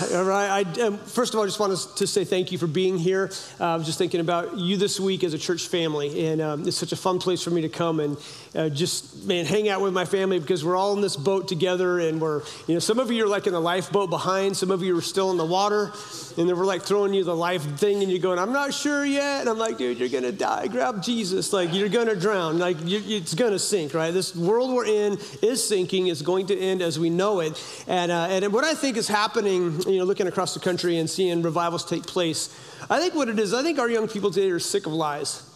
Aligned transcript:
All 0.00 0.22
right. 0.22 0.64
I, 0.64 0.80
um, 0.82 0.98
first 0.98 1.34
of 1.34 1.38
all, 1.38 1.44
I 1.44 1.48
just 1.48 1.58
want 1.58 1.76
to 1.96 2.06
say 2.06 2.24
thank 2.24 2.52
you 2.52 2.58
for 2.58 2.68
being 2.68 2.98
here. 2.98 3.32
Uh, 3.58 3.64
I 3.64 3.76
was 3.76 3.84
just 3.84 3.98
thinking 3.98 4.20
about 4.20 4.56
you 4.56 4.76
this 4.76 5.00
week 5.00 5.24
as 5.24 5.34
a 5.34 5.38
church 5.38 5.66
family, 5.66 6.28
and 6.28 6.40
um, 6.40 6.68
it's 6.68 6.76
such 6.76 6.92
a 6.92 6.96
fun 6.96 7.18
place 7.18 7.42
for 7.42 7.50
me 7.50 7.62
to 7.62 7.68
come 7.68 7.98
and 7.98 8.16
uh, 8.54 8.68
just 8.68 9.24
man 9.26 9.44
hang 9.44 9.68
out 9.68 9.80
with 9.80 9.92
my 9.92 10.04
family 10.04 10.38
because 10.38 10.64
we're 10.64 10.76
all 10.76 10.92
in 10.94 11.00
this 11.00 11.16
boat 11.16 11.48
together, 11.48 11.98
and 11.98 12.20
we're 12.20 12.42
you 12.68 12.74
know 12.74 12.78
some 12.78 13.00
of 13.00 13.10
you 13.10 13.24
are 13.24 13.28
like 13.28 13.48
in 13.48 13.52
the 13.52 13.60
lifeboat 13.60 14.08
behind, 14.08 14.56
some 14.56 14.70
of 14.70 14.82
you 14.82 14.96
are 14.96 15.02
still 15.02 15.32
in 15.32 15.36
the 15.36 15.44
water, 15.44 15.92
and 16.36 16.48
then 16.48 16.56
we're 16.56 16.64
like 16.64 16.82
throwing 16.82 17.12
you 17.12 17.24
the 17.24 17.34
life 17.34 17.62
thing, 17.78 18.00
and 18.00 18.10
you're 18.10 18.20
going, 18.20 18.38
I'm 18.38 18.52
not 18.52 18.72
sure 18.72 19.04
yet, 19.04 19.40
and 19.40 19.48
I'm 19.48 19.58
like, 19.58 19.78
dude, 19.78 19.98
you're 19.98 20.08
gonna 20.08 20.32
die. 20.32 20.68
Grab 20.68 21.02
Jesus, 21.02 21.52
like 21.52 21.74
you're 21.74 21.88
gonna 21.88 22.14
drown, 22.14 22.58
like 22.58 22.76
it's 22.82 23.34
gonna 23.34 23.58
sink, 23.58 23.94
right? 23.94 24.12
This 24.12 24.36
world 24.36 24.72
we're 24.72 24.86
in 24.86 25.18
is 25.42 25.66
sinking. 25.66 26.06
It's 26.06 26.22
going 26.22 26.46
to 26.46 26.58
end 26.58 26.82
as 26.82 27.00
we 27.00 27.10
know 27.10 27.40
it, 27.40 27.60
and 27.88 28.12
uh, 28.12 28.28
and 28.30 28.52
what 28.52 28.64
I 28.64 28.74
think 28.74 28.96
is 28.96 29.08
happening, 29.08 29.82
you 29.88 29.98
know, 29.98 30.04
looking 30.04 30.26
across 30.26 30.54
the 30.54 30.60
country 30.60 30.98
and 30.98 31.08
seeing 31.08 31.42
revivals 31.42 31.84
take 31.84 32.06
place, 32.06 32.54
I 32.90 33.00
think 33.00 33.14
what 33.14 33.28
it 33.28 33.38
is, 33.38 33.54
I 33.54 33.62
think 33.62 33.78
our 33.78 33.88
young 33.88 34.06
people 34.06 34.30
today 34.30 34.50
are 34.50 34.58
sick 34.58 34.86
of 34.86 34.92
lies. 34.92 35.47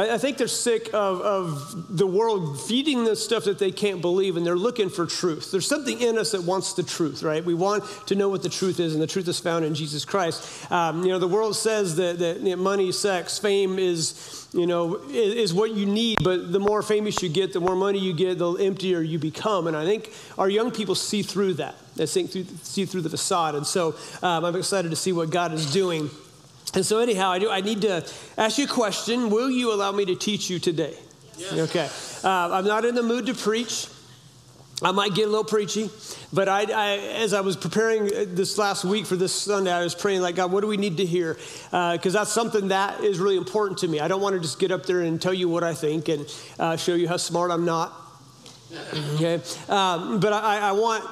I, 0.00 0.18
think 0.18 0.38
they're 0.38 0.48
sick 0.48 0.88
of, 0.94 1.20
of 1.20 1.96
the 1.96 2.06
world 2.06 2.60
feeding 2.60 3.04
them 3.04 3.14
stuff 3.14 3.44
that 3.44 3.58
they 3.58 3.70
can't 3.70 4.00
believe, 4.00 4.36
and 4.36 4.46
they're 4.46 4.56
looking 4.56 4.88
for 4.88 5.04
truth. 5.04 5.50
There's 5.50 5.66
something 5.66 6.00
in 6.00 6.16
us 6.16 6.32
that 6.32 6.42
wants 6.42 6.72
the 6.72 6.82
truth, 6.82 7.22
right? 7.22 7.44
We 7.44 7.54
want 7.54 7.84
to 8.06 8.14
know 8.14 8.28
what 8.28 8.42
the 8.42 8.48
truth 8.48 8.80
is, 8.80 8.94
and 8.94 9.02
the 9.02 9.06
truth 9.06 9.28
is 9.28 9.38
found 9.38 9.64
in 9.64 9.74
Jesus 9.74 10.04
Christ. 10.04 10.70
Um, 10.70 11.02
you 11.02 11.08
know, 11.08 11.18
the 11.18 11.28
world 11.28 11.56
says 11.56 11.96
that, 11.96 12.18
that 12.20 12.40
you 12.40 12.56
know, 12.56 12.62
money, 12.62 12.92
sex, 12.92 13.38
fame 13.38 13.78
is, 13.78 14.48
you 14.52 14.66
know, 14.66 14.96
is, 15.08 15.34
is, 15.34 15.54
what 15.54 15.72
you 15.72 15.86
need, 15.86 16.18
but 16.22 16.52
the 16.52 16.60
more 16.60 16.82
famous 16.82 17.22
you 17.22 17.28
get, 17.28 17.52
the 17.52 17.60
more 17.60 17.76
money 17.76 17.98
you 17.98 18.12
get, 18.12 18.38
the 18.38 18.52
emptier 18.52 19.02
you 19.02 19.18
become. 19.18 19.66
And 19.66 19.76
I 19.76 19.84
think 19.84 20.12
our 20.38 20.48
young 20.48 20.70
people 20.70 20.94
see 20.94 21.22
through 21.22 21.54
that. 21.54 21.74
They 21.96 22.06
see 22.06 22.26
through, 22.26 22.46
see 22.62 22.84
through 22.84 23.02
the 23.02 23.10
facade. 23.10 23.54
And 23.54 23.66
so 23.66 23.96
um, 24.22 24.44
I'm 24.44 24.56
excited 24.56 24.90
to 24.90 24.96
see 24.96 25.12
what 25.12 25.30
God 25.30 25.52
is 25.52 25.70
doing 25.72 26.10
and 26.74 26.86
so, 26.86 26.98
anyhow, 26.98 27.30
I, 27.30 27.38
do, 27.38 27.50
I 27.50 27.60
need 27.60 27.82
to 27.82 28.04
ask 28.38 28.58
you 28.58 28.64
a 28.64 28.68
question. 28.68 29.30
Will 29.30 29.50
you 29.50 29.72
allow 29.72 29.92
me 29.92 30.04
to 30.04 30.14
teach 30.14 30.48
you 30.48 30.58
today? 30.58 30.96
Yes. 31.36 31.52
Okay. 31.70 31.88
Uh, 32.22 32.50
I'm 32.52 32.64
not 32.64 32.84
in 32.84 32.94
the 32.94 33.02
mood 33.02 33.26
to 33.26 33.34
preach. 33.34 33.88
I 34.82 34.92
might 34.92 35.14
get 35.14 35.24
a 35.24 35.28
little 35.28 35.44
preachy, 35.44 35.90
but 36.32 36.48
I, 36.48 36.62
I, 36.62 36.96
as 37.18 37.34
I 37.34 37.42
was 37.42 37.54
preparing 37.54 38.06
this 38.34 38.56
last 38.56 38.82
week 38.82 39.04
for 39.04 39.14
this 39.14 39.32
Sunday, 39.32 39.70
I 39.70 39.82
was 39.82 39.94
praying, 39.94 40.22
like, 40.22 40.36
God, 40.36 40.52
what 40.52 40.62
do 40.62 40.68
we 40.68 40.78
need 40.78 40.96
to 40.98 41.04
hear? 41.04 41.34
Because 41.34 42.16
uh, 42.16 42.20
that's 42.20 42.32
something 42.32 42.68
that 42.68 43.04
is 43.04 43.18
really 43.18 43.36
important 43.36 43.78
to 43.80 43.88
me. 43.88 44.00
I 44.00 44.08
don't 44.08 44.22
want 44.22 44.36
to 44.36 44.40
just 44.40 44.58
get 44.58 44.70
up 44.70 44.86
there 44.86 45.02
and 45.02 45.20
tell 45.20 45.34
you 45.34 45.50
what 45.50 45.64
I 45.64 45.74
think 45.74 46.08
and 46.08 46.26
uh, 46.58 46.76
show 46.76 46.94
you 46.94 47.08
how 47.08 47.18
smart 47.18 47.50
I'm 47.50 47.64
not. 47.64 47.92
Okay? 49.16 49.42
Um, 49.68 50.20
but 50.20 50.32
I, 50.32 50.68
I 50.68 50.72
want 50.72 51.04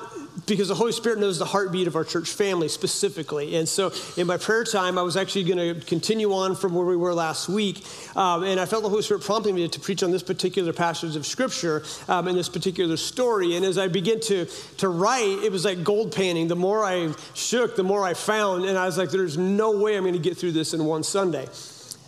because 0.49 0.69
the 0.69 0.75
Holy 0.75 0.93
Spirit 0.93 1.19
knows 1.19 1.39
the 1.39 1.45
heartbeat 1.45 1.87
of 1.87 1.97
our 1.97 2.05
church 2.05 2.31
family 2.31 2.69
specifically. 2.69 3.57
And 3.57 3.69
so 3.69 3.93
in 4.17 4.27
my 4.27 4.37
prayer 4.37 4.65
time, 4.65 4.99
I 4.99 5.03
was 5.03 5.17
actually 5.17 5.45
going 5.45 5.75
to 5.75 5.87
continue 5.87 6.33
on 6.33 6.57
from 6.57 6.75
where 6.75 6.87
we 6.87 6.97
were 6.97 7.15
last 7.15 7.49
week. 7.49 7.85
Um, 8.17 8.43
and 8.43 8.59
I 8.59 8.67
felt 8.67 8.83
the 8.83 8.89
Holy 8.89 9.03
Spirit 9.03 9.23
prompting 9.23 9.55
me 9.55 9.69
to 9.69 9.81
preach 9.81 10.03
on 10.03 10.11
this 10.11 10.23
particular 10.23 10.73
passage 10.73 11.17
of 11.17 11.27
Scripture 11.27 11.83
um, 12.09 12.29
and 12.29 12.37
this 12.37 12.49
particular 12.49 12.97
story. 12.97 13.57
And 13.57 13.65
as 13.65 13.79
I 13.79 13.89
began 13.89 14.21
to, 14.21 14.47
to 14.79 14.89
write, 14.89 15.41
it 15.43 15.53
was 15.53 15.65
like 15.65 15.85
gold 15.85 16.15
panning. 16.15 16.49
The 16.49 16.57
more 16.57 16.85
I 16.85 17.13
shook, 17.35 17.77
the 17.77 17.85
more 17.85 18.05
I 18.05 18.15
found. 18.15 18.65
And 18.65 18.79
I 18.79 18.87
was 18.87 18.99
like, 18.99 19.11
there's 19.11 19.37
no 19.37 19.79
way 19.79 19.97
I'm 19.97 20.03
going 20.03 20.15
to 20.15 20.21
get 20.21 20.37
through 20.37 20.53
this 20.53 20.75
in 20.75 20.85
one 20.85 21.03
Sunday. 21.03 21.47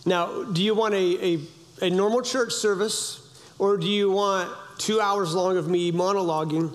Now, 0.06 0.44
do 0.44 0.62
you 0.62 0.74
want 0.74 0.94
a, 0.94 1.24
a, 1.24 1.38
a 1.82 1.90
normal 1.90 2.22
church 2.22 2.52
service 2.52 3.20
or 3.58 3.76
do 3.76 3.86
you 3.86 4.10
want 4.10 4.50
two 4.78 5.00
hours 5.00 5.34
long 5.34 5.58
of 5.58 5.68
me 5.68 5.92
monologuing? 5.92 6.74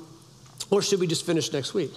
Or 0.70 0.82
should 0.82 1.00
we 1.00 1.08
just 1.08 1.26
finish 1.26 1.52
next 1.52 1.74
week? 1.74 1.92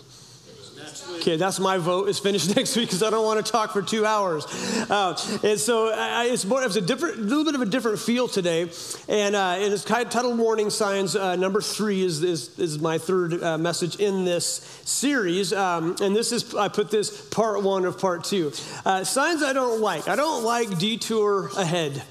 Okay, 1.21 1.37
that's 1.37 1.59
my 1.59 1.79
vote. 1.79 2.09
Is 2.09 2.19
finish 2.19 2.49
next 2.57 2.77
week 2.77 2.87
because 2.89 3.03
I 3.03 3.11
don't 3.11 3.25
want 3.25 3.45
to 3.45 3.53
talk 3.53 3.73
for 3.73 3.83
two 3.83 4.07
hours. 4.07 4.47
Uh, 4.89 5.19
and 5.43 5.59
so 5.59 5.93
I, 5.93 6.27
it's 6.27 6.45
more. 6.45 6.63
It's 6.63 6.77
a 6.77 6.81
different, 6.81 7.19
little 7.19 7.45
bit 7.45 7.55
of 7.55 7.61
a 7.61 7.67
different 7.67 7.99
feel 7.99 8.29
today. 8.29 8.71
And 9.09 9.35
uh, 9.35 9.57
it 9.59 9.73
is 9.73 9.84
titled 9.84 10.39
"Warning 10.39 10.71
Signs." 10.71 11.17
Uh, 11.17 11.37
number 11.37 11.61
three 11.61 12.03
is, 12.03 12.23
is, 12.23 12.59
is 12.59 12.78
my 12.78 12.99
third 12.99 13.43
uh, 13.43 13.59
message 13.59 13.97
in 13.97 14.25
this 14.25 14.81
series. 14.84 15.53
Um, 15.53 15.97
and 16.01 16.15
this 16.15 16.33
is 16.33 16.55
I 16.55 16.69
put 16.69 16.91
this 16.91 17.28
part 17.28 17.62
one 17.62 17.84
of 17.84 17.99
part 17.99 18.25
two. 18.25 18.53
Uh, 18.84 19.05
signs 19.05 19.43
I 19.43 19.53
don't 19.53 19.81
like. 19.81 20.09
I 20.09 20.17
don't 20.17 20.45
like 20.45 20.78
detour 20.78 21.51
ahead. 21.57 22.03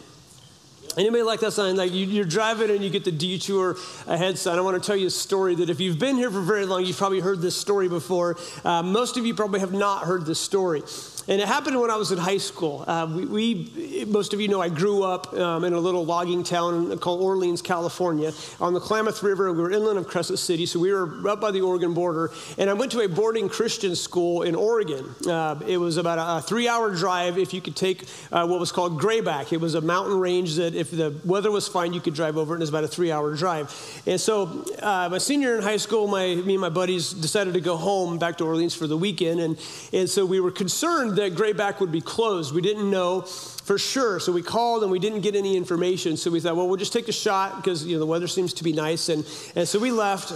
Anybody 0.97 1.21
like 1.21 1.41
that 1.41 1.51
sign? 1.51 1.75
Like 1.75 1.93
you, 1.93 2.21
are 2.21 2.25
driving 2.25 2.71
and 2.71 2.83
you 2.83 2.89
get 2.89 3.05
the 3.05 3.11
detour 3.11 3.77
ahead 4.07 4.37
sign. 4.39 4.57
I 4.57 4.61
want 4.61 4.81
to 4.81 4.85
tell 4.85 4.95
you 4.95 5.07
a 5.07 5.11
story 5.11 5.53
that 5.55 5.69
if 5.69 5.79
you've 5.79 5.99
been 5.99 6.15
here 6.15 6.31
for 6.31 6.41
very 6.41 6.65
long, 6.65 6.85
you've 6.85 6.97
probably 6.97 7.19
heard 7.19 7.39
this 7.39 7.55
story 7.55 7.87
before. 7.87 8.35
Uh, 8.65 8.81
most 8.81 9.15
of 9.15 9.25
you 9.25 9.35
probably 9.35 9.59
have 9.59 9.73
not 9.73 10.05
heard 10.05 10.25
this 10.25 10.39
story. 10.39 10.81
And 11.29 11.41
it 11.41 11.47
happened 11.47 11.79
when 11.79 11.91
I 11.91 11.97
was 11.97 12.13
in 12.13 12.17
high 12.17 12.37
school. 12.37 12.85
Uh, 12.87 13.05
we, 13.13 13.25
we, 13.25 14.05
most 14.05 14.33
of 14.33 14.39
you 14.39 14.47
know, 14.47 14.61
I 14.61 14.69
grew 14.69 15.03
up 15.03 15.33
um, 15.33 15.65
in 15.65 15.73
a 15.73 15.79
little 15.79 16.05
logging 16.05 16.41
town 16.41 16.97
called 16.99 17.21
Orleans, 17.21 17.61
California, 17.61 18.31
on 18.61 18.73
the 18.73 18.79
Klamath 18.79 19.21
River. 19.21 19.51
We 19.51 19.61
were 19.61 19.71
inland 19.71 19.99
of 19.99 20.07
Crescent 20.07 20.39
City, 20.39 20.65
so 20.65 20.79
we 20.79 20.93
were 20.93 21.27
up 21.27 21.41
by 21.41 21.51
the 21.51 21.59
Oregon 21.59 21.93
border. 21.93 22.31
And 22.57 22.69
I 22.69 22.73
went 22.73 22.93
to 22.93 23.01
a 23.01 23.09
boarding 23.09 23.49
Christian 23.49 23.93
school 23.95 24.43
in 24.43 24.55
Oregon. 24.55 25.13
Uh, 25.27 25.59
it 25.67 25.77
was 25.77 25.97
about 25.97 26.17
a, 26.17 26.37
a 26.37 26.41
three-hour 26.41 26.95
drive 26.95 27.37
if 27.37 27.53
you 27.53 27.59
could 27.59 27.75
take 27.75 28.03
uh, 28.31 28.47
what 28.47 28.61
was 28.61 28.71
called 28.71 28.97
Grayback. 28.97 29.51
It 29.51 29.59
was 29.59 29.75
a 29.75 29.81
mountain 29.81 30.17
range 30.17 30.55
that, 30.55 30.75
if 30.75 30.91
the 30.91 31.13
weather 31.25 31.51
was 31.51 31.67
fine, 31.67 31.91
you 31.91 31.99
could 31.99 32.13
drive 32.13 32.37
over. 32.37 32.53
And 32.53 32.61
it 32.61 32.63
was 32.63 32.69
about 32.69 32.85
a 32.85 32.87
three-hour 32.87 33.35
drive. 33.35 34.01
And 34.05 34.21
so, 34.21 34.63
uh, 34.81 35.09
my 35.11 35.17
senior 35.17 35.57
in 35.57 35.61
high 35.61 35.75
school, 35.75 36.07
my 36.07 36.35
me 36.35 36.53
and 36.53 36.61
my 36.61 36.69
buddies 36.69 37.11
decided 37.11 37.53
to 37.55 37.61
go 37.61 37.75
home 37.75 38.17
back 38.17 38.37
to 38.37 38.45
Orleans 38.45 38.73
for 38.73 38.87
the 38.87 38.97
weekend, 38.97 39.41
and 39.41 39.57
and 39.91 40.09
so 40.09 40.25
we 40.25 40.39
were 40.39 40.51
concerned 40.51 41.16
that 41.17 41.35
Grayback 41.35 41.79
would 41.79 41.91
be 41.91 42.01
closed. 42.01 42.53
We 42.53 42.61
didn't 42.61 42.89
know 42.89 43.21
for 43.21 43.77
sure. 43.77 44.19
So 44.19 44.31
we 44.31 44.41
called 44.41 44.83
and 44.83 44.91
we 44.91 44.99
didn't 44.99 45.21
get 45.21 45.35
any 45.35 45.57
information. 45.57 46.17
So 46.17 46.31
we 46.31 46.39
thought, 46.39 46.55
well, 46.55 46.67
we'll 46.67 46.77
just 46.77 46.93
take 46.93 47.07
a 47.07 47.13
shot 47.13 47.57
because 47.57 47.85
you 47.85 47.93
know 47.93 47.99
the 47.99 48.05
weather 48.05 48.27
seems 48.27 48.53
to 48.53 48.63
be 48.63 48.73
nice. 48.73 49.09
And, 49.09 49.25
and 49.55 49.67
so 49.67 49.79
we 49.79 49.91
left. 49.91 50.31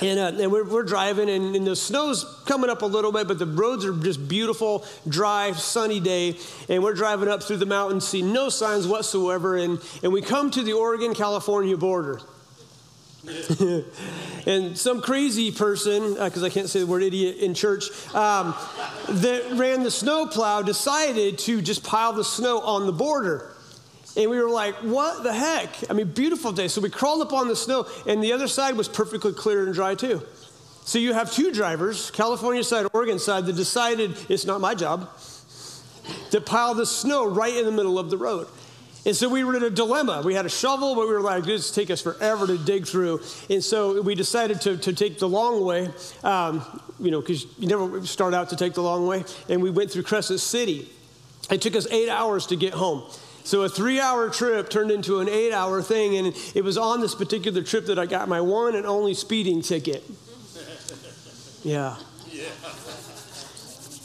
And, 0.00 0.20
uh, 0.20 0.42
and 0.42 0.52
we're, 0.52 0.62
we're, 0.62 0.84
driving, 0.84 1.28
and, 1.28 1.56
and, 1.56 1.66
the 1.66 1.74
snow's 1.74 2.24
coming 2.46 2.70
up 2.70 2.82
a 2.82 2.86
little 2.86 3.10
bit, 3.10 3.26
but 3.26 3.40
the 3.40 3.46
roads 3.46 3.84
are 3.84 3.92
just 3.92 4.28
beautiful, 4.28 4.86
dry, 5.08 5.50
sunny 5.50 5.98
day. 5.98 6.36
And 6.68 6.84
we're 6.84 6.94
driving 6.94 7.28
up 7.28 7.42
through 7.42 7.56
the 7.56 7.66
mountains, 7.66 8.06
see 8.06 8.22
no 8.22 8.48
signs 8.48 8.86
whatsoever. 8.86 9.56
And, 9.56 9.80
and 10.04 10.12
we 10.12 10.22
come 10.22 10.52
to 10.52 10.62
the 10.62 10.74
Oregon 10.74 11.14
California 11.14 11.76
border. 11.76 12.20
and 14.46 14.78
some 14.78 15.02
crazy 15.02 15.50
person, 15.50 16.14
because 16.14 16.42
uh, 16.42 16.46
I 16.46 16.50
can't 16.50 16.68
say 16.68 16.80
the 16.80 16.86
word 16.86 17.02
idiot 17.02 17.38
in 17.38 17.52
church, 17.52 17.90
um, 18.14 18.54
that 19.08 19.44
ran 19.54 19.82
the 19.82 19.90
snowplow 19.90 20.62
decided 20.62 21.38
to 21.40 21.60
just 21.60 21.82
pile 21.82 22.12
the 22.12 22.24
snow 22.24 22.60
on 22.60 22.86
the 22.86 22.92
border. 22.92 23.50
And 24.16 24.30
we 24.30 24.40
were 24.40 24.50
like, 24.50 24.74
what 24.76 25.22
the 25.22 25.32
heck? 25.32 25.68
I 25.90 25.94
mean, 25.94 26.12
beautiful 26.12 26.52
day. 26.52 26.68
So 26.68 26.80
we 26.80 26.90
crawled 26.90 27.22
up 27.22 27.32
on 27.32 27.48
the 27.48 27.56
snow, 27.56 27.86
and 28.06 28.22
the 28.22 28.32
other 28.32 28.48
side 28.48 28.76
was 28.76 28.88
perfectly 28.88 29.32
clear 29.32 29.64
and 29.64 29.74
dry 29.74 29.94
too. 29.94 30.22
So 30.84 30.98
you 30.98 31.12
have 31.12 31.32
two 31.32 31.52
drivers, 31.52 32.10
California 32.12 32.64
side, 32.64 32.86
Oregon 32.92 33.18
side, 33.18 33.46
that 33.46 33.56
decided 33.56 34.16
it's 34.28 34.46
not 34.46 34.60
my 34.60 34.74
job 34.74 35.10
to 36.30 36.40
pile 36.40 36.74
the 36.74 36.86
snow 36.86 37.26
right 37.26 37.54
in 37.54 37.66
the 37.66 37.72
middle 37.72 37.98
of 37.98 38.10
the 38.10 38.16
road. 38.16 38.46
And 39.08 39.16
so 39.16 39.26
we 39.26 39.42
were 39.42 39.56
in 39.56 39.62
a 39.62 39.70
dilemma. 39.70 40.20
We 40.22 40.34
had 40.34 40.44
a 40.44 40.50
shovel, 40.50 40.94
but 40.94 41.08
we 41.08 41.14
were 41.14 41.22
like, 41.22 41.44
this 41.44 41.70
take 41.70 41.90
us 41.90 42.02
forever 42.02 42.46
to 42.46 42.58
dig 42.58 42.86
through. 42.86 43.22
And 43.48 43.64
so 43.64 44.02
we 44.02 44.14
decided 44.14 44.60
to, 44.60 44.76
to 44.76 44.92
take 44.92 45.18
the 45.18 45.26
long 45.26 45.64
way, 45.64 45.88
um, 46.22 46.62
you 47.00 47.10
know, 47.10 47.22
because 47.22 47.46
you 47.58 47.68
never 47.68 48.04
start 48.04 48.34
out 48.34 48.50
to 48.50 48.56
take 48.56 48.74
the 48.74 48.82
long 48.82 49.06
way. 49.06 49.24
And 49.48 49.62
we 49.62 49.70
went 49.70 49.90
through 49.90 50.02
Crescent 50.02 50.40
City. 50.40 50.92
It 51.50 51.62
took 51.62 51.74
us 51.74 51.86
eight 51.90 52.10
hours 52.10 52.44
to 52.48 52.56
get 52.56 52.74
home. 52.74 53.02
So 53.44 53.62
a 53.62 53.68
three 53.70 53.98
hour 53.98 54.28
trip 54.28 54.68
turned 54.68 54.90
into 54.90 55.20
an 55.20 55.28
eight 55.30 55.54
hour 55.54 55.80
thing. 55.80 56.18
And 56.18 56.36
it 56.54 56.62
was 56.62 56.76
on 56.76 57.00
this 57.00 57.14
particular 57.14 57.62
trip 57.62 57.86
that 57.86 57.98
I 57.98 58.04
got 58.04 58.28
my 58.28 58.42
one 58.42 58.76
and 58.76 58.84
only 58.84 59.14
speeding 59.14 59.62
ticket. 59.62 60.04
Yeah. 61.62 61.96
yeah. 62.30 62.50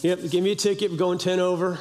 Yep, 0.02 0.30
give 0.30 0.44
me 0.46 0.54
a 0.54 0.56
ticket, 0.56 0.96
going 0.96 1.18
10 1.18 1.42
over. 1.42 1.78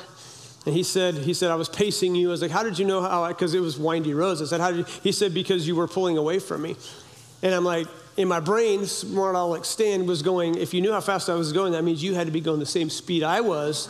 And 0.64 0.74
he 0.74 0.82
said, 0.82 1.14
he 1.14 1.34
said, 1.34 1.50
I 1.50 1.56
was 1.56 1.68
pacing 1.68 2.14
you. 2.14 2.28
I 2.28 2.30
was 2.30 2.42
like, 2.42 2.50
how 2.50 2.62
did 2.62 2.78
you 2.78 2.84
know 2.84 3.02
how? 3.02 3.26
Because 3.26 3.54
it 3.54 3.60
was 3.60 3.78
windy 3.78 4.14
roads. 4.14 4.40
I 4.40 4.44
said, 4.44 4.60
how 4.60 4.70
did 4.70 4.78
you? 4.78 4.84
He 5.02 5.10
said, 5.10 5.34
because 5.34 5.66
you 5.66 5.74
were 5.74 5.88
pulling 5.88 6.18
away 6.18 6.38
from 6.38 6.62
me. 6.62 6.76
And 7.42 7.52
I'm 7.52 7.64
like, 7.64 7.88
in 8.16 8.28
my 8.28 8.38
brain, 8.38 8.86
smart 8.86 9.34
Alex 9.34 9.68
Stan 9.68 10.06
was 10.06 10.22
going, 10.22 10.56
if 10.56 10.72
you 10.72 10.80
knew 10.80 10.92
how 10.92 11.00
fast 11.00 11.28
I 11.28 11.34
was 11.34 11.52
going, 11.52 11.72
that 11.72 11.82
means 11.82 12.02
you 12.02 12.14
had 12.14 12.26
to 12.26 12.32
be 12.32 12.40
going 12.40 12.60
the 12.60 12.66
same 12.66 12.90
speed 12.90 13.22
I 13.22 13.40
was. 13.40 13.88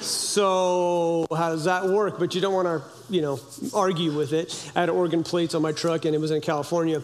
so 0.00 1.26
how 1.34 1.50
does 1.50 1.64
that 1.64 1.86
work? 1.86 2.18
But 2.18 2.34
you 2.34 2.40
don't 2.40 2.52
want 2.52 2.66
to, 2.66 2.82
you 3.08 3.22
know, 3.22 3.40
argue 3.72 4.14
with 4.14 4.32
it. 4.32 4.70
I 4.74 4.80
had 4.80 4.90
Oregon 4.90 5.22
plates 5.22 5.54
on 5.54 5.62
my 5.62 5.72
truck 5.72 6.04
and 6.04 6.14
it 6.14 6.18
was 6.18 6.30
in 6.30 6.40
California. 6.42 7.02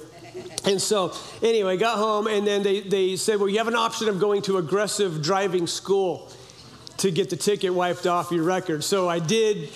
And 0.64 0.82
so, 0.82 1.14
anyway, 1.42 1.76
got 1.76 1.98
home, 1.98 2.26
and 2.26 2.46
then 2.46 2.62
they, 2.62 2.80
they 2.80 3.16
said, 3.16 3.40
Well, 3.40 3.48
you 3.48 3.58
have 3.58 3.68
an 3.68 3.74
option 3.74 4.08
of 4.08 4.20
going 4.20 4.42
to 4.42 4.58
aggressive 4.58 5.22
driving 5.22 5.66
school 5.66 6.30
to 6.98 7.10
get 7.10 7.30
the 7.30 7.36
ticket 7.36 7.72
wiped 7.72 8.06
off 8.06 8.30
your 8.30 8.44
record. 8.44 8.84
So 8.84 9.08
I 9.08 9.18
did 9.18 9.70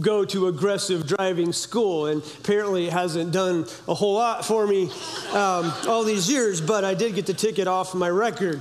go 0.00 0.24
to 0.24 0.46
aggressive 0.46 1.06
driving 1.06 1.52
school, 1.52 2.06
and 2.06 2.22
apparently 2.38 2.86
it 2.86 2.92
hasn't 2.92 3.32
done 3.32 3.66
a 3.88 3.94
whole 3.94 4.14
lot 4.14 4.44
for 4.44 4.66
me 4.66 4.90
um, 5.32 5.72
all 5.88 6.04
these 6.04 6.30
years, 6.30 6.60
but 6.60 6.84
I 6.84 6.94
did 6.94 7.14
get 7.14 7.26
the 7.26 7.34
ticket 7.34 7.66
off 7.66 7.94
my 7.94 8.08
record. 8.08 8.60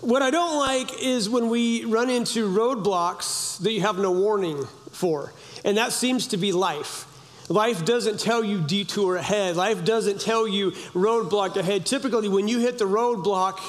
What 0.00 0.20
I 0.20 0.30
don't 0.30 0.58
like 0.58 1.02
is 1.02 1.28
when 1.28 1.48
we 1.48 1.84
run 1.84 2.10
into 2.10 2.48
roadblocks 2.48 3.58
that 3.62 3.72
you 3.72 3.82
have 3.82 3.98
no 3.98 4.10
warning 4.10 4.66
for, 4.90 5.32
and 5.64 5.76
that 5.76 5.92
seems 5.92 6.26
to 6.28 6.36
be 6.36 6.52
life. 6.52 7.06
Life 7.48 7.84
doesn't 7.84 8.18
tell 8.20 8.42
you 8.42 8.60
detour 8.60 9.16
ahead. 9.16 9.56
Life 9.56 9.84
doesn't 9.84 10.20
tell 10.20 10.46
you 10.46 10.72
roadblock 10.92 11.56
ahead. 11.56 11.86
Typically, 11.86 12.28
when 12.28 12.48
you 12.48 12.58
hit 12.60 12.78
the 12.78 12.84
roadblock, 12.84 13.60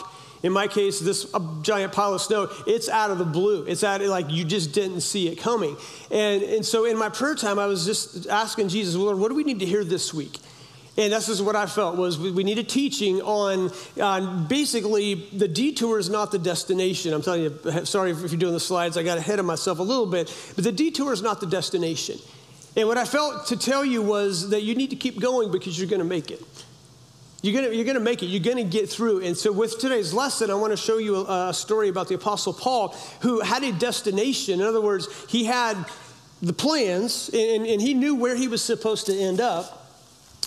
in 0.43 0.51
my 0.51 0.67
case, 0.67 0.99
this 0.99 1.25
giant 1.61 1.93
pile 1.93 2.13
of 2.13 2.21
snow, 2.21 2.49
it's 2.67 2.89
out 2.89 3.11
of 3.11 3.17
the 3.17 3.25
blue. 3.25 3.63
It's 3.63 3.83
out 3.83 4.01
of, 4.01 4.07
like 4.07 4.29
you 4.29 4.43
just 4.43 4.73
didn't 4.73 5.01
see 5.01 5.29
it 5.29 5.37
coming. 5.37 5.77
And, 6.11 6.43
and 6.43 6.65
so 6.65 6.83
in 6.83 6.97
my 6.97 7.07
prayer 7.07 7.33
time, 7.33 7.57
I 7.57 7.65
was 7.65 7.85
just 7.85 8.27
asking 8.27 8.67
Jesus, 8.67 8.95
Lord, 8.95 9.17
what 9.17 9.29
do 9.29 9.35
we 9.35 9.45
need 9.45 9.61
to 9.61 9.65
hear 9.65 9.85
this 9.85 10.13
week? 10.13 10.37
And 10.95 11.11
this 11.11 11.27
is 11.27 11.41
what 11.41 11.55
I 11.55 11.65
felt 11.65 11.95
was 11.95 12.19
we, 12.19 12.31
we 12.31 12.51
a 12.51 12.63
teaching 12.63 13.21
on, 13.21 13.71
on 13.99 14.45
basically 14.47 15.15
the 15.31 15.47
detour 15.47 15.97
is 15.97 16.09
not 16.09 16.31
the 16.31 16.37
destination. 16.37 17.13
I'm 17.13 17.21
telling 17.21 17.43
you, 17.43 17.59
sorry 17.85 18.11
if 18.11 18.19
you're 18.19 18.39
doing 18.39 18.53
the 18.53 18.59
slides, 18.59 18.97
I 18.97 19.03
got 19.03 19.17
ahead 19.17 19.39
of 19.39 19.45
myself 19.45 19.79
a 19.79 19.83
little 19.83 20.05
bit, 20.05 20.31
but 20.55 20.63
the 20.63 20.71
detour 20.71 21.13
is 21.13 21.21
not 21.21 21.39
the 21.39 21.47
destination. 21.47 22.19
And 22.75 22.87
what 22.87 22.97
I 22.97 23.05
felt 23.05 23.47
to 23.47 23.57
tell 23.57 23.85
you 23.85 24.01
was 24.01 24.49
that 24.49 24.63
you 24.63 24.75
need 24.75 24.89
to 24.89 24.95
keep 24.95 25.19
going 25.19 25.51
because 25.51 25.79
you're 25.79 25.89
going 25.89 25.99
to 25.99 26.05
make 26.05 26.31
it. 26.31 26.41
You're 27.43 27.61
gonna, 27.61 27.75
you're 27.75 27.85
gonna 27.85 27.99
make 27.99 28.23
it. 28.23 28.27
You're 28.27 28.55
to 28.55 28.63
get 28.63 28.89
through. 28.89 29.19
And 29.19 29.35
so, 29.35 29.51
with 29.51 29.77
today's 29.77 30.13
lesson, 30.13 30.49
I 30.49 30.53
want 30.53 30.71
to 30.71 30.77
show 30.77 30.97
you 30.97 31.17
a, 31.17 31.49
a 31.49 31.53
story 31.53 31.89
about 31.89 32.07
the 32.07 32.15
Apostle 32.15 32.53
Paul 32.53 32.95
who 33.19 33.41
had 33.41 33.63
a 33.63 33.73
destination. 33.73 34.61
In 34.61 34.65
other 34.65 34.79
words, 34.79 35.09
he 35.27 35.43
had 35.43 35.75
the 36.41 36.53
plans 36.53 37.29
and, 37.33 37.65
and 37.65 37.81
he 37.81 37.93
knew 37.93 38.15
where 38.15 38.37
he 38.37 38.47
was 38.47 38.63
supposed 38.63 39.07
to 39.07 39.13
end 39.13 39.41
up. 39.41 39.89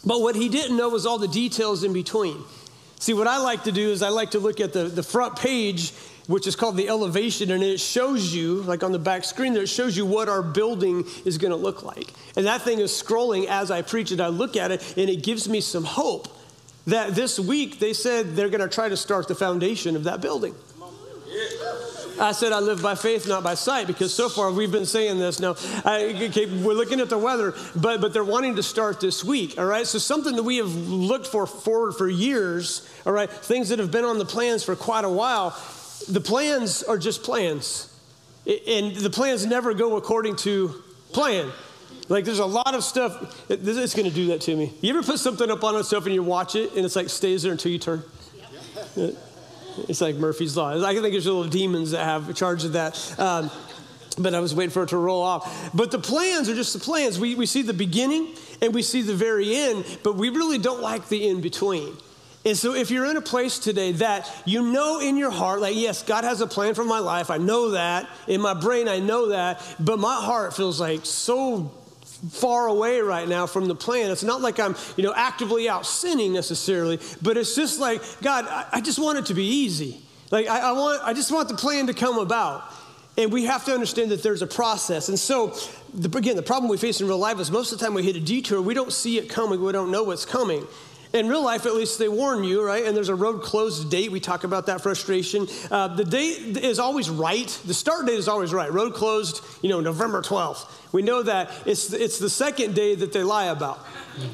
But 0.06 0.22
what 0.22 0.36
he 0.36 0.48
didn't 0.48 0.78
know 0.78 0.88
was 0.88 1.04
all 1.04 1.18
the 1.18 1.28
details 1.28 1.84
in 1.84 1.92
between. 1.92 2.42
See, 2.98 3.12
what 3.12 3.26
I 3.26 3.38
like 3.38 3.64
to 3.64 3.72
do 3.72 3.90
is 3.90 4.02
I 4.02 4.08
like 4.08 4.30
to 4.30 4.38
look 4.38 4.58
at 4.58 4.72
the, 4.72 4.84
the 4.84 5.02
front 5.02 5.36
page, 5.36 5.92
which 6.28 6.46
is 6.46 6.56
called 6.56 6.78
the 6.78 6.88
elevation, 6.88 7.50
and 7.50 7.62
it 7.62 7.78
shows 7.78 8.34
you, 8.34 8.62
like 8.62 8.82
on 8.82 8.92
the 8.92 8.98
back 8.98 9.24
screen 9.24 9.52
there, 9.52 9.64
it 9.64 9.68
shows 9.68 9.98
you 9.98 10.06
what 10.06 10.30
our 10.30 10.42
building 10.42 11.04
is 11.26 11.36
going 11.36 11.50
to 11.50 11.58
look 11.58 11.82
like. 11.82 12.14
And 12.36 12.46
that 12.46 12.62
thing 12.62 12.78
is 12.78 12.90
scrolling 12.90 13.48
as 13.48 13.70
I 13.70 13.82
preach 13.82 14.12
it. 14.12 14.20
I 14.20 14.28
look 14.28 14.56
at 14.56 14.70
it, 14.70 14.96
and 14.96 15.10
it 15.10 15.22
gives 15.22 15.46
me 15.46 15.60
some 15.60 15.84
hope 15.84 16.28
that 16.86 17.14
this 17.14 17.38
week 17.38 17.78
they 17.78 17.92
said 17.92 18.36
they're 18.36 18.48
going 18.48 18.60
to 18.60 18.68
try 18.68 18.88
to 18.88 18.96
start 18.96 19.28
the 19.28 19.34
foundation 19.34 19.96
of 19.96 20.04
that 20.04 20.20
building. 20.20 20.54
I 22.18 22.32
said 22.32 22.52
I 22.52 22.60
live 22.60 22.82
by 22.82 22.94
faith, 22.94 23.28
not 23.28 23.42
by 23.42 23.54
sight, 23.54 23.86
because 23.86 24.14
so 24.14 24.28
far 24.28 24.50
we've 24.50 24.72
been 24.72 24.86
saying 24.86 25.18
this. 25.18 25.38
Now, 25.38 25.56
I, 25.84 26.28
okay, 26.28 26.46
we're 26.46 26.72
looking 26.72 27.00
at 27.00 27.10
the 27.10 27.18
weather, 27.18 27.52
but, 27.74 28.00
but 28.00 28.12
they're 28.14 28.24
wanting 28.24 28.56
to 28.56 28.62
start 28.62 29.00
this 29.00 29.22
week, 29.22 29.58
all 29.58 29.66
right? 29.66 29.86
So, 29.86 29.98
something 29.98 30.34
that 30.36 30.42
we 30.42 30.56
have 30.56 30.74
looked 30.74 31.26
for 31.26 31.46
forward 31.46 31.92
for 31.92 32.08
years, 32.08 32.88
all 33.04 33.12
right? 33.12 33.30
Things 33.30 33.68
that 33.68 33.78
have 33.80 33.90
been 33.90 34.04
on 34.04 34.18
the 34.18 34.24
plans 34.24 34.64
for 34.64 34.74
quite 34.74 35.04
a 35.04 35.10
while. 35.10 35.50
The 36.08 36.20
plans 36.20 36.82
are 36.82 36.96
just 36.96 37.22
plans, 37.22 37.92
and 38.46 38.96
the 38.96 39.10
plans 39.10 39.44
never 39.44 39.74
go 39.74 39.96
according 39.96 40.36
to 40.36 40.82
plan. 41.12 41.50
Like 42.08 42.24
there's 42.24 42.38
a 42.38 42.46
lot 42.46 42.74
of 42.74 42.84
stuff. 42.84 43.44
It's 43.50 43.94
going 43.94 44.08
to 44.08 44.14
do 44.14 44.28
that 44.28 44.40
to 44.42 44.56
me. 44.56 44.72
You 44.80 44.90
ever 44.90 45.02
put 45.02 45.18
something 45.18 45.50
up 45.50 45.64
on 45.64 45.74
a 45.74 45.82
stuff 45.82 46.06
and 46.06 46.14
you 46.14 46.22
watch 46.22 46.54
it 46.54 46.74
and 46.74 46.84
it's 46.84 46.96
like 46.96 47.08
stays 47.08 47.42
there 47.42 47.52
until 47.52 47.72
you 47.72 47.78
turn? 47.78 48.02
Yep. 48.94 49.14
It's 49.88 50.00
like 50.00 50.16
Murphy's 50.16 50.56
Law. 50.56 50.84
I 50.84 50.92
think 50.92 51.02
there's 51.12 51.26
little 51.26 51.44
demons 51.44 51.90
that 51.90 52.04
have 52.04 52.34
charge 52.34 52.64
of 52.64 52.72
that. 52.72 53.18
Um, 53.18 53.50
but 54.18 54.34
I 54.34 54.40
was 54.40 54.54
waiting 54.54 54.70
for 54.70 54.84
it 54.84 54.90
to 54.90 54.96
roll 54.96 55.22
off. 55.22 55.70
But 55.74 55.90
the 55.90 55.98
plans 55.98 56.48
are 56.48 56.54
just 56.54 56.72
the 56.72 56.78
plans. 56.78 57.18
We, 57.18 57.34
we 57.34 57.46
see 57.46 57.62
the 57.62 57.74
beginning 57.74 58.34
and 58.62 58.74
we 58.74 58.82
see 58.82 59.02
the 59.02 59.14
very 59.14 59.54
end, 59.54 59.84
but 60.02 60.16
we 60.16 60.30
really 60.30 60.58
don't 60.58 60.80
like 60.80 61.08
the 61.08 61.28
in 61.28 61.40
between. 61.40 61.96
And 62.46 62.56
so, 62.56 62.74
if 62.74 62.92
you're 62.92 63.06
in 63.06 63.16
a 63.16 63.22
place 63.22 63.58
today 63.58 63.90
that 63.92 64.32
you 64.46 64.62
know 64.62 65.00
in 65.00 65.16
your 65.16 65.32
heart, 65.32 65.60
like, 65.60 65.74
yes, 65.74 66.04
God 66.04 66.22
has 66.22 66.40
a 66.40 66.46
plan 66.46 66.74
for 66.74 66.84
my 66.84 67.00
life, 67.00 67.28
I 67.28 67.38
know 67.38 67.72
that. 67.72 68.08
In 68.28 68.40
my 68.40 68.54
brain, 68.54 68.86
I 68.86 69.00
know 69.00 69.30
that. 69.30 69.60
But 69.80 69.98
my 69.98 70.14
heart 70.14 70.54
feels 70.54 70.80
like 70.80 71.04
so 71.04 71.72
far 72.30 72.66
away 72.68 73.00
right 73.00 73.28
now 73.28 73.46
from 73.46 73.68
the 73.68 73.74
plan. 73.74 74.10
It's 74.10 74.24
not 74.24 74.40
like 74.40 74.58
I'm, 74.58 74.74
you 74.96 75.04
know, 75.04 75.12
actively 75.14 75.68
out 75.68 75.86
sinning 75.86 76.32
necessarily, 76.32 76.98
but 77.22 77.36
it's 77.36 77.54
just 77.54 77.80
like, 77.80 78.02
God, 78.22 78.46
I, 78.48 78.66
I 78.72 78.80
just 78.80 78.98
want 78.98 79.18
it 79.18 79.26
to 79.26 79.34
be 79.34 79.44
easy. 79.44 80.00
Like 80.30 80.48
I, 80.48 80.60
I, 80.60 80.72
want, 80.72 81.02
I 81.04 81.12
just 81.12 81.30
want 81.30 81.48
the 81.48 81.56
plan 81.56 81.86
to 81.86 81.94
come 81.94 82.18
about. 82.18 82.64
And 83.18 83.32
we 83.32 83.46
have 83.46 83.64
to 83.64 83.72
understand 83.72 84.10
that 84.10 84.22
there's 84.22 84.42
a 84.42 84.46
process. 84.46 85.08
And 85.08 85.18
so, 85.18 85.56
the, 85.94 86.14
again, 86.18 86.36
the 86.36 86.42
problem 86.42 86.70
we 86.70 86.76
face 86.76 87.00
in 87.00 87.08
real 87.08 87.16
life 87.18 87.40
is 87.40 87.50
most 87.50 87.72
of 87.72 87.78
the 87.78 87.84
time 87.84 87.94
we 87.94 88.02
hit 88.02 88.14
a 88.14 88.20
detour, 88.20 88.60
we 88.60 88.74
don't 88.74 88.92
see 88.92 89.16
it 89.16 89.30
coming, 89.30 89.62
we 89.62 89.72
don't 89.72 89.90
know 89.90 90.02
what's 90.02 90.26
coming. 90.26 90.66
In 91.16 91.28
real 91.30 91.42
life, 91.42 91.64
at 91.64 91.74
least, 91.74 91.98
they 91.98 92.10
warn 92.10 92.44
you, 92.44 92.62
right? 92.62 92.84
And 92.84 92.94
there's 92.94 93.08
a 93.08 93.14
road 93.14 93.40
closed 93.40 93.90
date. 93.90 94.12
We 94.12 94.20
talk 94.20 94.44
about 94.44 94.66
that 94.66 94.82
frustration. 94.82 95.46
Uh, 95.70 95.88
the 95.88 96.04
date 96.04 96.58
is 96.58 96.78
always 96.78 97.08
right. 97.08 97.48
The 97.64 97.72
start 97.72 98.06
date 98.06 98.18
is 98.18 98.28
always 98.28 98.52
right. 98.52 98.70
Road 98.70 98.92
closed, 98.92 99.42
you 99.62 99.70
know, 99.70 99.80
November 99.80 100.20
12th. 100.20 100.70
We 100.92 101.00
know 101.00 101.22
that 101.22 101.50
it's, 101.64 101.90
it's 101.94 102.18
the 102.18 102.28
second 102.28 102.74
day 102.74 102.94
that 102.96 103.14
they 103.14 103.22
lie 103.22 103.46
about, 103.46 103.78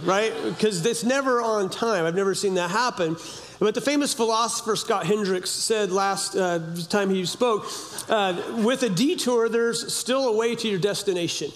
right? 0.03 0.33
Because 0.45 0.85
it's 0.85 1.05
never 1.05 1.41
on 1.41 1.71
time. 1.71 2.05
I've 2.05 2.17
never 2.17 2.35
seen 2.35 2.55
that 2.55 2.73
happen. 2.73 3.17
But 3.61 3.77
the 3.77 3.81
famous 3.81 4.13
philosopher 4.13 4.75
Scott 4.75 5.07
Hendricks 5.07 5.51
said 5.51 5.93
last 5.93 6.35
uh, 6.35 6.59
time 6.89 7.11
he 7.11 7.25
spoke 7.27 7.65
uh, 8.09 8.43
with 8.65 8.83
a 8.83 8.89
detour, 8.89 9.49
there's 9.49 9.95
still 9.95 10.27
a 10.27 10.37
way 10.37 10.57
to 10.57 10.69
your 10.69 10.81
destination. 10.81 11.53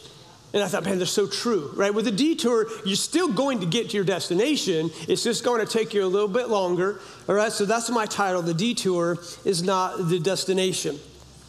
And 0.54 0.62
I 0.62 0.68
thought, 0.68 0.84
man, 0.84 0.98
they're 0.98 1.06
so 1.06 1.26
true, 1.26 1.70
right? 1.74 1.92
With 1.92 2.06
a 2.06 2.12
detour, 2.12 2.66
you're 2.86 2.96
still 2.96 3.30
going 3.30 3.60
to 3.60 3.66
get 3.66 3.90
to 3.90 3.96
your 3.96 4.04
destination. 4.04 4.90
It's 5.08 5.22
just 5.22 5.44
going 5.44 5.64
to 5.64 5.70
take 5.70 5.92
you 5.92 6.04
a 6.04 6.06
little 6.06 6.28
bit 6.28 6.48
longer, 6.48 7.00
all 7.28 7.34
right? 7.34 7.52
So 7.52 7.66
that's 7.66 7.90
my 7.90 8.06
title. 8.06 8.42
The 8.42 8.54
detour 8.54 9.18
is 9.44 9.62
not 9.62 10.08
the 10.08 10.18
destination. 10.18 10.98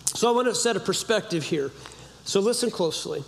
So 0.08 0.30
I 0.32 0.36
want 0.36 0.48
to 0.48 0.56
set 0.56 0.76
a 0.76 0.80
perspective 0.80 1.44
here. 1.44 1.72
So 2.26 2.40
listen 2.42 2.72
closely. 2.72 3.24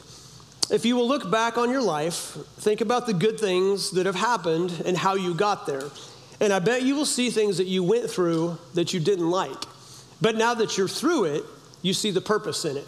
If 0.72 0.86
you 0.86 0.96
will 0.96 1.08
look 1.08 1.32
back 1.32 1.58
on 1.58 1.70
your 1.70 1.82
life, 1.82 2.38
think 2.58 2.82
about 2.82 3.06
the 3.06 3.14
good 3.14 3.40
things 3.40 3.92
that 3.92 4.06
have 4.06 4.16
happened 4.16 4.84
and 4.86 4.98
how 4.98 5.16
you 5.16 5.34
got 5.34 5.66
there. 5.66 5.84
And 6.42 6.54
I 6.54 6.60
bet 6.60 6.84
you 6.84 6.96
will 6.96 7.06
see 7.06 7.30
things 7.30 7.58
that 7.58 7.68
you 7.68 7.84
went 7.84 8.10
through 8.10 8.58
that 8.74 8.94
you 8.94 9.00
didn't 9.00 9.30
like. 9.30 9.64
But 10.22 10.36
now 10.36 10.54
that 10.56 10.78
you're 10.78 10.88
through 10.88 11.26
it, 11.26 11.44
you 11.82 11.94
see 11.94 12.12
the 12.12 12.22
purpose 12.22 12.66
in 12.66 12.78
it. 12.78 12.88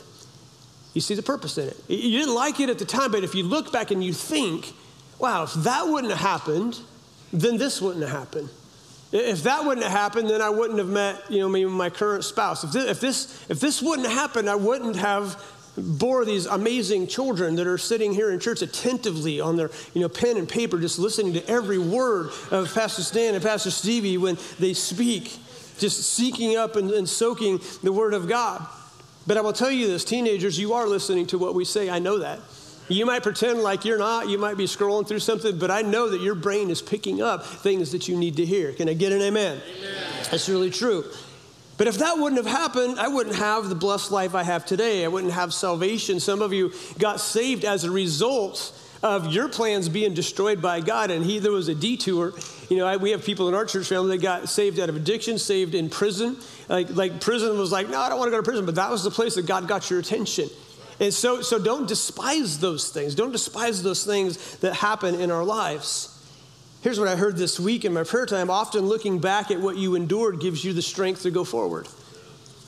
You 0.94 1.02
see 1.02 1.16
the 1.16 1.24
purpose 1.24 1.58
in 1.58 1.70
it. 1.70 1.78
You 1.88 2.20
didn't 2.20 2.36
like 2.36 2.60
it 2.60 2.70
at 2.70 2.80
the 2.80 2.86
time, 2.86 3.12
but 3.12 3.24
if 3.24 3.34
you 3.34 3.44
look 3.44 3.72
back 3.72 3.92
and 3.92 4.04
you 4.04 4.14
think, 4.14 4.74
wow, 5.20 5.44
if 5.44 5.54
that 5.54 5.88
wouldn't 5.88 6.12
have 6.12 6.22
happened, 6.22 6.80
then 7.32 7.58
this 7.58 7.82
wouldn't 7.82 8.02
have 8.02 8.12
happened. 8.12 8.50
If 9.14 9.44
that 9.44 9.66
wouldn't 9.66 9.86
have 9.86 9.92
happened, 9.92 10.30
then 10.30 10.42
I 10.42 10.50
wouldn't 10.50 10.80
have 10.80 10.88
met, 10.88 11.30
you 11.30 11.40
know, 11.40 11.50
maybe 11.50 11.70
my 11.70 11.90
current 11.90 12.24
spouse. 12.24 12.64
If 12.64 12.72
this, 12.72 12.90
if 12.90 13.00
this, 13.00 13.46
if 13.50 13.60
this 13.60 13.82
wouldn't 13.82 14.08
have 14.08 14.18
happened, 14.18 14.50
I 14.50 14.56
wouldn't 14.56 14.96
have 14.98 15.42
bore 15.78 16.26
these 16.26 16.46
amazing 16.46 17.08
children 17.08 17.56
that 17.56 17.68
are 17.68 17.78
sitting 17.78 18.14
here 18.14 18.32
in 18.32 18.40
church 18.40 18.62
attentively 18.62 19.40
on 19.40 19.56
their 19.56 19.70
you 19.94 20.02
know, 20.02 20.10
pen 20.10 20.38
and 20.38 20.48
paper, 20.48 20.80
just 20.80 21.00
listening 21.00 21.34
to 21.34 21.50
every 21.50 21.78
word 21.78 22.32
of 22.52 22.74
Pastor 22.74 23.04
Stan 23.04 23.36
and 23.36 23.44
Pastor 23.44 23.72
Stevie 23.72 24.18
when 24.18 24.38
they 24.60 24.74
speak, 24.74 25.38
just 25.78 26.14
seeking 26.14 26.58
up 26.58 26.76
and, 26.76 26.92
and 26.92 27.08
soaking 27.08 27.62
the 27.84 27.92
word 27.92 28.14
of 28.14 28.28
God. 28.28 28.66
But 29.28 29.38
I 29.38 29.42
will 29.42 29.54
tell 29.54 29.72
you 29.72 29.88
this, 29.88 30.04
teenagers, 30.04 30.58
you 30.58 30.74
are 30.74 30.88
listening 30.88 31.28
to 31.28 31.38
what 31.38 31.54
we 31.54 31.66
say. 31.66 31.90
I 31.90 32.00
know 32.00 32.20
that. 32.20 32.40
You 32.88 33.06
might 33.06 33.24
pretend 33.24 33.62
like 33.62 33.86
you're 33.86 33.98
not. 33.98 34.28
You 34.28 34.38
might 34.38 34.58
be 34.58 34.66
scrolling 34.66 35.08
through 35.08 35.20
something, 35.20 35.58
but 35.58 35.72
I 35.72 35.82
know 35.82 36.10
that 36.10 36.22
your 36.22 36.36
brain 36.36 36.70
is 36.70 36.82
picking 36.82 37.22
up 37.22 37.46
things 37.46 37.92
that 37.92 38.08
you 38.08 38.18
need 38.18 38.38
to 38.38 38.46
hear. 38.46 38.74
Can 38.74 38.90
I 38.90 38.94
get 38.94 39.14
an 39.14 39.22
amen? 39.22 39.62
amen. 39.78 39.96
That's 40.30 40.50
really 40.50 40.72
true. 40.72 41.06
But 41.78 41.88
if 41.88 42.00
that 42.00 42.18
wouldn't 42.18 42.44
have 42.44 42.52
happened, 42.52 43.00
I 43.00 43.08
wouldn't 43.08 43.38
have 43.38 43.70
the 43.70 43.76
blessed 43.76 44.12
life 44.12 44.36
I 44.36 44.44
have 44.44 44.66
today. 44.66 45.06
I 45.06 45.08
wouldn't 45.08 45.34
have 45.34 45.54
salvation. 45.54 46.20
Some 46.20 46.42
of 46.42 46.54
you 46.54 46.74
got 47.00 47.20
saved 47.20 47.64
as 47.64 47.84
a 47.84 47.92
result 47.92 48.78
of 49.04 49.34
your 49.34 49.50
plans 49.50 49.90
being 49.90 50.14
destroyed 50.14 50.62
by 50.62 50.80
God, 50.80 51.10
and 51.12 51.26
he 51.26 51.40
there 51.40 51.52
was 51.52 51.68
a 51.68 51.76
detour. 51.76 52.34
You 52.70 52.78
know, 52.78 52.88
I, 52.88 52.98
we 52.98 53.12
have 53.12 53.26
people 53.26 53.48
in 53.50 53.56
our 53.56 53.66
church 53.66 53.88
family 53.88 54.18
that 54.18 54.22
got 54.22 54.48
saved 54.48 54.80
out 54.80 54.90
of 54.90 54.96
addiction, 54.96 55.38
saved 55.38 55.76
in 55.76 55.90
prison. 55.90 56.38
Like, 56.70 56.90
like 56.96 57.20
prison 57.20 57.58
was 57.58 57.72
like, 57.72 57.90
no, 57.90 58.00
I 58.00 58.10
don't 58.10 58.20
want 58.20 58.28
to 58.28 58.32
go 58.32 58.38
to 58.38 58.44
prison, 58.44 58.66
but 58.66 58.76
that 58.76 58.92
was 58.92 59.04
the 59.04 59.12
place 59.12 59.36
that 59.36 59.46
God 59.46 59.68
got 59.68 59.90
your 59.90 60.00
attention. 60.00 60.50
And 61.00 61.12
so, 61.12 61.42
so 61.42 61.58
don't 61.58 61.88
despise 61.88 62.60
those 62.60 62.90
things. 62.90 63.16
Don't 63.16 63.32
despise 63.32 63.82
those 63.82 64.06
things 64.06 64.58
that 64.58 64.76
happen 64.76 65.16
in 65.16 65.32
our 65.32 65.44
lives. 65.44 66.08
Here's 66.82 67.00
what 67.00 67.08
I 67.08 67.16
heard 67.16 67.38
this 67.38 67.60
week 67.60 67.86
in 67.86 67.94
my 67.94 68.04
prayer 68.04 68.28
time. 68.28 68.52
Often 68.52 68.82
looking 68.82 69.20
back 69.20 69.50
at 69.50 69.60
what 69.60 69.78
you 69.78 69.96
endured 69.96 70.40
gives 70.40 70.64
you 70.64 70.74
the 70.74 70.82
strength 70.82 71.24
to 71.24 71.32
go 71.32 71.44
forward. 71.44 71.88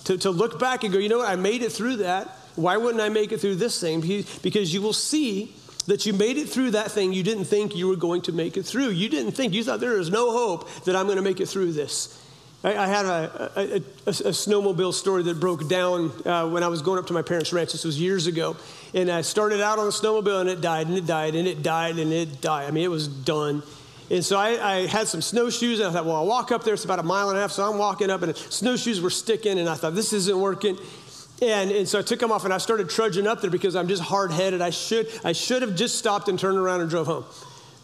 To, 0.05 0.17
to 0.17 0.31
look 0.31 0.59
back 0.59 0.83
and 0.83 0.91
go, 0.91 0.99
you 0.99 1.09
know 1.09 1.19
what, 1.19 1.29
I 1.29 1.35
made 1.35 1.61
it 1.61 1.71
through 1.71 1.97
that. 1.97 2.27
Why 2.55 2.77
wouldn't 2.77 3.01
I 3.01 3.09
make 3.09 3.31
it 3.31 3.39
through 3.39 3.55
this 3.55 3.79
thing? 3.79 4.01
Because 4.41 4.73
you 4.73 4.81
will 4.81 4.93
see 4.93 5.55
that 5.87 6.05
you 6.05 6.13
made 6.13 6.37
it 6.37 6.49
through 6.49 6.71
that 6.71 6.91
thing 6.91 7.13
you 7.13 7.23
didn't 7.23 7.45
think 7.45 7.75
you 7.75 7.87
were 7.87 7.95
going 7.95 8.21
to 8.23 8.31
make 8.31 8.57
it 8.57 8.63
through. 8.63 8.89
You 8.89 9.09
didn't 9.09 9.33
think, 9.33 9.53
you 9.53 9.63
thought 9.63 9.79
there 9.79 9.99
is 9.99 10.09
no 10.09 10.31
hope 10.31 10.69
that 10.85 10.95
I'm 10.95 11.05
going 11.05 11.17
to 11.17 11.23
make 11.23 11.39
it 11.39 11.47
through 11.47 11.73
this. 11.73 12.19
I, 12.63 12.77
I 12.77 12.87
had 12.87 13.05
a, 13.05 13.51
a, 13.55 13.61
a, 13.61 14.09
a, 14.09 14.31
snowmobile 14.31 14.93
story 14.93 15.23
that 15.23 15.39
broke 15.39 15.67
down 15.67 16.11
uh, 16.25 16.47
when 16.47 16.63
I 16.63 16.67
was 16.67 16.81
going 16.81 16.99
up 16.99 17.07
to 17.07 17.13
my 17.13 17.21
parents' 17.21 17.51
ranch. 17.51 17.73
This 17.73 17.83
was 17.83 17.99
years 17.99 18.27
ago. 18.27 18.55
And 18.93 19.09
I 19.09 19.21
started 19.21 19.61
out 19.61 19.79
on 19.79 19.87
a 19.87 19.91
snowmobile 19.91 20.41
and 20.41 20.49
it 20.49 20.61
died 20.61 20.87
and 20.87 20.97
it 20.97 21.05
died 21.05 21.35
and 21.35 21.47
it 21.47 21.61
died 21.61 21.99
and 21.99 22.13
it 22.13 22.39
died. 22.41 22.67
I 22.67 22.71
mean, 22.71 22.85
it 22.85 22.91
was 22.91 23.07
done. 23.07 23.63
And 24.09 24.23
so 24.23 24.37
I, 24.37 24.75
I, 24.75 24.87
had 24.87 25.07
some 25.07 25.21
snowshoes, 25.21 25.79
and 25.79 25.87
I 25.87 25.91
thought, 25.91 26.05
well, 26.05 26.17
I'll 26.17 26.27
walk 26.27 26.51
up 26.51 26.63
there. 26.63 26.73
It's 26.73 26.83
about 26.83 26.99
a 26.99 27.03
mile 27.03 27.29
and 27.29 27.37
a 27.37 27.41
half. 27.41 27.51
So 27.51 27.67
I'm 27.67 27.77
walking 27.77 28.11
up, 28.11 28.21
and 28.21 28.35
snowshoes 28.35 28.99
were 28.99 29.09
sticking, 29.09 29.57
and 29.57 29.67
I 29.69 29.75
thought, 29.75 29.95
this 29.95 30.11
isn't 30.11 30.39
working. 30.39 30.77
And, 31.41 31.71
and 31.71 31.87
so 31.87 31.99
I 31.99 32.01
took 32.01 32.19
them 32.19 32.31
off, 32.31 32.45
and 32.45 32.53
I 32.53 32.57
started 32.57 32.89
trudging 32.89 33.27
up 33.27 33.41
there 33.41 33.51
because 33.51 33.75
I'm 33.75 33.87
just 33.87 34.01
hard 34.01 34.31
headed. 34.31 34.61
I 34.61 34.69
should, 34.69 35.07
I 35.23 35.33
should 35.33 35.61
have 35.61 35.75
just 35.75 35.97
stopped 35.97 36.29
and 36.29 36.39
turned 36.39 36.57
around 36.57 36.81
and 36.81 36.89
drove 36.89 37.07
home. 37.07 37.25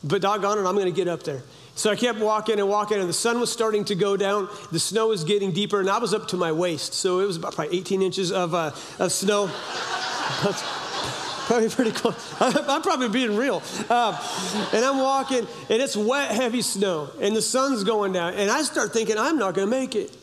But 0.04 0.22
doggone 0.22 0.60
it, 0.60 0.62
I'm 0.62 0.76
going 0.76 0.86
to 0.86 0.92
get 0.92 1.08
up 1.08 1.24
there. 1.24 1.42
So 1.76 1.90
I 1.90 1.96
kept 1.96 2.20
walking 2.20 2.60
and 2.60 2.68
walking, 2.70 3.00
and 3.00 3.08
the 3.08 3.14
sun 3.14 3.40
was 3.40 3.52
starting 3.52 3.86
to 3.86 3.96
go 3.96 4.18
down. 4.18 4.50
The 4.72 4.80
snow 4.80 5.08
was 5.08 5.24
getting 5.24 5.52
deeper, 5.52 5.80
and 5.80 5.90
I 5.90 5.98
was 5.98 6.14
up 6.14 6.28
to 6.30 6.38
my 6.38 6.52
waist. 6.52 6.94
So 6.94 7.20
it 7.22 7.26
was 7.26 7.38
about 7.38 7.56
probably 7.56 7.78
18 7.78 8.02
inches 8.02 8.32
of, 8.32 8.54
uh, 8.54 8.72
of 9.00 9.12
snow. 9.12 9.48
probably 11.48 11.70
pretty 11.70 11.92
close. 11.92 12.36
I'm 12.40 12.82
probably 12.82 13.10
being 13.10 13.36
real. 13.36 13.64
Um, 13.90 14.16
and 14.74 14.86
I'm 14.86 15.00
walking, 15.00 15.48
and 15.70 15.82
it's 15.82 15.96
wet, 15.96 16.32
heavy 16.32 16.62
snow, 16.62 17.10
and 17.22 17.36
the 17.36 17.42
sun's 17.42 17.84
going 17.84 18.14
down. 18.14 18.34
And 18.34 18.52
I 18.52 18.62
start 18.64 18.94
thinking, 18.94 19.18
I'm 19.18 19.38
not 19.38 19.54
going 19.56 19.70
to 19.70 19.72
make 19.72 19.96
it. 19.96 20.16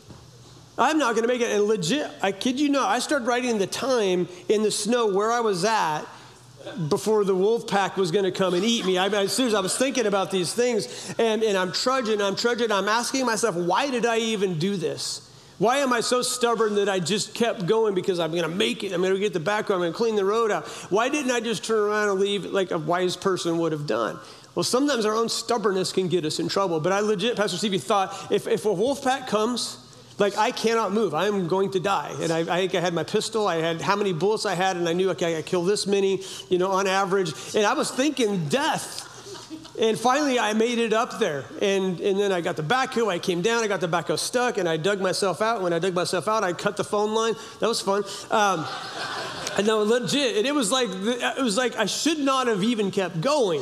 I'm 0.77 0.99
not 0.99 1.15
going 1.15 1.23
to 1.23 1.27
make 1.27 1.41
it. 1.41 1.51
And 1.51 1.63
legit, 1.63 2.09
I 2.21 2.31
kid 2.31 2.59
you 2.59 2.69
not, 2.69 2.89
I 2.89 2.99
started 2.99 3.25
writing 3.25 3.57
the 3.57 3.67
time 3.67 4.27
in 4.47 4.63
the 4.63 4.71
snow 4.71 5.07
where 5.07 5.31
I 5.31 5.39
was 5.39 5.65
at 5.65 6.03
before 6.89 7.23
the 7.23 7.35
wolf 7.35 7.67
pack 7.67 7.97
was 7.97 8.11
going 8.11 8.25
to 8.25 8.31
come 8.31 8.53
and 8.53 8.63
eat 8.63 8.85
me. 8.85 8.97
I, 8.97 9.25
soon 9.27 9.47
as 9.47 9.53
I 9.53 9.59
was 9.59 9.75
thinking 9.77 10.05
about 10.05 10.31
these 10.31 10.53
things, 10.53 11.15
and, 11.17 11.43
and 11.43 11.57
I'm 11.57 11.71
trudging, 11.71 12.21
I'm 12.21 12.35
trudging, 12.35 12.71
I'm 12.71 12.87
asking 12.87 13.25
myself, 13.25 13.55
why 13.55 13.89
did 13.89 14.05
I 14.05 14.17
even 14.19 14.59
do 14.59 14.75
this? 14.75 15.23
Why 15.57 15.77
am 15.77 15.91
I 15.91 16.01
so 16.01 16.21
stubborn 16.21 16.75
that 16.75 16.87
I 16.87 16.99
just 16.99 17.33
kept 17.33 17.65
going 17.65 17.95
because 17.95 18.19
I'm 18.19 18.31
going 18.31 18.43
to 18.43 18.49
make 18.49 18.83
it? 18.83 18.93
I'm 18.93 19.01
going 19.01 19.13
to 19.13 19.19
get 19.19 19.33
the 19.33 19.39
backhoe. 19.39 19.71
I'm 19.71 19.79
going 19.79 19.91
to 19.91 19.97
clean 19.97 20.15
the 20.15 20.25
road 20.25 20.51
out. 20.51 20.67
Why 20.91 21.09
didn't 21.09 21.31
I 21.31 21.39
just 21.39 21.63
turn 21.63 21.79
around 21.79 22.09
and 22.09 22.19
leave 22.19 22.45
like 22.45 22.69
a 22.69 22.77
wise 22.77 23.15
person 23.17 23.57
would 23.57 23.71
have 23.71 23.87
done? 23.87 24.19
Well, 24.53 24.63
sometimes 24.63 25.05
our 25.05 25.15
own 25.15 25.29
stubbornness 25.29 25.91
can 25.91 26.09
get 26.09 26.25
us 26.25 26.39
in 26.39 26.47
trouble. 26.47 26.79
But 26.79 26.91
I 26.91 26.99
legit, 26.99 27.37
Pastor 27.37 27.57
Stevie, 27.57 27.79
thought 27.79 28.31
if, 28.31 28.45
if 28.45 28.65
a 28.65 28.73
wolf 28.73 29.03
pack 29.03 29.27
comes, 29.27 29.77
like 30.19 30.37
I 30.37 30.51
cannot 30.51 30.91
move. 30.91 31.13
I'm 31.13 31.47
going 31.47 31.71
to 31.71 31.79
die. 31.79 32.13
And 32.19 32.31
I, 32.31 32.39
I, 32.39 32.59
think 32.59 32.75
I 32.75 32.79
had 32.79 32.93
my 32.93 33.03
pistol. 33.03 33.47
I 33.47 33.57
had 33.57 33.81
how 33.81 33.95
many 33.95 34.13
bullets 34.13 34.45
I 34.45 34.55
had, 34.55 34.77
and 34.77 34.87
I 34.89 34.93
knew 34.93 35.09
okay, 35.11 35.37
I 35.37 35.41
kill 35.41 35.63
this 35.63 35.85
many, 35.85 36.23
you 36.49 36.57
know, 36.57 36.71
on 36.71 36.87
average. 36.87 37.33
And 37.55 37.65
I 37.65 37.73
was 37.73 37.91
thinking 37.91 38.47
death. 38.49 39.03
And 39.79 39.97
finally, 39.97 40.39
I 40.39 40.53
made 40.53 40.79
it 40.79 40.91
up 40.91 41.19
there. 41.19 41.45
And, 41.61 41.99
and 41.99 42.19
then 42.19 42.31
I 42.31 42.41
got 42.41 42.55
the 42.55 42.63
backhoe. 42.63 43.11
I 43.11 43.19
came 43.19 43.43
down. 43.43 43.63
I 43.63 43.67
got 43.67 43.79
the 43.79 43.87
backhoe 43.87 44.17
stuck, 44.17 44.57
and 44.57 44.67
I 44.67 44.75
dug 44.75 44.99
myself 44.99 45.39
out. 45.39 45.61
When 45.61 45.71
I 45.71 45.77
dug 45.77 45.93
myself 45.93 46.27
out, 46.27 46.43
I 46.43 46.53
cut 46.53 46.77
the 46.77 46.83
phone 46.83 47.13
line. 47.13 47.35
That 47.59 47.67
was 47.67 47.79
fun. 47.79 48.03
Um, 48.31 48.65
and 49.55 49.67
no, 49.67 49.83
legit. 49.83 50.37
And 50.37 50.47
it 50.47 50.55
was 50.55 50.71
like 50.71 50.89
it 50.89 51.43
was 51.43 51.57
like 51.57 51.75
I 51.75 51.85
should 51.85 52.17
not 52.17 52.47
have 52.47 52.63
even 52.63 52.89
kept 52.89 53.21
going. 53.21 53.61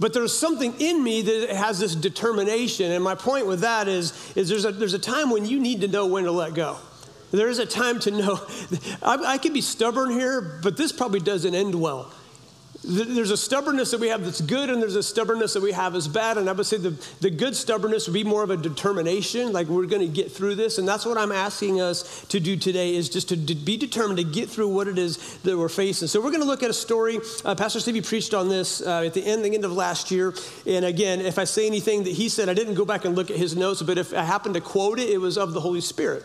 But 0.00 0.12
there's 0.12 0.36
something 0.36 0.74
in 0.80 1.02
me 1.02 1.22
that 1.22 1.50
has 1.50 1.78
this 1.78 1.94
determination. 1.94 2.90
And 2.90 3.02
my 3.04 3.14
point 3.14 3.46
with 3.46 3.60
that 3.60 3.86
is, 3.88 4.12
is 4.34 4.48
there's, 4.48 4.64
a, 4.64 4.72
there's 4.72 4.94
a 4.94 4.98
time 4.98 5.30
when 5.30 5.46
you 5.46 5.60
need 5.60 5.80
to 5.82 5.88
know 5.88 6.06
when 6.06 6.24
to 6.24 6.32
let 6.32 6.54
go. 6.54 6.78
There 7.30 7.48
is 7.48 7.58
a 7.58 7.66
time 7.66 7.98
to 8.00 8.10
know. 8.10 8.40
I, 9.02 9.16
I 9.34 9.38
can 9.38 9.52
be 9.52 9.60
stubborn 9.60 10.10
here, 10.10 10.60
but 10.62 10.76
this 10.76 10.92
probably 10.92 11.20
doesn't 11.20 11.54
end 11.54 11.74
well. 11.74 12.12
There's 12.86 13.30
a 13.30 13.36
stubbornness 13.36 13.90
that 13.92 14.00
we 14.00 14.08
have 14.08 14.24
that's 14.24 14.40
good, 14.40 14.68
and 14.68 14.80
there's 14.82 14.96
a 14.96 15.02
stubbornness 15.02 15.54
that 15.54 15.62
we 15.62 15.72
have 15.72 15.94
that's 15.94 16.06
bad. 16.06 16.36
And 16.36 16.48
I 16.48 16.52
would 16.52 16.66
say 16.66 16.76
the, 16.76 16.94
the 17.20 17.30
good 17.30 17.56
stubbornness 17.56 18.06
would 18.06 18.14
be 18.14 18.24
more 18.24 18.42
of 18.42 18.50
a 18.50 18.56
determination, 18.56 19.52
like 19.52 19.68
we're 19.68 19.86
going 19.86 20.02
to 20.02 20.12
get 20.12 20.30
through 20.30 20.56
this. 20.56 20.78
And 20.78 20.86
that's 20.86 21.06
what 21.06 21.16
I'm 21.16 21.32
asking 21.32 21.80
us 21.80 22.24
to 22.26 22.40
do 22.40 22.56
today 22.56 22.94
is 22.94 23.08
just 23.08 23.30
to 23.30 23.36
be 23.36 23.76
determined 23.76 24.18
to 24.18 24.24
get 24.24 24.50
through 24.50 24.68
what 24.68 24.86
it 24.86 24.98
is 24.98 25.38
that 25.38 25.56
we're 25.56 25.68
facing. 25.68 26.08
So 26.08 26.20
we're 26.20 26.30
going 26.30 26.42
to 26.42 26.46
look 26.46 26.62
at 26.62 26.70
a 26.70 26.74
story. 26.74 27.18
Uh, 27.44 27.54
Pastor 27.54 27.80
Stevie 27.80 28.02
preached 28.02 28.34
on 28.34 28.48
this 28.48 28.82
uh, 28.82 29.02
at 29.04 29.14
the 29.14 29.24
end, 29.24 29.44
the 29.44 29.54
end 29.54 29.64
of 29.64 29.72
last 29.72 30.10
year. 30.10 30.34
And 30.66 30.84
again, 30.84 31.20
if 31.20 31.38
I 31.38 31.44
say 31.44 31.66
anything 31.66 32.04
that 32.04 32.12
he 32.12 32.28
said, 32.28 32.48
I 32.48 32.54
didn't 32.54 32.74
go 32.74 32.84
back 32.84 33.04
and 33.04 33.16
look 33.16 33.30
at 33.30 33.36
his 33.36 33.56
notes, 33.56 33.82
but 33.82 33.96
if 33.96 34.12
I 34.12 34.22
happened 34.22 34.54
to 34.54 34.60
quote 34.60 34.98
it, 34.98 35.08
it 35.08 35.18
was 35.18 35.38
of 35.38 35.52
the 35.54 35.60
Holy 35.60 35.80
Spirit 35.80 36.24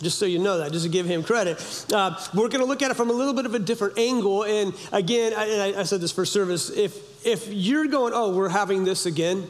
just 0.00 0.18
so 0.18 0.26
you 0.26 0.38
know 0.38 0.58
that, 0.58 0.72
just 0.72 0.84
to 0.84 0.90
give 0.90 1.06
him 1.06 1.22
credit. 1.22 1.58
Uh, 1.92 2.16
we're 2.34 2.48
going 2.48 2.60
to 2.60 2.66
look 2.66 2.82
at 2.82 2.90
it 2.90 2.94
from 2.94 3.10
a 3.10 3.12
little 3.12 3.34
bit 3.34 3.46
of 3.46 3.54
a 3.54 3.58
different 3.58 3.98
angle. 3.98 4.44
And 4.44 4.74
again, 4.92 5.32
I, 5.36 5.74
I 5.78 5.82
said 5.82 6.00
this 6.00 6.12
for 6.12 6.24
service. 6.24 6.70
If, 6.70 7.26
if 7.26 7.48
you're 7.48 7.86
going, 7.86 8.12
oh, 8.14 8.34
we're 8.34 8.48
having 8.48 8.84
this 8.84 9.06
again, 9.06 9.48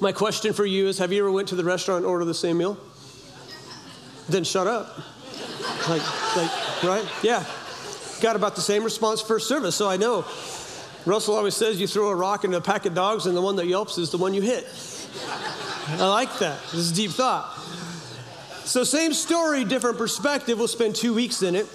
my 0.00 0.12
question 0.12 0.52
for 0.52 0.64
you 0.64 0.88
is 0.88 0.98
have 0.98 1.12
you 1.12 1.20
ever 1.20 1.30
went 1.30 1.48
to 1.48 1.56
the 1.56 1.64
restaurant 1.64 2.04
and 2.04 2.06
ordered 2.06 2.24
the 2.24 2.34
same 2.34 2.58
meal? 2.58 2.78
Then 4.28 4.44
shut 4.44 4.66
up. 4.66 4.98
Like, 5.88 6.36
like, 6.36 6.82
right? 6.82 7.04
Yeah. 7.22 7.44
Got 8.20 8.36
about 8.36 8.54
the 8.54 8.62
same 8.62 8.84
response 8.84 9.20
first 9.20 9.48
service, 9.48 9.76
so 9.76 9.88
I 9.88 9.96
know. 9.98 10.24
Russell 11.04 11.36
always 11.36 11.54
says 11.54 11.78
you 11.78 11.86
throw 11.86 12.08
a 12.08 12.14
rock 12.14 12.44
into 12.44 12.56
a 12.56 12.60
pack 12.62 12.86
of 12.86 12.94
dogs, 12.94 13.26
and 13.26 13.36
the 13.36 13.42
one 13.42 13.56
that 13.56 13.66
yelps 13.66 13.98
is 13.98 14.10
the 14.10 14.16
one 14.16 14.32
you 14.32 14.40
hit. 14.40 14.66
I 15.88 16.08
like 16.08 16.38
that. 16.38 16.62
This 16.64 16.80
is 16.80 16.92
deep 16.92 17.10
thought. 17.10 17.54
So, 18.64 18.82
same 18.82 19.12
story, 19.12 19.64
different 19.64 19.98
perspective. 19.98 20.58
We'll 20.58 20.68
spend 20.68 20.96
two 20.96 21.12
weeks 21.12 21.42
in 21.42 21.54
it. 21.54 21.66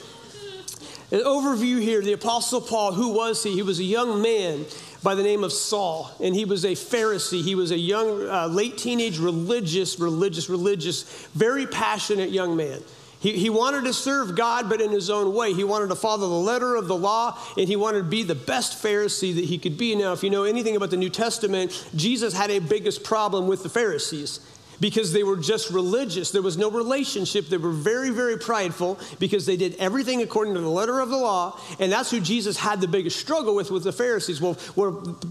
An 1.12 1.20
overview 1.20 1.80
here 1.80 2.02
the 2.02 2.14
Apostle 2.14 2.62
Paul, 2.62 2.94
who 2.94 3.14
was 3.14 3.44
he? 3.44 3.52
He 3.52 3.62
was 3.62 3.80
a 3.80 3.84
young 3.84 4.24
man 4.24 4.66
by 5.04 5.14
the 5.14 5.22
name 5.22 5.44
of 5.44 5.54
Saul, 5.54 6.10
and 6.20 6.36
he 6.36 6.46
was 6.46 6.66
a 6.66 6.72
Pharisee. 6.72 7.44
He 7.44 7.54
was 7.54 7.70
a 7.70 7.78
young, 7.78 8.28
uh, 8.28 8.48
late 8.48 8.80
teenage, 8.80 9.20
religious, 9.20 10.00
religious, 10.00 10.50
religious, 10.50 11.04
very 11.36 11.68
passionate 11.68 12.32
young 12.32 12.56
man. 12.58 12.82
He, 13.20 13.34
he 13.34 13.52
wanted 13.52 13.84
to 13.84 13.94
serve 13.94 14.36
God, 14.36 14.68
but 14.68 14.82
in 14.82 14.90
his 14.90 15.12
own 15.12 15.36
way. 15.36 15.54
He 15.54 15.64
wanted 15.64 15.90
to 15.90 15.96
follow 15.96 16.28
the 16.28 16.34
letter 16.34 16.76
of 16.76 16.88
the 16.88 16.98
law, 16.98 17.38
and 17.56 17.68
he 17.68 17.76
wanted 17.76 18.00
to 18.00 18.06
be 18.06 18.24
the 18.24 18.36
best 18.36 18.82
Pharisee 18.82 19.36
that 19.36 19.46
he 19.46 19.60
could 19.60 19.78
be. 19.78 19.94
Now, 19.94 20.14
if 20.14 20.24
you 20.24 20.32
know 20.32 20.44
anything 20.44 20.76
about 20.76 20.90
the 20.90 20.98
New 20.98 21.10
Testament, 21.10 21.88
Jesus 21.96 22.34
had 22.34 22.50
a 22.50 22.60
biggest 22.60 23.04
problem 23.04 23.48
with 23.48 23.62
the 23.62 23.70
Pharisees 23.70 24.40
because 24.80 25.12
they 25.14 25.24
were 25.24 25.38
just 25.38 25.72
religious. 25.72 26.32
There 26.32 26.42
was 26.42 26.58
no 26.58 26.72
relationship. 26.72 27.48
They 27.48 27.58
were 27.58 27.72
very, 27.72 28.10
very 28.10 28.38
prideful 28.38 29.00
because 29.20 29.46
they 29.46 29.58
did 29.58 29.76
everything 29.76 30.22
according 30.22 30.54
to 30.56 30.62
the 30.62 30.70
letter 30.70 31.00
of 31.00 31.10
the 31.10 31.18
law. 31.18 31.60
And 31.80 31.92
that's 31.92 32.12
who 32.12 32.20
Jesus 32.20 32.58
had 32.58 32.82
the 32.82 32.88
biggest 32.88 33.20
struggle 33.20 33.56
with, 33.56 33.72
with 33.72 33.84
the 33.84 33.92
Pharisees. 33.92 34.42
Well, 34.42 34.54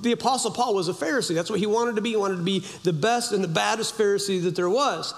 the 0.02 0.12
Apostle 0.12 0.50
Paul 0.50 0.74
was 0.74 0.88
a 0.88 0.92
Pharisee. 0.92 1.34
That's 1.34 1.50
what 1.50 1.58
he 1.58 1.66
wanted 1.66 1.96
to 1.96 2.02
be. 2.02 2.10
He 2.10 2.16
wanted 2.16 2.36
to 2.36 2.42
be 2.42 2.60
the 2.82 2.92
best 2.92 3.32
and 3.32 3.42
the 3.42 3.48
baddest 3.48 3.96
Pharisee 3.96 4.42
that 4.42 4.56
there 4.56 4.70
was. 4.70 5.14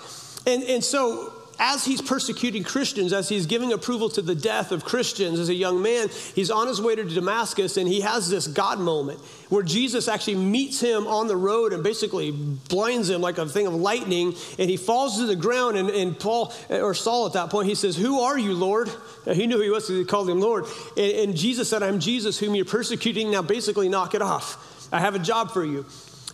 And, 0.46 0.62
and 0.64 0.82
so 0.82 1.32
as 1.60 1.84
he's 1.84 2.00
persecuting 2.00 2.64
Christians, 2.64 3.12
as 3.12 3.28
he's 3.28 3.44
giving 3.44 3.72
approval 3.72 4.08
to 4.10 4.22
the 4.22 4.34
death 4.34 4.72
of 4.72 4.82
Christians 4.82 5.38
as 5.38 5.50
a 5.50 5.54
young 5.54 5.82
man, 5.82 6.08
he's 6.34 6.50
on 6.50 6.66
his 6.66 6.80
way 6.80 6.96
to 6.96 7.04
Damascus 7.04 7.76
and 7.76 7.86
he 7.86 8.00
has 8.00 8.30
this 8.30 8.46
God 8.46 8.80
moment 8.80 9.20
where 9.50 9.62
Jesus 9.62 10.08
actually 10.08 10.36
meets 10.36 10.80
him 10.80 11.06
on 11.06 11.26
the 11.26 11.36
road 11.36 11.74
and 11.74 11.84
basically 11.84 12.30
blinds 12.30 13.10
him 13.10 13.20
like 13.20 13.36
a 13.36 13.44
thing 13.46 13.66
of 13.66 13.74
lightning 13.74 14.34
and 14.58 14.70
he 14.70 14.78
falls 14.78 15.18
to 15.18 15.26
the 15.26 15.36
ground. 15.36 15.76
And, 15.76 15.90
and 15.90 16.18
Paul, 16.18 16.50
or 16.70 16.94
Saul 16.94 17.26
at 17.26 17.34
that 17.34 17.50
point, 17.50 17.68
he 17.68 17.74
says, 17.74 17.94
Who 17.94 18.20
are 18.20 18.38
you, 18.38 18.54
Lord? 18.54 18.90
He 19.26 19.46
knew 19.46 19.58
who 19.58 19.62
he 19.62 19.70
was, 19.70 19.86
so 19.86 19.92
he 19.92 20.04
called 20.06 20.30
him 20.30 20.40
Lord. 20.40 20.64
And, 20.96 21.12
and 21.12 21.36
Jesus 21.36 21.68
said, 21.68 21.82
I'm 21.82 22.00
Jesus 22.00 22.38
whom 22.38 22.54
you're 22.54 22.64
persecuting. 22.64 23.30
Now 23.30 23.42
basically, 23.42 23.90
knock 23.90 24.14
it 24.14 24.22
off. 24.22 24.88
I 24.92 24.98
have 25.00 25.14
a 25.14 25.18
job 25.18 25.50
for 25.50 25.64
you. 25.64 25.84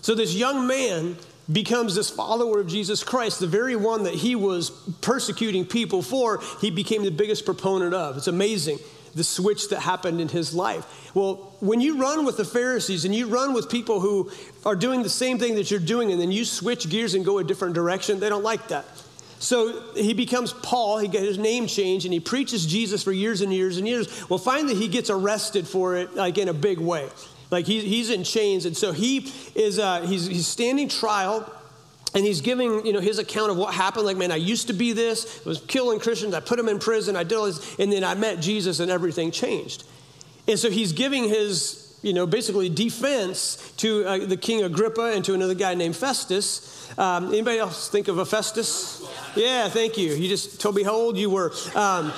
So 0.02 0.14
this 0.14 0.34
young 0.34 0.68
man 0.68 1.16
becomes 1.50 1.94
this 1.94 2.10
follower 2.10 2.60
of 2.60 2.66
Jesus 2.66 3.04
Christ, 3.04 3.40
the 3.40 3.46
very 3.46 3.76
one 3.76 4.04
that 4.04 4.14
he 4.14 4.34
was 4.34 4.70
persecuting 5.00 5.64
people 5.64 6.02
for, 6.02 6.42
he 6.60 6.70
became 6.70 7.04
the 7.04 7.10
biggest 7.10 7.44
proponent 7.44 7.94
of. 7.94 8.16
It's 8.16 8.26
amazing 8.26 8.78
the 9.16 9.24
switch 9.24 9.70
that 9.70 9.80
happened 9.80 10.20
in 10.20 10.28
his 10.28 10.54
life. 10.54 11.14
Well, 11.14 11.54
when 11.60 11.80
you 11.80 11.98
run 11.98 12.26
with 12.26 12.36
the 12.36 12.44
Pharisees 12.44 13.06
and 13.06 13.14
you 13.14 13.28
run 13.28 13.54
with 13.54 13.70
people 13.70 13.98
who 13.98 14.30
are 14.66 14.76
doing 14.76 15.02
the 15.02 15.08
same 15.08 15.38
thing 15.38 15.54
that 15.54 15.70
you're 15.70 15.80
doing, 15.80 16.12
and 16.12 16.20
then 16.20 16.30
you 16.30 16.44
switch 16.44 16.88
gears 16.90 17.14
and 17.14 17.24
go 17.24 17.38
a 17.38 17.44
different 17.44 17.74
direction, 17.74 18.20
they 18.20 18.28
don't 18.28 18.44
like 18.44 18.68
that. 18.68 18.84
So 19.38 19.92
he 19.94 20.12
becomes 20.12 20.52
Paul, 20.52 20.98
he 20.98 21.08
gets 21.08 21.24
his 21.24 21.38
name 21.38 21.66
changed, 21.66 22.04
and 22.04 22.12
he 22.12 22.20
preaches 22.20 22.66
Jesus 22.66 23.02
for 23.02 23.12
years 23.12 23.40
and 23.40 23.52
years 23.52 23.78
and 23.78 23.88
years. 23.88 24.28
Well, 24.28 24.38
finally, 24.38 24.74
he 24.74 24.88
gets 24.88 25.08
arrested 25.08 25.66
for 25.66 25.96
it, 25.96 26.14
like 26.14 26.36
in 26.36 26.48
a 26.48 26.54
big 26.54 26.78
way. 26.78 27.08
Like 27.50 27.66
he, 27.66 27.80
he's 27.80 28.10
in 28.10 28.24
chains. 28.24 28.66
And 28.66 28.76
so 28.76 28.92
he 28.92 29.32
is, 29.54 29.78
uh, 29.78 30.02
he's, 30.02 30.26
he's 30.26 30.46
standing 30.46 30.88
trial 30.88 31.52
and 32.14 32.24
he's 32.24 32.40
giving 32.40 32.84
you 32.86 32.92
know 32.92 33.00
his 33.00 33.18
account 33.18 33.50
of 33.50 33.56
what 33.56 33.74
happened. 33.74 34.06
Like 34.06 34.16
man 34.16 34.32
i 34.32 34.36
used 34.36 34.68
to 34.68 34.72
be 34.72 34.92
this 34.92 35.42
I 35.44 35.48
was 35.48 35.60
killing 35.60 36.00
christians 36.00 36.34
i 36.34 36.40
put 36.40 36.56
them 36.56 36.68
in 36.68 36.78
prison 36.78 37.14
i 37.14 37.22
did 37.22 37.36
all 37.36 37.46
this 37.46 37.78
and 37.78 37.92
then 37.92 38.04
i 38.04 38.14
met 38.14 38.40
jesus 38.40 38.80
and 38.80 38.90
everything 38.90 39.30
changed. 39.30 39.84
And 40.48 40.58
so 40.58 40.70
he's 40.70 40.92
giving 40.92 41.28
his 41.28 41.98
you 42.02 42.12
know 42.12 42.26
basically 42.26 42.68
defense 42.68 43.72
to 43.78 44.04
uh, 44.06 44.18
the 44.18 44.36
king 44.36 44.62
agrippa 44.64 45.12
and 45.14 45.24
to 45.26 45.34
another 45.34 45.54
guy 45.54 45.74
named 45.74 45.96
festus. 45.96 46.72
Um, 46.98 47.28
anybody 47.28 47.58
else 47.58 47.88
think 47.88 48.08
of 48.08 48.18
a 48.18 48.24
festus? 48.24 49.06
Yeah 49.34 49.68
thank 49.68 49.98
you. 49.98 50.14
You 50.14 50.28
just 50.28 50.60
told 50.60 50.74
me 50.74 50.82
how 50.82 50.94
old 50.94 51.18
you 51.18 51.28
were. 51.28 51.52
Um, 51.74 52.12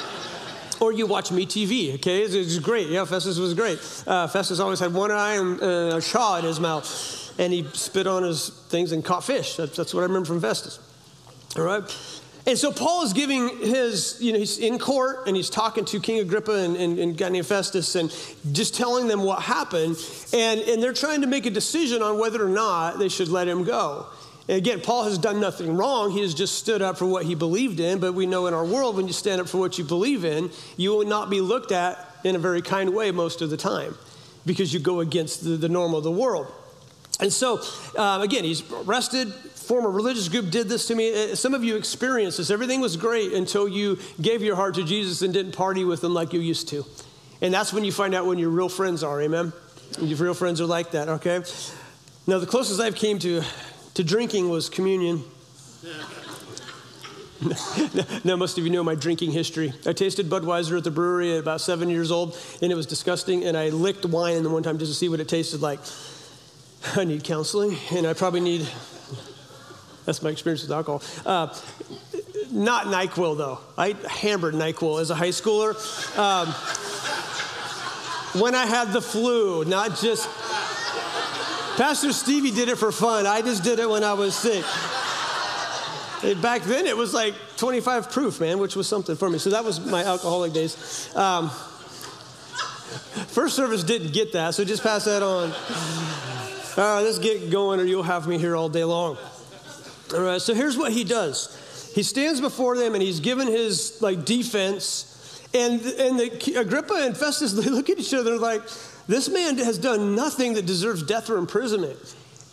or 0.81 0.93
you 0.93 1.07
watch 1.07 1.31
Me 1.31 1.47
TV, 1.47 1.95
okay? 1.95 2.23
It's, 2.23 2.35
it's 2.35 2.59
great. 2.59 2.89
Yeah, 2.89 3.05
Festus 3.05 3.39
was 3.39 3.55
great. 3.55 3.79
Uh, 4.07 4.27
Festus 4.27 4.61
always 4.61 4.81
had 4.81 4.93
one 4.95 5.11
eye 5.11 5.35
and 5.35 5.63
uh, 5.63 5.97
a 5.97 6.01
shaw 6.01 6.39
in 6.39 6.45
his 6.45 6.61
mouth, 6.61 7.35
and 7.39 7.53
he 7.53 7.65
spit 7.73 8.07
on 8.07 8.23
his 8.23 8.51
things 8.69 8.93
and 8.93 9.05
caught 9.05 9.25
fish. 9.25 9.57
That's, 9.57 9.77
that's 9.77 9.95
what 9.95 10.01
I 10.01 10.07
remember 10.07 10.27
from 10.27 10.41
Festus. 10.41 10.79
All 11.57 11.65
right? 11.65 11.83
And 12.49 12.57
so 12.57 12.73
Paul 12.73 13.03
is 13.03 13.13
giving 13.13 13.59
his, 13.59 14.17
you 14.23 14.33
know, 14.33 14.39
he's 14.39 14.57
in 14.57 14.79
court 14.79 15.27
and 15.27 15.37
he's 15.37 15.51
talking 15.51 15.85
to 15.85 16.01
King 16.01 16.21
Agrippa 16.21 16.53
and, 16.53 16.77
and, 16.77 16.99
and 16.99 17.19
guy 17.19 17.43
Festus 17.43 17.95
and 17.95 18.11
just 18.53 18.75
telling 18.75 19.07
them 19.07 19.23
what 19.23 19.43
happened. 19.43 19.99
And, 20.33 20.61
and 20.61 20.83
they're 20.83 20.95
trying 20.95 21.21
to 21.21 21.27
make 21.27 21.45
a 21.45 21.51
decision 21.51 22.01
on 22.01 22.19
whether 22.19 22.43
or 22.43 22.49
not 22.49 22.99
they 22.99 23.11
should 23.11 23.29
let 23.29 23.49
him 23.49 23.65
go. 23.65 24.07
Again, 24.49 24.81
Paul 24.81 25.05
has 25.05 25.19
done 25.19 25.41
nothing 25.41 25.77
wrong. 25.77 26.11
He 26.11 26.23
has 26.23 26.33
just 26.33 26.55
stood 26.55 26.81
up 26.81 26.97
for 26.97 27.05
what 27.05 27.27
he 27.27 27.35
believed 27.35 27.81
in. 27.81 27.99
But 27.99 28.15
we 28.15 28.27
know 28.27 28.47
in 28.47 28.55
our 28.55 28.65
world, 28.65 28.97
when 28.97 29.07
you 29.07 29.13
stand 29.13 29.41
up 29.41 29.49
for 29.49 29.59
what 29.59 29.77
you 29.77 29.85
believe 29.85 30.25
in, 30.25 30.51
you 30.77 30.91
will 30.91 31.07
not 31.07 31.29
be 31.29 31.41
looked 31.43 31.71
at 31.71 31.99
in 32.25 32.35
a 32.35 32.39
very 32.39 32.63
kind 32.63 32.95
way 32.95 33.11
most 33.11 33.43
of 33.43 33.51
the 33.51 33.57
time 33.59 33.95
because 34.47 34.73
you 34.73 34.81
go 34.81 35.01
against 35.01 35.45
the, 35.45 35.51
the 35.51 35.69
norm 35.69 35.95
of 35.95 36.03
the 36.03 36.11
world. 36.11 36.51
And 37.21 37.33
so, 37.33 37.61
um, 37.97 38.23
again, 38.23 38.45
he's 38.45 38.63
arrested. 38.73 39.33
Former 39.33 39.91
religious 39.91 40.29
group 40.29 40.51
did 40.51 40.69
this 40.69 40.87
to 40.87 40.95
me. 40.95 41.33
Uh, 41.33 41.35
some 41.35 41.53
of 41.53 41.63
you 41.63 41.77
experienced 41.77 42.39
this. 42.39 42.51
Everything 42.51 42.81
was 42.81 42.97
great 42.97 43.33
until 43.33 43.69
you 43.69 43.99
gave 44.21 44.43
your 44.43 44.57
heart 44.57 44.77
to 44.77 44.85
Jesus 44.85 45.21
and 45.21 45.35
didn't 45.35 45.53
party 45.53 45.85
with 45.85 46.03
him 46.03 46.15
like 46.15 46.33
you 46.33 46.41
used 46.41 46.69
to. 46.69 46.87
And 47.43 47.53
that's 47.53 47.73
when 47.73 47.85
you 47.85 47.93
find 47.93 48.15
out 48.15 48.27
when 48.27 48.39
your 48.39 48.51
real 48.51 48.69
friends 48.69 49.03
are, 49.03 49.21
amen? 49.21 49.53
Your 50.01 50.17
real 50.19 50.35
friends 50.35 50.61
are 50.61 50.67
like 50.67 50.93
that, 50.93 51.09
okay? 51.09 51.43
Now, 52.27 52.39
the 52.39 52.47
closest 52.47 52.81
I've 52.81 52.95
came 52.95 53.19
to, 53.21 53.43
to 53.99 54.05
drinking 54.05 54.49
was 54.49 54.71
communion. 54.71 55.25
now, 58.25 58.37
most 58.37 58.57
of 58.57 58.63
you 58.63 58.71
know 58.71 58.85
my 58.85 58.95
drinking 58.95 59.33
history. 59.33 59.73
I 59.85 59.93
tasted 59.93 60.31
Budweiser 60.31 60.79
at 60.79 60.85
the 60.85 60.93
brewery 60.93 61.33
at 61.33 61.41
about 61.41 61.61
seven 61.61 61.89
years 61.89 62.13
old, 62.13 62.39
and 62.63 62.71
it 62.71 62.77
was 62.77 62.87
disgusting. 62.87 63.43
And 63.43 63.57
I 63.57 63.71
licked 63.71 64.07
wine 64.07 64.37
in 64.37 64.45
the 64.45 64.51
one 64.51 64.63
time 64.63 64.79
just 64.79 64.93
to 64.93 64.97
see 64.97 65.09
what 65.09 65.19
it 65.19 65.29
tasted 65.29 65.61
like. 65.61 65.81
I 66.95 67.03
need 67.03 67.25
counseling, 67.25 67.77
and 67.91 68.07
I 68.07 68.13
probably 68.13 68.39
need. 68.39 68.69
That's 70.05 70.23
my 70.23 70.31
experience 70.31 70.63
with 70.63 70.71
alcohol. 70.71 71.03
Uh, 71.27 71.53
not 72.53 72.87
NyQuil, 72.87 73.37
though. 73.37 73.59
I 73.77 73.97
hammered 74.09 74.55
NyQuil 74.55 75.01
as 75.01 75.11
a 75.11 75.17
high 75.17 75.31
schooler. 75.31 75.75
Um, 76.17 76.47
when 78.41 78.55
I 78.55 78.65
had 78.65 78.93
the 78.93 79.03
flu, 79.03 79.65
not 79.65 79.99
just. 79.99 80.29
Pastor 81.79 82.13
Stevie 82.13 82.51
did 82.51 82.69
it 82.69 82.77
for 82.77 82.91
fun. 82.91 83.25
I 83.25 83.41
just 83.41 83.63
did 83.63 83.79
it 83.79 83.89
when 83.89 84.03
I 84.03 84.13
was 84.13 84.35
sick. 84.35 84.65
Back 86.43 86.63
then, 86.63 86.87
it 86.87 86.97
was 86.97 87.15
like 87.15 87.35
25 87.57 88.11
proof, 88.11 88.41
man, 88.41 88.59
which 88.59 88.75
was 88.75 88.89
something 88.89 89.15
for 89.15 89.31
me. 89.31 89.39
So 89.39 89.51
that 89.51 89.65
was 89.65 89.79
my 89.87 90.03
alcoholic 90.03 90.53
days. 90.53 91.09
Um, 91.15 91.51
first 93.29 93.55
service 93.55 93.85
didn't 93.85 94.13
get 94.13 94.33
that, 94.33 94.57
so 94.57 94.65
just 94.65 94.83
pass 94.83 95.05
that 95.05 95.23
on. 95.23 95.53
All 96.77 96.97
right, 96.97 97.03
let's 97.03 97.21
get 97.21 97.49
going, 97.49 97.79
or 97.79 97.85
you'll 97.85 98.03
have 98.03 98.27
me 98.27 98.39
here 98.39 98.57
all 98.57 98.69
day 98.69 98.83
long. 98.83 99.17
All 100.13 100.21
right, 100.21 100.41
so 100.41 100.55
here's 100.55 100.77
what 100.77 100.91
he 100.91 101.05
does. 101.05 101.93
He 101.95 102.03
stands 102.03 102.41
before 102.41 102.77
them 102.77 102.95
and 102.95 103.03
he's 103.05 103.21
given 103.21 103.47
his 103.47 104.03
like 104.03 104.25
defense, 104.25 105.47
and 105.55 105.81
and 105.81 106.19
the, 106.19 106.59
Agrippa 106.59 106.95
and 106.95 107.17
Festus 107.17 107.53
they 107.65 107.71
look 107.71 107.89
at 107.89 108.01
each 108.01 108.15
other 108.15 108.37
like, 108.37 108.63
this 109.09 109.29
man 109.29 109.59
has 109.59 109.79
done 109.79 110.15
nothing 110.15 110.55
that 110.55 110.67
deserves 110.67 111.03
death 111.03 111.31
or 111.31 111.39
imprisonment. 111.39 111.99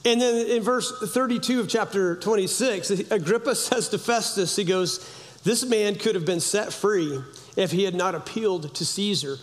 And 0.05 0.21
then 0.21 0.47
in 0.47 0.63
verse 0.63 0.91
32 0.99 1.59
of 1.59 1.67
chapter 1.67 2.15
26, 2.15 3.11
Agrippa 3.11 3.55
says 3.55 3.89
to 3.89 3.99
Festus, 3.99 4.55
he 4.55 4.63
goes, 4.63 5.07
This 5.43 5.65
man 5.65 5.95
could 5.95 6.15
have 6.15 6.25
been 6.25 6.39
set 6.39 6.71
free 6.71 7.19
if 7.57 7.71
he 7.71 7.83
had 7.83 7.93
not 7.93 8.15
appealed 8.15 8.73
to 8.73 8.85
Caesar. 8.85 9.37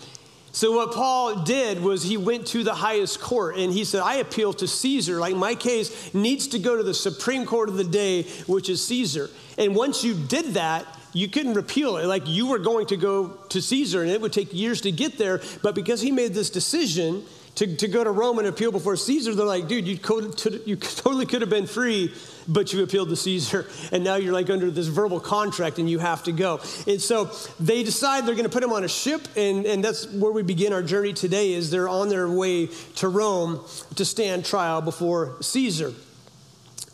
So, 0.54 0.72
what 0.72 0.92
Paul 0.92 1.44
did 1.44 1.80
was 1.82 2.02
he 2.02 2.18
went 2.18 2.46
to 2.48 2.62
the 2.62 2.74
highest 2.74 3.20
court 3.20 3.56
and 3.56 3.72
he 3.72 3.84
said, 3.84 4.02
I 4.02 4.16
appeal 4.16 4.52
to 4.54 4.68
Caesar. 4.68 5.18
Like 5.18 5.34
my 5.34 5.54
case 5.54 6.12
needs 6.12 6.48
to 6.48 6.58
go 6.58 6.76
to 6.76 6.82
the 6.82 6.92
Supreme 6.92 7.46
Court 7.46 7.70
of 7.70 7.76
the 7.76 7.84
day, 7.84 8.24
which 8.46 8.68
is 8.68 8.86
Caesar. 8.86 9.30
And 9.56 9.74
once 9.74 10.04
you 10.04 10.14
did 10.14 10.54
that, 10.54 10.86
you 11.12 11.28
couldn't 11.28 11.54
repeal 11.54 11.96
it. 11.96 12.06
Like 12.06 12.26
you 12.26 12.48
were 12.48 12.58
going 12.58 12.86
to 12.86 12.96
go 12.96 13.28
to 13.50 13.60
Caesar 13.62 14.02
and 14.02 14.10
it 14.10 14.20
would 14.20 14.32
take 14.32 14.52
years 14.52 14.80
to 14.82 14.92
get 14.92 15.18
there. 15.18 15.40
But 15.62 15.74
because 15.74 16.00
he 16.00 16.10
made 16.10 16.34
this 16.34 16.50
decision, 16.50 17.24
to, 17.56 17.76
to 17.76 17.88
go 17.88 18.02
to 18.02 18.10
Rome 18.10 18.38
and 18.38 18.48
appeal 18.48 18.72
before 18.72 18.96
Caesar, 18.96 19.34
they're 19.34 19.44
like, 19.44 19.68
dude, 19.68 19.86
you, 19.86 19.98
could, 19.98 20.40
you 20.64 20.76
totally 20.76 21.26
could 21.26 21.42
have 21.42 21.50
been 21.50 21.66
free, 21.66 22.14
but 22.48 22.72
you 22.72 22.82
appealed 22.82 23.10
to 23.10 23.16
Caesar. 23.16 23.66
And 23.92 24.02
now 24.02 24.16
you're 24.16 24.32
like 24.32 24.48
under 24.48 24.70
this 24.70 24.86
verbal 24.86 25.20
contract 25.20 25.78
and 25.78 25.88
you 25.88 25.98
have 25.98 26.22
to 26.24 26.32
go. 26.32 26.60
And 26.86 27.00
so 27.00 27.30
they 27.60 27.82
decide 27.82 28.26
they're 28.26 28.34
going 28.34 28.48
to 28.48 28.52
put 28.52 28.62
him 28.62 28.72
on 28.72 28.84
a 28.84 28.88
ship. 28.88 29.28
And, 29.36 29.66
and 29.66 29.84
that's 29.84 30.10
where 30.12 30.32
we 30.32 30.42
begin 30.42 30.72
our 30.72 30.82
journey 30.82 31.12
today 31.12 31.52
is 31.52 31.70
they're 31.70 31.88
on 31.88 32.08
their 32.08 32.28
way 32.28 32.68
to 32.96 33.08
Rome 33.08 33.60
to 33.96 34.04
stand 34.04 34.46
trial 34.46 34.80
before 34.80 35.36
Caesar. 35.42 35.92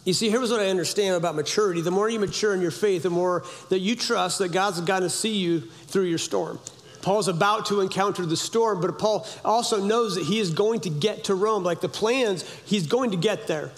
You 0.08 0.14
see, 0.14 0.30
here's 0.30 0.50
what 0.50 0.60
I 0.60 0.70
understand 0.70 1.16
about 1.16 1.34
maturity. 1.34 1.82
The 1.82 1.90
more 1.90 2.08
you 2.08 2.18
mature 2.18 2.54
in 2.54 2.62
your 2.62 2.70
faith, 2.70 3.02
the 3.02 3.10
more 3.10 3.44
that 3.68 3.80
you 3.80 3.94
trust 3.94 4.38
that 4.38 4.52
God's 4.52 4.80
going 4.80 5.02
to 5.02 5.10
see 5.10 5.36
you 5.36 5.60
through 5.60 6.04
your 6.04 6.16
storm. 6.16 6.58
Paul's 7.02 7.28
about 7.28 7.66
to 7.66 7.82
encounter 7.82 8.24
the 8.24 8.34
storm, 8.34 8.80
but 8.80 8.98
Paul 8.98 9.26
also 9.44 9.84
knows 9.84 10.14
that 10.14 10.24
he 10.24 10.38
is 10.38 10.48
going 10.48 10.80
to 10.80 10.88
get 10.88 11.24
to 11.24 11.34
Rome. 11.34 11.62
Like 11.62 11.82
the 11.82 11.90
plans, 11.90 12.42
he's 12.64 12.86
going 12.86 13.10
to 13.10 13.18
get 13.18 13.48
there. 13.48 13.70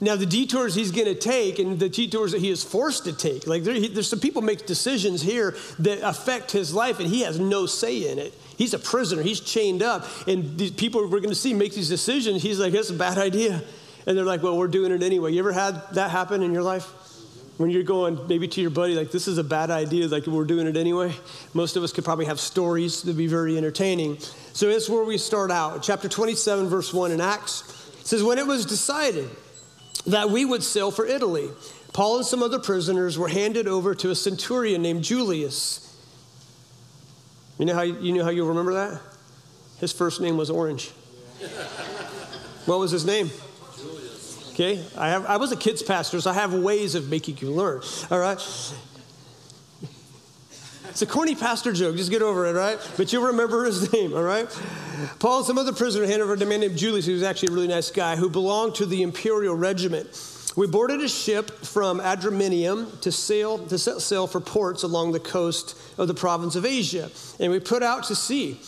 Now, 0.00 0.16
the 0.16 0.24
detours 0.24 0.74
he's 0.74 0.90
going 0.90 1.04
to 1.04 1.14
take 1.14 1.58
and 1.58 1.78
the 1.78 1.90
detours 1.90 2.32
that 2.32 2.40
he 2.40 2.48
is 2.48 2.64
forced 2.64 3.04
to 3.04 3.12
take, 3.12 3.46
like 3.46 3.62
there, 3.64 3.74
he, 3.74 3.88
there's 3.88 4.08
some 4.08 4.20
people 4.20 4.40
make 4.40 4.64
decisions 4.64 5.20
here 5.20 5.54
that 5.80 6.00
affect 6.00 6.50
his 6.50 6.72
life, 6.72 6.98
and 6.98 7.10
he 7.10 7.20
has 7.24 7.38
no 7.38 7.66
say 7.66 8.10
in 8.10 8.18
it. 8.18 8.32
He's 8.56 8.72
a 8.72 8.78
prisoner, 8.78 9.20
he's 9.20 9.40
chained 9.40 9.82
up, 9.82 10.06
and 10.26 10.56
these 10.56 10.70
people 10.70 11.02
we're 11.02 11.20
going 11.20 11.28
to 11.28 11.34
see 11.34 11.52
make 11.52 11.74
these 11.74 11.90
decisions. 11.90 12.42
He's 12.42 12.58
like, 12.58 12.72
that's 12.72 12.88
a 12.88 12.94
bad 12.94 13.18
idea. 13.18 13.62
And 14.08 14.16
they're 14.16 14.24
like, 14.24 14.42
well, 14.42 14.56
we're 14.56 14.68
doing 14.68 14.90
it 14.90 15.02
anyway. 15.02 15.34
You 15.34 15.40
ever 15.40 15.52
had 15.52 15.82
that 15.92 16.10
happen 16.10 16.42
in 16.42 16.54
your 16.54 16.62
life? 16.62 16.90
when 17.58 17.70
you're 17.70 17.82
going 17.82 18.24
maybe 18.28 18.46
to 18.46 18.60
your 18.60 18.70
buddy 18.70 18.94
like 18.94 19.10
this 19.10 19.26
is 19.26 19.36
a 19.36 19.42
bad 19.42 19.68
idea 19.68 20.06
like 20.06 20.24
we're 20.28 20.44
doing 20.44 20.68
it 20.68 20.76
anyway. 20.76 21.12
Most 21.54 21.76
of 21.76 21.82
us 21.82 21.92
could 21.92 22.04
probably 22.04 22.26
have 22.26 22.38
stories 22.38 23.02
that 23.02 23.08
would 23.08 23.18
be 23.18 23.26
very 23.26 23.58
entertaining. 23.58 24.18
So 24.52 24.68
that's 24.70 24.88
where 24.88 25.04
we 25.04 25.18
start 25.18 25.50
out. 25.50 25.82
Chapter 25.82 26.08
27 26.08 26.68
verse 26.68 26.94
1 26.94 27.10
in 27.10 27.20
acts 27.20 27.90
says 28.04 28.22
when 28.22 28.38
it 28.38 28.46
was 28.46 28.64
decided 28.64 29.28
that 30.06 30.30
we 30.30 30.44
would 30.44 30.62
sail 30.62 30.92
for 30.92 31.04
italy 31.04 31.50
paul 31.92 32.18
and 32.18 32.24
some 32.24 32.44
other 32.44 32.60
prisoners 32.60 33.18
were 33.18 33.28
handed 33.28 33.66
over 33.66 33.92
to 33.92 34.10
a 34.10 34.14
centurion 34.14 34.80
named 34.80 35.02
julius. 35.02 35.84
You 37.58 37.66
know 37.66 37.74
how 37.74 37.82
you 37.82 38.12
know 38.12 38.22
how 38.22 38.30
you'll 38.30 38.48
remember 38.48 38.74
that? 38.74 39.00
His 39.80 39.92
first 39.92 40.20
name 40.20 40.36
was 40.36 40.48
orange. 40.48 40.90
What 42.66 42.78
was 42.78 42.92
his 42.92 43.04
name 43.04 43.32
Okay? 44.58 44.84
I, 44.96 45.10
have, 45.10 45.24
I 45.26 45.36
was 45.36 45.52
a 45.52 45.56
kids 45.56 45.84
pastor, 45.84 46.20
so 46.20 46.32
I 46.32 46.34
have 46.34 46.52
ways 46.52 46.96
of 46.96 47.08
making 47.08 47.38
you 47.38 47.52
learn. 47.52 47.80
All 48.10 48.18
right? 48.18 48.38
It's 50.88 51.00
a 51.00 51.06
corny 51.06 51.36
pastor 51.36 51.72
joke. 51.72 51.94
Just 51.94 52.10
get 52.10 52.22
over 52.22 52.44
it, 52.46 52.54
right? 52.54 52.76
But 52.96 53.12
you'll 53.12 53.26
remember 53.26 53.64
his 53.64 53.92
name, 53.92 54.14
all 54.14 54.22
right? 54.24 54.48
Paul 55.20 55.38
and 55.38 55.46
some 55.46 55.58
other 55.58 55.72
prisoner 55.72 56.06
handed 56.06 56.24
over 56.24 56.36
to 56.36 56.44
a 56.44 56.48
man 56.48 56.58
named 56.58 56.76
Julius, 56.76 57.06
who 57.06 57.12
was 57.12 57.22
actually 57.22 57.52
a 57.52 57.54
really 57.54 57.68
nice 57.68 57.92
guy, 57.92 58.16
who 58.16 58.28
belonged 58.28 58.74
to 58.76 58.86
the 58.86 59.02
imperial 59.02 59.54
regiment. 59.54 60.08
We 60.56 60.66
boarded 60.66 61.02
a 61.02 61.08
ship 61.08 61.52
from 61.64 62.00
Adramyttium 62.00 63.00
to 63.02 63.12
sail 63.12 63.58
to 63.66 63.78
set 63.78 64.00
sail 64.00 64.26
for 64.26 64.40
ports 64.40 64.82
along 64.82 65.12
the 65.12 65.20
coast 65.20 65.76
of 65.98 66.08
the 66.08 66.14
province 66.14 66.56
of 66.56 66.66
Asia, 66.66 67.10
and 67.38 67.52
we 67.52 67.60
put 67.60 67.84
out 67.84 68.04
to 68.04 68.16
sea. 68.16 68.58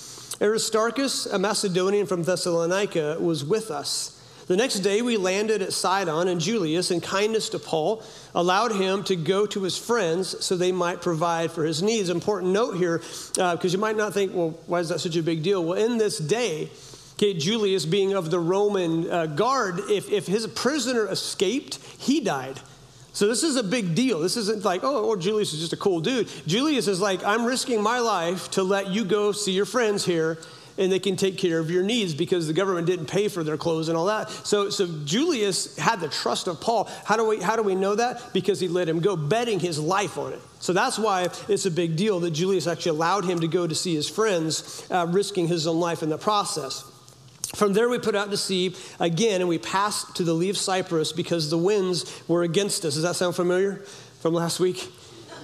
Aristarchus, 0.40 1.26
a 1.26 1.38
Macedonian 1.38 2.06
from 2.06 2.22
Thessalonica, 2.22 3.16
was 3.18 3.44
with 3.44 3.72
us. 3.72 4.19
The 4.50 4.56
next 4.56 4.80
day, 4.80 5.00
we 5.00 5.16
landed 5.16 5.62
at 5.62 5.72
Sidon, 5.72 6.26
and 6.26 6.40
Julius, 6.40 6.90
in 6.90 7.00
kindness 7.00 7.50
to 7.50 7.60
Paul, 7.60 8.02
allowed 8.34 8.72
him 8.72 9.04
to 9.04 9.14
go 9.14 9.46
to 9.46 9.62
his 9.62 9.78
friends 9.78 10.44
so 10.44 10.56
they 10.56 10.72
might 10.72 11.00
provide 11.00 11.52
for 11.52 11.62
his 11.62 11.84
needs. 11.84 12.10
Important 12.10 12.52
note 12.52 12.76
here, 12.76 12.98
because 12.98 13.64
uh, 13.64 13.68
you 13.68 13.78
might 13.78 13.96
not 13.96 14.12
think, 14.12 14.34
well, 14.34 14.58
why 14.66 14.80
is 14.80 14.88
that 14.88 14.98
such 14.98 15.14
a 15.14 15.22
big 15.22 15.44
deal? 15.44 15.64
Well, 15.64 15.78
in 15.78 15.98
this 15.98 16.18
day, 16.18 16.68
okay, 17.12 17.32
Julius 17.32 17.86
being 17.86 18.12
of 18.12 18.32
the 18.32 18.40
Roman 18.40 19.08
uh, 19.08 19.26
guard, 19.26 19.82
if, 19.88 20.10
if 20.10 20.26
his 20.26 20.48
prisoner 20.48 21.06
escaped, 21.06 21.76
he 21.76 22.18
died. 22.18 22.58
So 23.12 23.28
this 23.28 23.44
is 23.44 23.54
a 23.54 23.62
big 23.62 23.94
deal. 23.94 24.18
This 24.18 24.36
isn't 24.36 24.64
like, 24.64 24.82
oh, 24.82 25.04
or 25.04 25.16
Julius 25.16 25.52
is 25.52 25.60
just 25.60 25.74
a 25.74 25.76
cool 25.76 26.00
dude. 26.00 26.28
Julius 26.48 26.88
is 26.88 27.00
like, 27.00 27.22
I'm 27.22 27.44
risking 27.44 27.80
my 27.80 28.00
life 28.00 28.50
to 28.50 28.64
let 28.64 28.88
you 28.88 29.04
go 29.04 29.30
see 29.30 29.52
your 29.52 29.64
friends 29.64 30.04
here 30.04 30.38
and 30.80 30.90
they 30.90 30.98
can 30.98 31.14
take 31.14 31.36
care 31.36 31.58
of 31.58 31.70
your 31.70 31.82
needs 31.82 32.14
because 32.14 32.46
the 32.46 32.54
government 32.54 32.86
didn't 32.86 33.06
pay 33.06 33.28
for 33.28 33.44
their 33.44 33.58
clothes 33.58 33.88
and 33.88 33.98
all 33.98 34.06
that. 34.06 34.30
So, 34.30 34.70
so 34.70 34.88
Julius 35.04 35.76
had 35.76 36.00
the 36.00 36.08
trust 36.08 36.48
of 36.48 36.60
Paul. 36.60 36.88
How 37.04 37.16
do, 37.16 37.28
we, 37.28 37.40
how 37.40 37.54
do 37.54 37.62
we 37.62 37.74
know 37.74 37.94
that? 37.94 38.32
Because 38.32 38.58
he 38.58 38.66
let 38.66 38.88
him 38.88 39.00
go, 39.00 39.14
betting 39.14 39.60
his 39.60 39.78
life 39.78 40.16
on 40.16 40.32
it. 40.32 40.40
So 40.58 40.72
that's 40.72 40.98
why 40.98 41.28
it's 41.48 41.66
a 41.66 41.70
big 41.70 41.96
deal 41.96 42.18
that 42.20 42.30
Julius 42.30 42.66
actually 42.66 42.96
allowed 42.96 43.26
him 43.26 43.40
to 43.40 43.48
go 43.48 43.66
to 43.66 43.74
see 43.74 43.94
his 43.94 44.08
friends, 44.08 44.86
uh, 44.90 45.06
risking 45.08 45.48
his 45.48 45.66
own 45.66 45.78
life 45.78 46.02
in 46.02 46.08
the 46.08 46.18
process. 46.18 46.90
From 47.54 47.74
there, 47.74 47.88
we 47.88 47.98
put 47.98 48.14
out 48.14 48.30
to 48.30 48.36
sea 48.36 48.74
again, 49.00 49.40
and 49.40 49.48
we 49.48 49.58
passed 49.58 50.16
to 50.16 50.24
the 50.24 50.32
lee 50.32 50.50
of 50.50 50.56
Cyprus 50.56 51.12
because 51.12 51.50
the 51.50 51.58
winds 51.58 52.22
were 52.26 52.42
against 52.42 52.84
us. 52.84 52.94
Does 52.94 53.02
that 53.02 53.16
sound 53.16 53.36
familiar 53.36 53.76
from 54.20 54.34
last 54.34 54.60
week? 54.60 54.90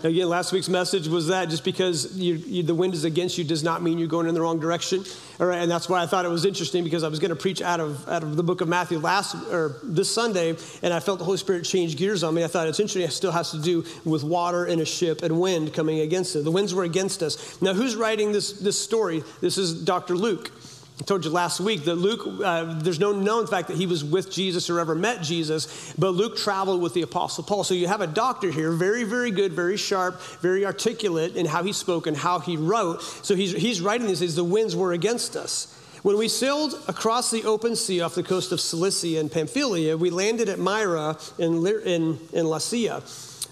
Again, 0.02 0.28
last 0.28 0.52
week's 0.52 0.68
message 0.68 1.08
was 1.08 1.28
that 1.28 1.48
just 1.48 1.64
because 1.64 2.16
you, 2.16 2.34
you, 2.34 2.62
the 2.62 2.74
wind 2.74 2.94
is 2.94 3.04
against 3.04 3.38
you 3.38 3.44
does 3.44 3.64
not 3.64 3.82
mean 3.82 3.98
you're 3.98 4.08
going 4.08 4.26
in 4.28 4.34
the 4.34 4.40
wrong 4.40 4.60
direction. 4.60 5.04
All 5.40 5.46
right, 5.46 5.58
and 5.58 5.70
that's 5.70 5.88
why 5.88 6.02
I 6.02 6.06
thought 6.06 6.24
it 6.24 6.28
was 6.28 6.44
interesting 6.44 6.84
because 6.84 7.02
I 7.02 7.08
was 7.08 7.18
going 7.18 7.30
to 7.30 7.36
preach 7.36 7.62
out 7.62 7.80
of, 7.80 8.06
out 8.08 8.22
of 8.22 8.36
the 8.36 8.42
book 8.42 8.60
of 8.60 8.68
Matthew 8.68 8.98
last 8.98 9.34
or 9.50 9.76
this 9.82 10.10
Sunday, 10.10 10.56
and 10.82 10.92
I 10.92 11.00
felt 11.00 11.18
the 11.18 11.24
Holy 11.24 11.38
Spirit 11.38 11.64
change 11.64 11.96
gears 11.96 12.22
on 12.22 12.34
me. 12.34 12.44
I 12.44 12.46
thought 12.46 12.68
it's 12.68 12.80
interesting. 12.80 13.02
It 13.02 13.12
still 13.12 13.32
has 13.32 13.50
to 13.52 13.60
do 13.60 13.84
with 14.04 14.22
water 14.22 14.66
and 14.66 14.80
a 14.80 14.86
ship 14.86 15.22
and 15.22 15.40
wind 15.40 15.72
coming 15.72 16.00
against 16.00 16.36
it. 16.36 16.44
The 16.44 16.50
winds 16.50 16.74
were 16.74 16.84
against 16.84 17.22
us. 17.22 17.60
Now, 17.62 17.72
who's 17.72 17.96
writing 17.96 18.32
this, 18.32 18.52
this 18.52 18.80
story? 18.80 19.24
This 19.40 19.58
is 19.58 19.84
Dr. 19.84 20.16
Luke. 20.16 20.50
I 20.98 21.04
told 21.04 21.26
you 21.26 21.30
last 21.30 21.60
week 21.60 21.84
that 21.84 21.96
Luke, 21.96 22.40
uh, 22.42 22.78
there's 22.78 22.98
no 22.98 23.12
known 23.12 23.46
fact 23.46 23.68
that 23.68 23.76
he 23.76 23.86
was 23.86 24.02
with 24.02 24.32
Jesus 24.32 24.70
or 24.70 24.80
ever 24.80 24.94
met 24.94 25.22
Jesus, 25.22 25.92
but 25.98 26.10
Luke 26.10 26.38
traveled 26.38 26.80
with 26.80 26.94
the 26.94 27.02
Apostle 27.02 27.44
Paul. 27.44 27.64
So 27.64 27.74
you 27.74 27.86
have 27.86 28.00
a 28.00 28.06
doctor 28.06 28.50
here, 28.50 28.72
very, 28.72 29.04
very 29.04 29.30
good, 29.30 29.52
very 29.52 29.76
sharp, 29.76 30.18
very 30.40 30.64
articulate 30.64 31.36
in 31.36 31.44
how 31.44 31.62
he 31.62 31.74
spoke 31.74 32.06
and 32.06 32.16
how 32.16 32.38
he 32.38 32.56
wrote. 32.56 33.02
So 33.02 33.36
he's, 33.36 33.52
he's 33.52 33.82
writing 33.82 34.06
this 34.06 34.22
as 34.22 34.36
the 34.36 34.44
winds 34.44 34.74
were 34.74 34.94
against 34.94 35.36
us. 35.36 35.72
When 36.02 36.16
we 36.16 36.28
sailed 36.28 36.80
across 36.88 37.30
the 37.30 37.44
open 37.44 37.76
sea 37.76 38.00
off 38.00 38.14
the 38.14 38.22
coast 38.22 38.52
of 38.52 38.60
Cilicia 38.60 39.20
and 39.20 39.30
Pamphylia, 39.30 39.98
we 39.98 40.08
landed 40.08 40.48
at 40.48 40.58
Myra 40.58 41.18
in, 41.38 41.66
in, 41.66 42.18
in 42.32 42.46
Lycia. 42.46 43.02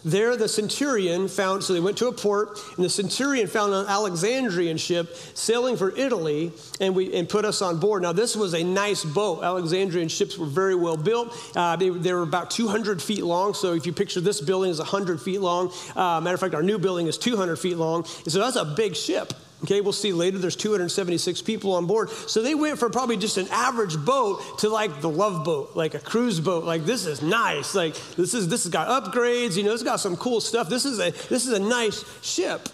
There, 0.05 0.37
the 0.37 0.49
centurion 0.49 1.29
found, 1.29 1.65
so 1.65 1.73
they 1.73 1.81
went 1.81 1.97
to 1.99 2.09
a 2.09 2.13
port, 2.13 2.59
and 2.77 2.85
the 2.85 2.91
centurion 2.91 3.47
found 3.47 3.73
an 3.73 3.87
Alexandrian 3.87 4.77
ship 4.77 5.17
sailing 5.35 5.77
for 5.77 5.97
Italy 5.97 6.53
and, 6.81 6.95
we, 6.95 7.15
and 7.15 7.27
put 7.29 7.45
us 7.45 7.63
on 7.63 7.81
board. 7.81 8.03
Now, 8.03 8.13
this 8.13 8.37
was 8.37 8.55
a 8.55 8.63
nice 8.63 9.03
boat. 9.03 9.43
Alexandrian 9.43 10.09
ships 10.09 10.37
were 10.37 10.47
very 10.47 10.75
well 10.75 10.97
built. 10.97 11.35
Uh, 11.57 11.77
they, 11.77 11.89
they, 11.89 12.13
were 12.13 12.23
about 12.23 12.51
200 12.51 13.01
feet 13.01 13.25
long. 13.25 13.55
So, 13.55 13.73
if 13.73 13.87
you 13.87 13.93
picture 13.93 14.21
this 14.21 14.41
building 14.41 14.71
is 14.71 14.79
100 14.79 15.21
feet 15.23 15.41
long, 15.41 15.73
uh, 15.97 16.21
matter 16.21 16.35
of 16.35 16.41
fact, 16.41 16.55
our 16.55 16.63
new 16.63 16.79
building 16.79 17.07
is 17.07 17.17
200 17.17 17.57
feet 17.57 17.77
long. 17.77 18.05
So, 18.05 18.41
that's 18.41 18.57
a 18.57 18.65
big 18.65 18.97
ship. 18.97 19.33
Okay, 19.65 19.81
we'll 19.81 19.93
see 19.93 20.13
later 20.13 20.37
there's 20.37 20.57
276 20.57 21.41
people 21.41 21.73
on 21.73 21.87
board. 21.87 22.11
So 22.11 22.43
they 22.43 22.55
went 22.55 22.79
from 22.79 22.93
probably 22.93 23.17
just 23.17 23.39
an 23.39 23.49
average 23.51 23.97
boat 23.97 24.59
to 24.59 24.69
like 24.69 25.01
the 25.01 25.09
love 25.09 25.43
boat, 25.45 25.75
like 25.75 25.95
a 25.95 25.99
cruise 25.99 26.39
boat. 26.39 26.65
Like 26.65 26.85
this 26.85 27.07
is 27.07 27.23
nice. 27.23 27.75
Like 27.75 27.95
this 28.17 28.35
is 28.35 28.49
this 28.49 28.65
has 28.65 28.73
got 28.73 28.89
upgrades, 28.89 29.57
you 29.57 29.63
know, 29.63 29.73
it's 29.73 29.83
got 29.83 30.01
some 30.01 30.17
cool 30.17 30.43
stuff. 30.43 30.69
This 30.69 30.85
is 30.85 30.99
a 30.99 31.13
this 31.29 31.47
is 31.47 31.53
a 31.55 31.59
nice 31.59 32.05
ship. 32.23 32.69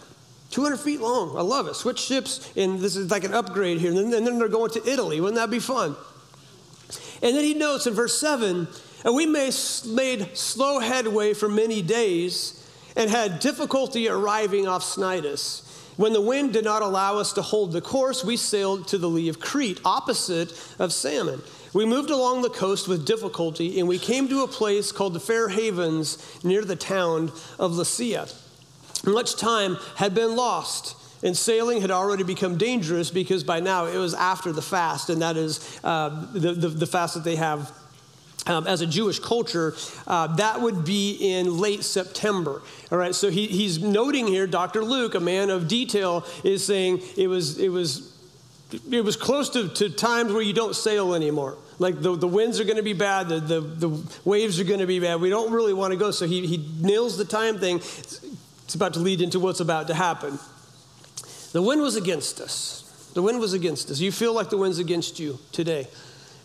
200 0.50 0.78
feet 0.78 1.00
long. 1.00 1.36
I 1.36 1.42
love 1.42 1.68
it. 1.68 1.76
Switch 1.76 2.00
ships, 2.00 2.52
and 2.56 2.80
this 2.80 2.96
is 2.96 3.08
like 3.08 3.22
an 3.22 3.32
upgrade 3.32 3.78
here. 3.78 3.92
And 3.92 4.12
then, 4.12 4.24
they're 4.24 4.48
going 4.48 4.72
to 4.72 4.84
Italy. 4.84 5.20
Wouldn't 5.20 5.36
that 5.36 5.48
be 5.48 5.60
fun? 5.60 5.94
And 7.22 7.36
then 7.36 7.44
he 7.44 7.54
notes 7.54 7.86
in 7.86 7.94
verse 7.94 8.18
7 8.18 8.66
and 9.04 9.14
we 9.14 9.26
made 9.26 9.52
slow 9.52 10.80
headway 10.80 11.34
for 11.34 11.48
many 11.48 11.82
days 11.82 12.66
and 12.96 13.08
had 13.08 13.38
difficulty 13.38 14.08
arriving 14.08 14.66
off 14.66 14.82
Cnidus. 14.82 15.69
When 16.00 16.14
the 16.14 16.20
wind 16.22 16.54
did 16.54 16.64
not 16.64 16.80
allow 16.80 17.18
us 17.18 17.34
to 17.34 17.42
hold 17.42 17.72
the 17.72 17.82
course, 17.82 18.24
we 18.24 18.38
sailed 18.38 18.88
to 18.88 18.96
the 18.96 19.06
lee 19.06 19.28
of 19.28 19.38
Crete, 19.38 19.82
opposite 19.84 20.50
of 20.78 20.94
Salmon. 20.94 21.42
We 21.74 21.84
moved 21.84 22.08
along 22.08 22.40
the 22.40 22.48
coast 22.48 22.88
with 22.88 23.04
difficulty, 23.04 23.78
and 23.78 23.86
we 23.86 23.98
came 23.98 24.26
to 24.28 24.42
a 24.42 24.48
place 24.48 24.92
called 24.92 25.12
the 25.12 25.20
Fair 25.20 25.50
Havens 25.50 26.16
near 26.42 26.64
the 26.64 26.74
town 26.74 27.30
of 27.58 27.72
Lasea. 27.72 28.34
Much 29.04 29.36
time 29.36 29.76
had 29.96 30.14
been 30.14 30.36
lost, 30.36 30.96
and 31.22 31.36
sailing 31.36 31.82
had 31.82 31.90
already 31.90 32.24
become 32.24 32.56
dangerous 32.56 33.10
because 33.10 33.44
by 33.44 33.60
now 33.60 33.84
it 33.84 33.98
was 33.98 34.14
after 34.14 34.52
the 34.52 34.62
fast, 34.62 35.10
and 35.10 35.20
that 35.20 35.36
is 35.36 35.78
uh, 35.84 36.08
the, 36.32 36.54
the, 36.54 36.68
the 36.68 36.86
fast 36.86 37.12
that 37.12 37.24
they 37.24 37.36
have 37.36 37.70
um, 38.50 38.66
as 38.66 38.80
a 38.80 38.86
Jewish 38.86 39.18
culture, 39.18 39.74
uh, 40.06 40.26
that 40.36 40.60
would 40.60 40.84
be 40.84 41.16
in 41.20 41.58
late 41.58 41.84
September. 41.84 42.62
All 42.90 42.98
right, 42.98 43.14
so 43.14 43.30
he, 43.30 43.46
he's 43.46 43.80
noting 43.80 44.26
here, 44.26 44.46
Dr. 44.46 44.84
Luke, 44.84 45.14
a 45.14 45.20
man 45.20 45.50
of 45.50 45.68
detail, 45.68 46.26
is 46.42 46.64
saying 46.64 47.00
it 47.16 47.28
was, 47.28 47.58
it 47.58 47.68
was, 47.68 48.16
it 48.90 49.04
was 49.04 49.16
close 49.16 49.50
to, 49.50 49.68
to 49.68 49.88
times 49.88 50.32
where 50.32 50.42
you 50.42 50.52
don't 50.52 50.74
sail 50.74 51.14
anymore. 51.14 51.56
Like 51.78 52.02
the, 52.02 52.16
the 52.16 52.28
winds 52.28 52.60
are 52.60 52.64
going 52.64 52.76
to 52.76 52.82
be 52.82 52.92
bad, 52.92 53.28
the, 53.28 53.40
the, 53.40 53.60
the 53.60 54.18
waves 54.24 54.60
are 54.60 54.64
going 54.64 54.80
to 54.80 54.86
be 54.86 55.00
bad. 55.00 55.20
We 55.20 55.30
don't 55.30 55.52
really 55.52 55.72
want 55.72 55.92
to 55.92 55.96
go. 55.96 56.10
So 56.10 56.26
he, 56.26 56.46
he 56.46 56.68
nails 56.80 57.16
the 57.16 57.24
time 57.24 57.58
thing. 57.58 57.76
It's 57.76 58.74
about 58.74 58.94
to 58.94 59.00
lead 59.00 59.20
into 59.20 59.40
what's 59.40 59.60
about 59.60 59.86
to 59.86 59.94
happen. 59.94 60.38
The 61.52 61.62
wind 61.62 61.80
was 61.80 61.96
against 61.96 62.40
us. 62.40 63.10
The 63.14 63.22
wind 63.22 63.40
was 63.40 63.54
against 63.54 63.90
us. 63.90 63.98
You 63.98 64.12
feel 64.12 64.34
like 64.34 64.50
the 64.50 64.56
wind's 64.56 64.78
against 64.78 65.18
you 65.18 65.38
today. 65.52 65.88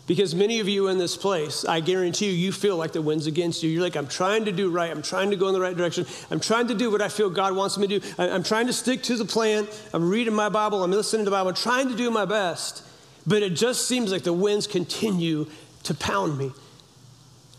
Because 0.06 0.36
many 0.36 0.60
of 0.60 0.68
you 0.68 0.86
in 0.86 0.98
this 0.98 1.16
place, 1.16 1.64
I 1.64 1.80
guarantee 1.80 2.26
you, 2.26 2.32
you 2.32 2.52
feel 2.52 2.76
like 2.76 2.92
the 2.92 3.02
wind's 3.02 3.26
against 3.26 3.64
you. 3.64 3.70
You're 3.70 3.82
like, 3.82 3.96
I'm 3.96 4.06
trying 4.06 4.44
to 4.44 4.52
do 4.52 4.70
right. 4.70 4.90
I'm 4.90 5.02
trying 5.02 5.30
to 5.30 5.36
go 5.36 5.48
in 5.48 5.52
the 5.52 5.60
right 5.60 5.76
direction. 5.76 6.06
I'm 6.30 6.38
trying 6.38 6.68
to 6.68 6.76
do 6.76 6.92
what 6.92 7.02
I 7.02 7.08
feel 7.08 7.28
God 7.28 7.56
wants 7.56 7.76
me 7.76 7.88
to 7.88 7.98
do. 7.98 8.06
I'm 8.16 8.44
trying 8.44 8.68
to 8.68 8.72
stick 8.72 9.02
to 9.04 9.16
the 9.16 9.24
plan. 9.24 9.66
I'm 9.92 10.08
reading 10.08 10.34
my 10.34 10.48
Bible. 10.48 10.84
I'm 10.84 10.92
listening 10.92 11.22
to 11.22 11.30
the 11.30 11.32
Bible. 11.32 11.48
I'm 11.48 11.56
trying 11.56 11.88
to 11.88 11.96
do 11.96 12.10
my 12.12 12.24
best. 12.24 12.84
But 13.26 13.42
it 13.42 13.54
just 13.54 13.88
seems 13.88 14.12
like 14.12 14.22
the 14.22 14.32
winds 14.32 14.68
continue 14.68 15.46
to 15.82 15.94
pound 15.94 16.38
me. 16.38 16.52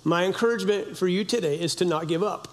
My 0.06 0.24
encouragement 0.24 0.96
for 0.96 1.10
you 1.10 1.26
today 1.26 1.60
is 1.60 1.76
to 1.76 1.86
not 1.86 2.08
give 2.08 2.24
up. 2.24 2.48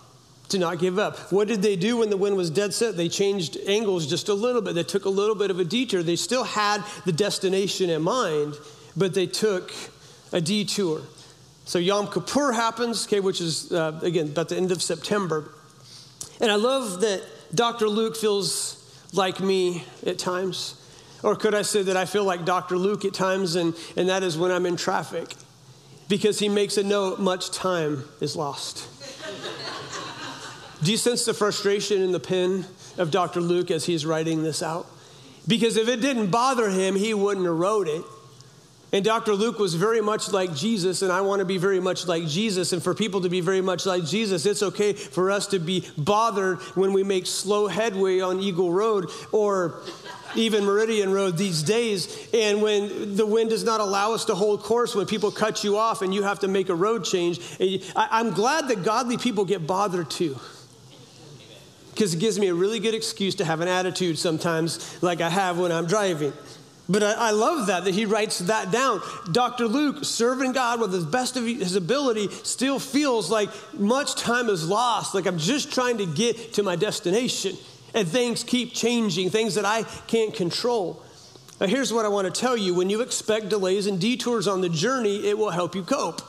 To 0.49 0.59
not 0.59 0.81
give 0.81 0.99
up. 0.99 1.33
What 1.33 1.47
did 1.47 1.63
they 1.63 1.77
do 1.77 1.99
when 1.99 2.11
the 2.11 2.17
wind 2.17 2.37
was 2.37 2.51
dead 2.51 2.75
set? 2.75 2.97
They 2.97 3.09
changed 3.09 3.57
angles 3.69 4.09
just 4.09 4.29
a 4.29 4.35
little 4.35 4.61
bit. 4.61 4.75
They 4.75 4.83
took 4.83 5.05
a 5.05 5.11
little 5.11 5.37
bit 5.37 5.53
of 5.53 5.61
a 5.61 5.65
detour. 5.65 6.03
They 6.03 6.17
still 6.17 6.43
had 6.43 6.83
the 7.05 7.13
destination 7.13 7.91
in 7.91 8.03
mind 8.03 8.57
but 8.97 9.15
they 9.15 9.27
took 9.27 9.73
a 10.33 10.41
detour. 10.41 11.03
So 11.65 11.79
Yom 11.79 12.09
Kippur 12.09 12.53
happens, 12.53 13.07
okay, 13.07 13.21
which 13.21 13.41
is, 13.41 13.73
uh, 13.73 13.99
again, 14.03 14.29
about 14.29 14.49
the 14.49 14.57
end 14.57 14.71
of 14.71 14.83
September. 14.83 15.51
And 16.41 16.51
I 16.51 16.57
love 16.57 17.01
that 17.01 17.23
Dr. 17.55 17.89
Luke 17.89 18.17
feels 18.17 18.81
like 19.13 19.41
me 19.41 19.85
at 20.07 20.19
times. 20.19 20.81
Or 21.23 21.37
could 21.37 21.55
I 21.55 21.63
say 21.63 21.83
that 21.83 21.97
I 21.97 22.05
feel 22.05 22.25
like 22.25 22.45
Dr. 22.45 22.77
Luke 22.77 23.05
at 23.05 23.15
times, 23.15 23.55
and, 23.55 23.75
and 23.97 24.09
that 24.09 24.23
is 24.23 24.37
when 24.37 24.51
I'm 24.51 24.67
in 24.67 24.77
traffic, 24.77 25.35
because 26.09 26.39
he 26.39 26.49
makes 26.49 26.77
a 26.77 26.83
note 26.83 27.19
much 27.19 27.51
time 27.51 28.05
is 28.21 28.37
lost. 28.37 28.89
Do 30.83 30.91
you 30.91 30.99
sense 30.99 31.25
the 31.25 31.33
frustration 31.33 32.03
in 32.03 32.13
the 32.13 32.21
pen 32.21 32.67
of 32.99 33.11
Dr. 33.11 33.41
Luke 33.41 33.71
as 33.71 33.87
he's 33.87 34.05
writing 34.05 34.43
this 34.43 34.63
out? 34.63 34.87
Because 35.49 35.79
if 35.79 35.89
it 35.89 36.03
didn't 36.03 36.31
bother 36.31 36.69
him, 36.69 36.95
he 36.95 37.15
wouldn't 37.15 37.47
have 37.47 37.57
wrote 37.57 37.89
it. 37.89 38.05
And 38.95 39.05
Dr. 39.05 39.35
Luke 39.35 39.59
was 39.59 39.75
very 39.75 40.01
much 40.01 40.33
like 40.33 40.55
Jesus, 40.55 41.03
and 41.03 41.11
I 41.11 41.21
want 41.21 41.41
to 41.41 41.45
be 41.45 41.59
very 41.59 41.81
much 41.81 42.07
like 42.07 42.29
Jesus. 42.29 42.73
And 42.73 42.81
for 42.81 42.95
people 42.95 43.23
to 43.23 43.29
be 43.29 43.41
very 43.41 43.61
much 43.61 43.87
like 43.87 44.05
Jesus, 44.05 44.47
it's 44.47 44.63
okay 44.63 44.93
for 44.93 45.33
us 45.33 45.49
to 45.49 45.59
be 45.59 45.85
bothered 45.99 46.61
when 46.77 46.93
we 46.93 47.03
make 47.03 47.27
slow 47.27 47.67
headway 47.67 48.21
on 48.21 48.39
Eagle 48.39 48.71
Road 48.71 49.11
or 49.33 49.81
even 50.37 50.65
Meridian 50.65 51.13
Road 51.13 51.37
these 51.37 51.65
days. 51.65 52.29
And 52.33 52.63
when 52.63 53.17
the 53.17 53.27
wind 53.27 53.51
does 53.51 53.65
not 53.65 53.81
allow 53.81 54.13
us 54.13 54.27
to 54.27 54.37
hold 54.37 54.63
course, 54.63 54.95
when 54.95 55.07
people 55.07 55.33
cut 55.33 55.65
you 55.65 55.77
off 55.77 56.01
and 56.01 56.15
you 56.15 56.23
have 56.23 56.39
to 56.41 56.49
make 56.49 56.69
a 56.69 56.75
road 56.77 57.05
change, 57.05 57.41
I'm 57.97 58.31
glad 58.31 58.69
that 58.69 58.85
godly 58.85 59.19
people 59.19 59.45
get 59.45 59.67
bothered 59.67 60.09
too 60.09 60.39
because 61.91 62.15
it 62.15 62.21
gives 62.21 62.39
me 62.39 62.47
a 62.47 62.55
really 62.55 62.79
good 62.79 62.95
excuse 62.95 63.35
to 63.37 63.45
have 63.45 63.61
an 63.61 63.69
attitude 63.69 64.19
sometimes, 64.19 65.03
like 65.03 65.21
I 65.21 65.31
have 65.31 65.59
when 65.59 65.73
I'm 65.73 65.87
driving. 65.87 66.33
But 66.89 67.03
I, 67.03 67.13
I, 67.13 67.31
love 67.31 67.69
that, 67.69 67.85
that 67.85 67.95
he 67.95 68.05
writes 68.05 68.41
that 68.41 68.71
down. 68.71 69.01
Dr. 69.33 69.67
Luke, 69.67 70.05
serving 70.05 70.53
God 70.53 70.81
with 70.81 70.93
the 70.93 71.01
best 71.01 71.37
of 71.37 71.47
his 71.47 71.77
ability, 71.77 72.29
still 72.43 72.79
feels 72.79 73.31
like 73.31 73.49
much 73.73 74.17
time 74.17 74.51
is 74.51 74.69
lost. 74.69 75.15
Like 75.15 75.27
I'm 75.27 75.39
just 75.39 75.73
trying 75.73 75.99
to 75.99 76.07
get 76.07 76.55
to 76.55 76.63
my 76.63 76.77
destination. 76.77 77.57
And 77.95 78.07
things 78.07 78.45
keep 78.45 78.75
changing, 78.75 79.31
things 79.31 79.55
that 79.55 79.65
I 79.65 79.85
can't 80.09 80.35
control. 80.35 81.03
Now, 81.61 81.69
here's 81.69 81.93
what 81.93 82.05
I 82.05 82.09
want 82.09 82.33
to 82.33 82.41
tell 82.41 82.57
you 82.57 82.75
when 82.75 82.91
you 82.91 83.01
expect 83.01 83.49
delays 83.49 83.87
and 83.87 84.01
detours 84.01 84.49
on 84.49 84.61
the 84.61 84.69
journey, 84.69 85.29
it 85.29 85.39
will 85.39 85.51
help 85.51 85.75
you 85.75 85.85
cope. 85.85 86.21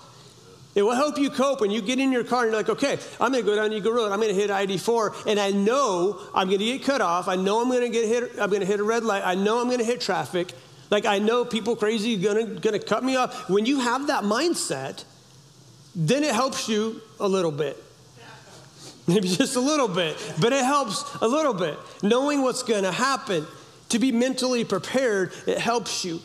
It 0.76 0.82
will 0.82 0.94
help 0.94 1.18
you 1.18 1.30
cope 1.30 1.62
when 1.62 1.72
you 1.72 1.82
get 1.82 2.00
in 2.00 2.12
your 2.12 2.26
car 2.26 2.44
and 2.44 2.52
you're 2.52 2.60
like, 2.60 2.70
okay, 2.70 3.00
I'm 3.22 3.32
going 3.32 3.44
to 3.44 3.50
go 3.50 3.56
down 3.56 3.72
Eagle 3.72 3.94
Road. 3.94 4.12
I'm 4.12 4.20
going 4.20 4.34
to 4.34 4.40
hit 4.40 4.52
I-84, 4.52 5.26
and 5.26 5.40
I 5.40 5.52
know 5.52 6.20
I'm 6.34 6.48
going 6.48 6.60
to 6.60 6.66
get 6.66 6.84
cut 6.84 7.00
off. 7.00 7.30
I 7.30 7.38
know 7.38 7.62
I'm 7.62 7.70
going 7.70 7.82
to 7.82 7.90
get 7.90 8.08
hit. 8.08 8.32
I'm 8.40 8.50
going 8.50 8.60
to 8.60 8.68
hit 8.68 8.82
a 8.82 8.84
red 8.84 9.04
light. 9.04 9.24
I 9.26 9.36
know 9.36 9.62
I'm 9.62 9.68
going 9.68 9.80
to 9.80 9.86
hit 9.86 10.02
traffic. 10.02 10.52
Like 10.92 11.06
I 11.06 11.20
know 11.20 11.46
people 11.46 11.78
crazy 11.78 12.18
going 12.18 12.46
to 12.46 12.60
going 12.60 12.80
to 12.80 12.86
cut 12.86 13.04
me 13.04 13.16
off. 13.16 13.50
When 13.50 13.66
you 13.66 13.80
have 13.80 14.08
that 14.08 14.26
mindset, 14.26 15.06
then 15.96 16.24
it 16.26 16.34
helps 16.34 16.68
you 16.68 17.02
a 17.22 17.28
little 17.28 17.52
bit. 17.52 17.82
Maybe 19.08 19.30
just 19.30 19.56
a 19.56 19.62
little 19.62 19.88
bit, 19.88 20.18
but 20.42 20.52
it 20.52 20.64
helps 20.64 21.16
a 21.22 21.28
little 21.28 21.54
bit. 21.54 21.78
Knowing 22.04 22.42
what's 22.42 22.64
going 22.64 22.84
to 22.84 22.92
happen, 22.92 23.48
to 23.90 24.00
be 24.00 24.12
mentally 24.12 24.66
prepared, 24.66 25.32
it 25.48 25.58
helps 25.58 26.04
you. 26.04 26.20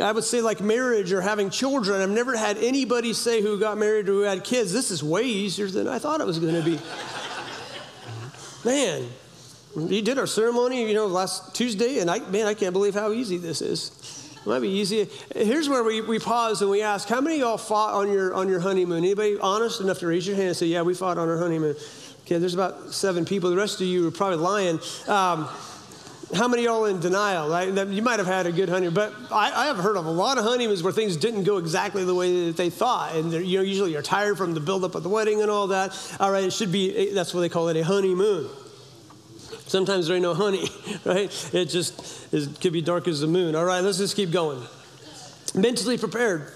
I 0.00 0.10
would 0.10 0.24
say, 0.24 0.40
like 0.40 0.60
marriage 0.60 1.12
or 1.12 1.20
having 1.20 1.50
children. 1.50 2.00
I've 2.00 2.10
never 2.10 2.36
had 2.36 2.58
anybody 2.58 3.12
say 3.12 3.40
who 3.40 3.60
got 3.60 3.78
married 3.78 4.08
or 4.08 4.12
who 4.12 4.20
had 4.22 4.42
kids, 4.42 4.72
this 4.72 4.90
is 4.90 5.04
way 5.04 5.22
easier 5.22 5.68
than 5.68 5.86
I 5.86 6.00
thought 6.00 6.20
it 6.20 6.26
was 6.26 6.38
going 6.40 6.54
to 6.54 6.62
be. 6.62 6.80
man, 8.64 9.08
we 9.76 10.02
did 10.02 10.18
our 10.18 10.26
ceremony, 10.26 10.88
you 10.88 10.94
know, 10.94 11.06
last 11.06 11.54
Tuesday, 11.54 12.00
and 12.00 12.10
I, 12.10 12.18
man, 12.30 12.46
I 12.46 12.54
can't 12.54 12.72
believe 12.72 12.94
how 12.94 13.12
easy 13.12 13.36
this 13.38 13.62
is. 13.62 14.30
It 14.44 14.48
might 14.48 14.60
be 14.60 14.68
easy. 14.68 15.08
Here's 15.34 15.68
where 15.68 15.84
we, 15.84 16.00
we 16.00 16.18
pause 16.18 16.60
and 16.60 16.70
we 16.70 16.82
ask, 16.82 17.08
how 17.08 17.20
many 17.20 17.36
of 17.36 17.40
y'all 17.40 17.56
fought 17.56 17.94
on 17.94 18.12
your, 18.12 18.34
on 18.34 18.48
your 18.48 18.60
honeymoon? 18.60 18.98
Anybody 18.98 19.38
honest 19.40 19.80
enough 19.80 20.00
to 20.00 20.06
raise 20.08 20.26
your 20.26 20.36
hand 20.36 20.48
and 20.48 20.56
say, 20.56 20.66
yeah, 20.66 20.82
we 20.82 20.94
fought 20.94 21.18
on 21.18 21.28
our 21.28 21.38
honeymoon? 21.38 21.76
Okay, 22.24 22.38
there's 22.38 22.54
about 22.54 22.92
seven 22.92 23.24
people. 23.24 23.50
The 23.50 23.56
rest 23.56 23.80
of 23.80 23.86
you 23.86 24.08
are 24.08 24.10
probably 24.10 24.38
lying. 24.38 24.80
Um, 25.08 25.48
how 26.34 26.48
many 26.48 26.64
of 26.64 26.72
y'all 26.72 26.84
in 26.86 27.00
denial? 27.00 27.48
Right? 27.48 27.68
You 27.88 28.02
might 28.02 28.18
have 28.18 28.26
had 28.26 28.46
a 28.46 28.52
good 28.52 28.68
honeymoon, 28.68 28.94
but 28.94 29.12
I, 29.30 29.52
I, 29.52 29.66
have 29.66 29.76
heard 29.76 29.96
of 29.96 30.06
a 30.06 30.10
lot 30.10 30.38
of 30.38 30.44
honeymoons 30.44 30.82
where 30.82 30.92
things 30.92 31.16
didn't 31.16 31.44
go 31.44 31.58
exactly 31.58 32.04
the 32.04 32.14
way 32.14 32.46
that 32.46 32.56
they 32.56 32.70
thought, 32.70 33.14
and 33.14 33.32
you 33.32 33.58
know 33.58 33.64
usually 33.64 33.92
you're 33.92 34.02
tired 34.02 34.36
from 34.38 34.54
the 34.54 34.60
buildup 34.60 34.94
of 34.94 35.02
the 35.02 35.08
wedding 35.08 35.42
and 35.42 35.50
all 35.50 35.68
that. 35.68 36.16
All 36.20 36.30
right, 36.30 36.44
it 36.44 36.52
should 36.52 36.72
be 36.72 37.10
eh, 37.10 37.14
that's 37.14 37.34
what 37.34 37.40
they 37.40 37.48
call 37.48 37.68
it 37.68 37.76
a 37.76 37.84
honeymoon. 37.84 38.48
Sometimes 39.66 40.06
there 40.06 40.16
ain't 40.16 40.22
no 40.22 40.34
honey, 40.34 40.68
right? 41.04 41.54
It 41.54 41.66
just 41.66 42.32
it 42.32 42.60
could 42.60 42.72
be 42.72 42.82
dark 42.82 43.08
as 43.08 43.20
the 43.20 43.26
moon. 43.26 43.54
All 43.54 43.64
right, 43.64 43.80
let's 43.80 43.98
just 43.98 44.16
keep 44.16 44.30
going. 44.30 44.62
Mentally 45.54 45.98
prepared. 45.98 46.52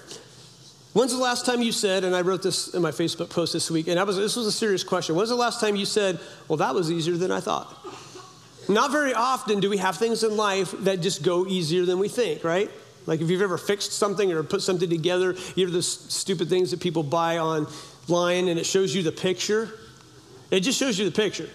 When's 0.93 1.11
the 1.11 1.19
last 1.19 1.45
time 1.45 1.61
you 1.61 1.71
said, 1.71 2.03
and 2.03 2.15
I 2.15 2.21
wrote 2.21 2.41
this 2.41 2.73
in 2.73 2.81
my 2.81 2.91
Facebook 2.91 3.29
post 3.29 3.53
this 3.53 3.69
week, 3.69 3.87
and 3.87 3.99
I 3.99 4.03
was, 4.03 4.17
this 4.17 4.35
was 4.35 4.47
a 4.47 4.51
serious 4.51 4.83
question. 4.83 5.15
When's 5.15 5.29
the 5.29 5.35
last 5.35 5.61
time 5.61 5.75
you 5.75 5.85
said, 5.85 6.19
well, 6.47 6.57
that 6.57 6.73
was 6.73 6.91
easier 6.91 7.15
than 7.15 7.31
I 7.31 7.39
thought? 7.39 7.77
Not 8.69 8.91
very 8.91 9.15
often 9.15 9.59
do 9.59 9.69
we 9.69 9.77
have 9.77 9.97
things 9.97 10.23
in 10.23 10.37
life 10.37 10.71
that 10.81 11.01
just 11.01 11.23
go 11.23 11.47
easier 11.47 11.85
than 11.85 11.97
we 11.97 12.07
think, 12.07 12.43
right? 12.43 12.69
Like 13.07 13.19
if 13.19 13.29
you've 13.31 13.41
ever 13.41 13.57
fixed 13.57 13.93
something 13.93 14.31
or 14.31 14.43
put 14.43 14.61
something 14.61 14.89
together, 14.89 15.35
you 15.55 15.65
know 15.65 15.71
the 15.71 15.81
stupid 15.81 16.49
things 16.49 16.69
that 16.69 16.79
people 16.79 17.01
buy 17.01 17.39
online 17.39 18.47
and 18.47 18.59
it 18.59 18.67
shows 18.67 18.93
you 18.93 19.01
the 19.01 19.11
picture. 19.11 19.71
It 20.51 20.59
just 20.59 20.77
shows 20.77 20.99
you 20.99 21.05
the 21.09 21.15
picture. 21.15 21.49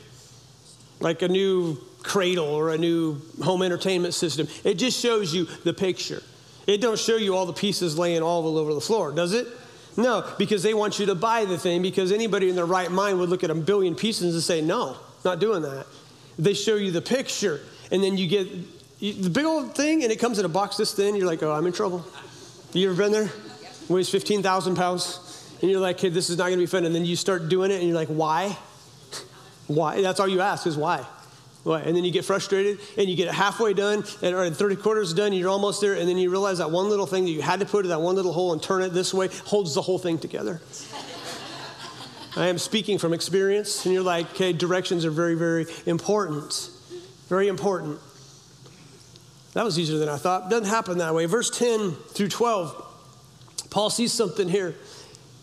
Like 0.98 1.22
a 1.22 1.29
new 1.29 1.79
cradle 2.03 2.48
or 2.48 2.70
a 2.70 2.79
new 2.79 3.20
home 3.42 3.62
entertainment 3.62 4.14
system. 4.14 4.48
It 4.64 4.74
just 4.74 5.00
shows 5.00 5.33
you 5.33 5.44
the 5.62 5.72
picture. 5.72 6.22
It 6.66 6.81
don't 6.81 6.98
show 6.98 7.16
you 7.16 7.37
all 7.37 7.46
the 7.46 7.53
pieces 7.53 7.96
laying 7.96 8.22
all 8.22 8.59
over 8.59 8.74
the 8.74 8.81
floor, 8.81 9.12
does 9.12 9.35
it? 9.35 9.46
No, 9.96 10.29
because 10.38 10.64
they 10.64 10.74
want 10.74 10.98
you 10.98 11.07
to 11.07 11.14
buy 11.14 11.44
the 11.44 11.59
thing 11.59 11.81
because 11.81 12.11
anybody 12.11 12.48
in 12.48 12.57
their 12.57 12.66
right 12.66 12.90
mind 12.90 13.20
would 13.20 13.29
look 13.29 13.44
at 13.44 13.50
a 13.50 13.55
billion 13.55 13.94
pieces 13.94 14.35
and 14.35 14.42
say, 14.42 14.61
no, 14.61 14.96
not 15.24 15.38
doing 15.38 15.62
that. 15.62 15.87
They 16.38 16.54
show 16.54 16.76
you 16.76 16.90
the 16.90 17.02
picture 17.02 17.60
and 17.90 18.02
then 18.02 18.16
you 18.16 18.26
get 18.28 18.48
the 19.00 19.30
big 19.30 19.44
old 19.44 19.74
thing 19.74 20.02
and 20.02 20.10
it 20.10 20.18
comes 20.18 20.38
in 20.38 20.44
a 20.44 20.48
box 20.48 20.76
this 20.76 20.94
thin. 20.94 21.14
You're 21.14 21.26
like, 21.26 21.42
oh, 21.42 21.52
I'm 21.52 21.66
in 21.66 21.72
trouble. 21.72 22.04
You 22.72 22.90
ever 22.90 23.02
been 23.02 23.12
there? 23.12 23.30
Weighs 23.88 24.08
15,000 24.08 24.76
pounds. 24.76 25.20
And 25.60 25.70
you're 25.70 25.80
like, 25.80 26.00
hey, 26.00 26.08
this 26.08 26.30
is 26.30 26.38
not 26.38 26.46
going 26.46 26.58
to 26.58 26.62
be 26.62 26.66
fun. 26.66 26.84
And 26.84 26.94
then 26.94 27.04
you 27.04 27.16
start 27.16 27.48
doing 27.48 27.70
it 27.70 27.76
and 27.76 27.84
you're 27.84 27.96
like, 27.96 28.08
why? 28.08 28.56
Why? 29.66 30.02
That's 30.02 30.20
all 30.20 30.28
you 30.28 30.40
ask 30.40 30.66
is 30.66 30.76
why. 30.76 31.06
And 31.66 31.96
then 31.96 32.04
you 32.04 32.10
get 32.10 32.26
frustrated 32.26 32.78
and 32.98 33.08
you 33.08 33.16
get 33.16 33.28
it 33.28 33.34
halfway 33.34 33.72
done 33.72 34.04
and, 34.20 34.34
or 34.34 34.50
30 34.50 34.76
quarters 34.76 35.14
done, 35.14 35.28
and 35.28 35.36
you're 35.36 35.48
almost 35.48 35.80
there, 35.80 35.94
and 35.94 36.06
then 36.06 36.18
you 36.18 36.30
realize 36.30 36.58
that 36.58 36.70
one 36.70 36.90
little 36.90 37.06
thing 37.06 37.24
that 37.24 37.30
you 37.30 37.40
had 37.40 37.60
to 37.60 37.66
put 37.66 37.86
in 37.86 37.88
that 37.88 38.02
one 38.02 38.16
little 38.16 38.34
hole 38.34 38.52
and 38.52 38.62
turn 38.62 38.82
it 38.82 38.90
this 38.90 39.14
way 39.14 39.28
holds 39.46 39.74
the 39.74 39.80
whole 39.80 39.98
thing 39.98 40.18
together. 40.18 40.60
I 42.36 42.46
am 42.48 42.58
speaking 42.58 42.98
from 42.98 43.12
experience, 43.12 43.84
and 43.84 43.94
you're 43.94 44.02
like, 44.02 44.26
okay, 44.32 44.52
directions 44.52 45.04
are 45.04 45.10
very, 45.10 45.36
very 45.36 45.66
important. 45.86 46.70
Very 47.28 47.46
important. 47.46 48.00
That 49.52 49.64
was 49.64 49.78
easier 49.78 49.98
than 49.98 50.08
I 50.08 50.16
thought. 50.16 50.50
Doesn't 50.50 50.68
happen 50.68 50.98
that 50.98 51.14
way. 51.14 51.26
Verse 51.26 51.48
10 51.50 51.92
through 51.92 52.28
12, 52.28 53.68
Paul 53.70 53.88
sees 53.88 54.12
something 54.12 54.48
here. 54.48 54.74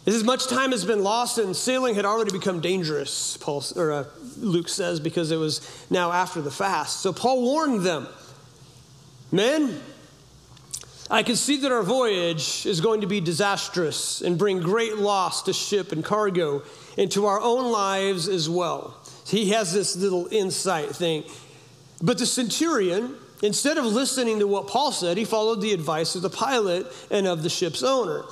As 0.06 0.24
much 0.24 0.48
time 0.48 0.72
has 0.72 0.84
been 0.84 1.02
lost 1.02 1.38
and 1.38 1.56
sailing 1.56 1.96
had 1.96 2.06
already 2.06 2.32
become 2.32 2.60
dangerous, 2.60 3.38
Paul, 3.38 3.64
or, 3.78 3.92
uh, 3.92 4.04
Luke 4.38 4.68
says, 4.68 5.00
because 5.00 5.32
it 5.32 5.38
was 5.38 5.86
now 5.90 6.12
after 6.12 6.42
the 6.42 6.52
fast. 6.52 7.02
So 7.02 7.14
Paul 7.14 7.42
warned 7.42 7.86
them 7.86 8.08
Men, 9.32 9.80
I 11.10 11.24
can 11.24 11.38
see 11.38 11.58
that 11.58 11.72
our 11.72 11.84
voyage 11.84 12.66
is 12.66 12.82
going 12.82 13.02
to 13.02 13.08
be 13.08 13.22
disastrous 13.22 14.22
and 14.22 14.38
bring 14.38 14.60
great 14.60 14.98
loss 14.98 15.44
to 15.44 15.54
ship 15.54 15.94
and 15.94 16.04
cargo 16.04 16.64
and 16.98 17.12
to 17.12 17.26
our 17.26 17.40
own 17.40 17.72
lives 17.72 18.28
as 18.28 18.50
well. 18.50 18.98
He 19.28 19.50
has 19.50 19.74
this 19.74 19.96
little 19.96 20.28
insight 20.32 20.90
thing. 20.96 21.24
But 22.02 22.18
the 22.18 22.26
centurion, 22.26 23.16
instead 23.44 23.78
of 23.78 23.86
listening 23.86 24.40
to 24.40 24.48
what 24.48 24.68
Paul 24.68 24.92
said, 24.92 25.18
he 25.18 25.26
followed 25.26 25.62
the 25.62 25.74
advice 25.74 26.16
of 26.16 26.22
the 26.22 26.30
pilot 26.30 26.88
and 27.10 27.28
of 27.28 27.44
the 27.44 27.50
ship's 27.50 27.84
owner. 27.84 28.24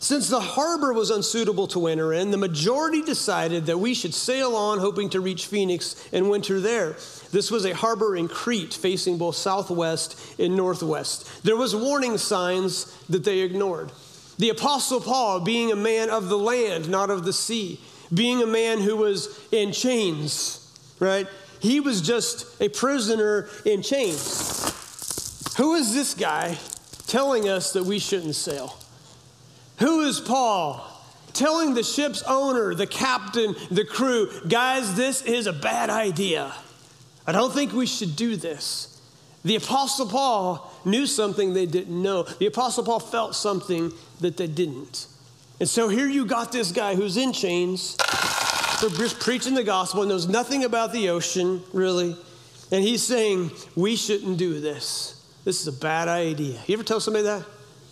Since 0.00 0.28
the 0.28 0.40
harbor 0.40 0.92
was 0.92 1.10
unsuitable 1.10 1.66
to 1.68 1.88
enter 1.88 2.12
in, 2.12 2.30
the 2.30 2.36
majority 2.36 3.02
decided 3.02 3.66
that 3.66 3.78
we 3.78 3.94
should 3.94 4.14
sail 4.14 4.54
on, 4.54 4.78
hoping 4.78 5.10
to 5.10 5.20
reach 5.20 5.46
Phoenix 5.46 6.08
and 6.12 6.30
winter 6.30 6.60
there. 6.60 6.92
This 7.32 7.50
was 7.50 7.64
a 7.64 7.74
harbor 7.74 8.14
in 8.14 8.28
Crete, 8.28 8.74
facing 8.74 9.18
both 9.18 9.34
southwest 9.34 10.38
and 10.38 10.56
northwest. 10.56 11.42
There 11.42 11.56
was 11.56 11.74
warning 11.74 12.16
signs 12.16 12.96
that 13.08 13.24
they 13.24 13.40
ignored. 13.40 13.90
The 14.38 14.50
apostle 14.50 15.00
Paul, 15.00 15.40
being 15.40 15.72
a 15.72 15.76
man 15.76 16.10
of 16.10 16.28
the 16.28 16.38
land, 16.38 16.88
not 16.88 17.10
of 17.10 17.24
the 17.24 17.32
sea, 17.32 17.80
being 18.12 18.42
a 18.42 18.46
man 18.46 18.80
who 18.80 18.96
was 18.96 19.38
in 19.52 19.72
chains, 19.72 20.64
right? 21.00 21.26
He 21.60 21.80
was 21.80 22.00
just 22.00 22.60
a 22.60 22.68
prisoner 22.68 23.48
in 23.64 23.82
chains. 23.82 25.54
Who 25.56 25.74
is 25.74 25.92
this 25.92 26.14
guy 26.14 26.56
telling 27.08 27.48
us 27.48 27.72
that 27.72 27.84
we 27.84 27.98
shouldn't 27.98 28.36
sail? 28.36 28.78
Who 29.80 30.02
is 30.02 30.20
Paul? 30.20 30.84
Telling 31.32 31.74
the 31.74 31.82
ship's 31.82 32.22
owner, 32.22 32.74
the 32.74 32.86
captain, 32.86 33.54
the 33.70 33.84
crew, 33.84 34.30
guys, 34.48 34.94
this 34.94 35.22
is 35.22 35.46
a 35.46 35.52
bad 35.52 35.90
idea. 35.90 36.52
I 37.26 37.32
don't 37.32 37.52
think 37.52 37.72
we 37.72 37.86
should 37.86 38.16
do 38.16 38.36
this. 38.36 38.87
The 39.48 39.56
Apostle 39.56 40.04
Paul 40.04 40.70
knew 40.84 41.06
something 41.06 41.54
they 41.54 41.64
didn't 41.64 42.02
know. 42.02 42.24
The 42.24 42.44
Apostle 42.44 42.84
Paul 42.84 43.00
felt 43.00 43.34
something 43.34 43.90
that 44.20 44.36
they 44.36 44.46
didn't. 44.46 45.06
And 45.58 45.66
so 45.66 45.88
here 45.88 46.06
you 46.06 46.26
got 46.26 46.52
this 46.52 46.70
guy 46.70 46.94
who's 46.94 47.16
in 47.16 47.32
chains 47.32 47.96
for 48.78 48.90
preaching 49.20 49.54
the 49.54 49.64
gospel, 49.64 50.02
and 50.02 50.10
knows 50.10 50.28
nothing 50.28 50.64
about 50.64 50.92
the 50.92 51.08
ocean, 51.08 51.62
really. 51.72 52.14
And 52.70 52.84
he's 52.84 53.02
saying, 53.02 53.50
We 53.74 53.96
shouldn't 53.96 54.36
do 54.36 54.60
this. 54.60 55.26
This 55.46 55.62
is 55.62 55.66
a 55.66 55.80
bad 55.80 56.08
idea. 56.08 56.60
You 56.66 56.74
ever 56.74 56.84
tell 56.84 57.00
somebody 57.00 57.24
that? 57.24 57.42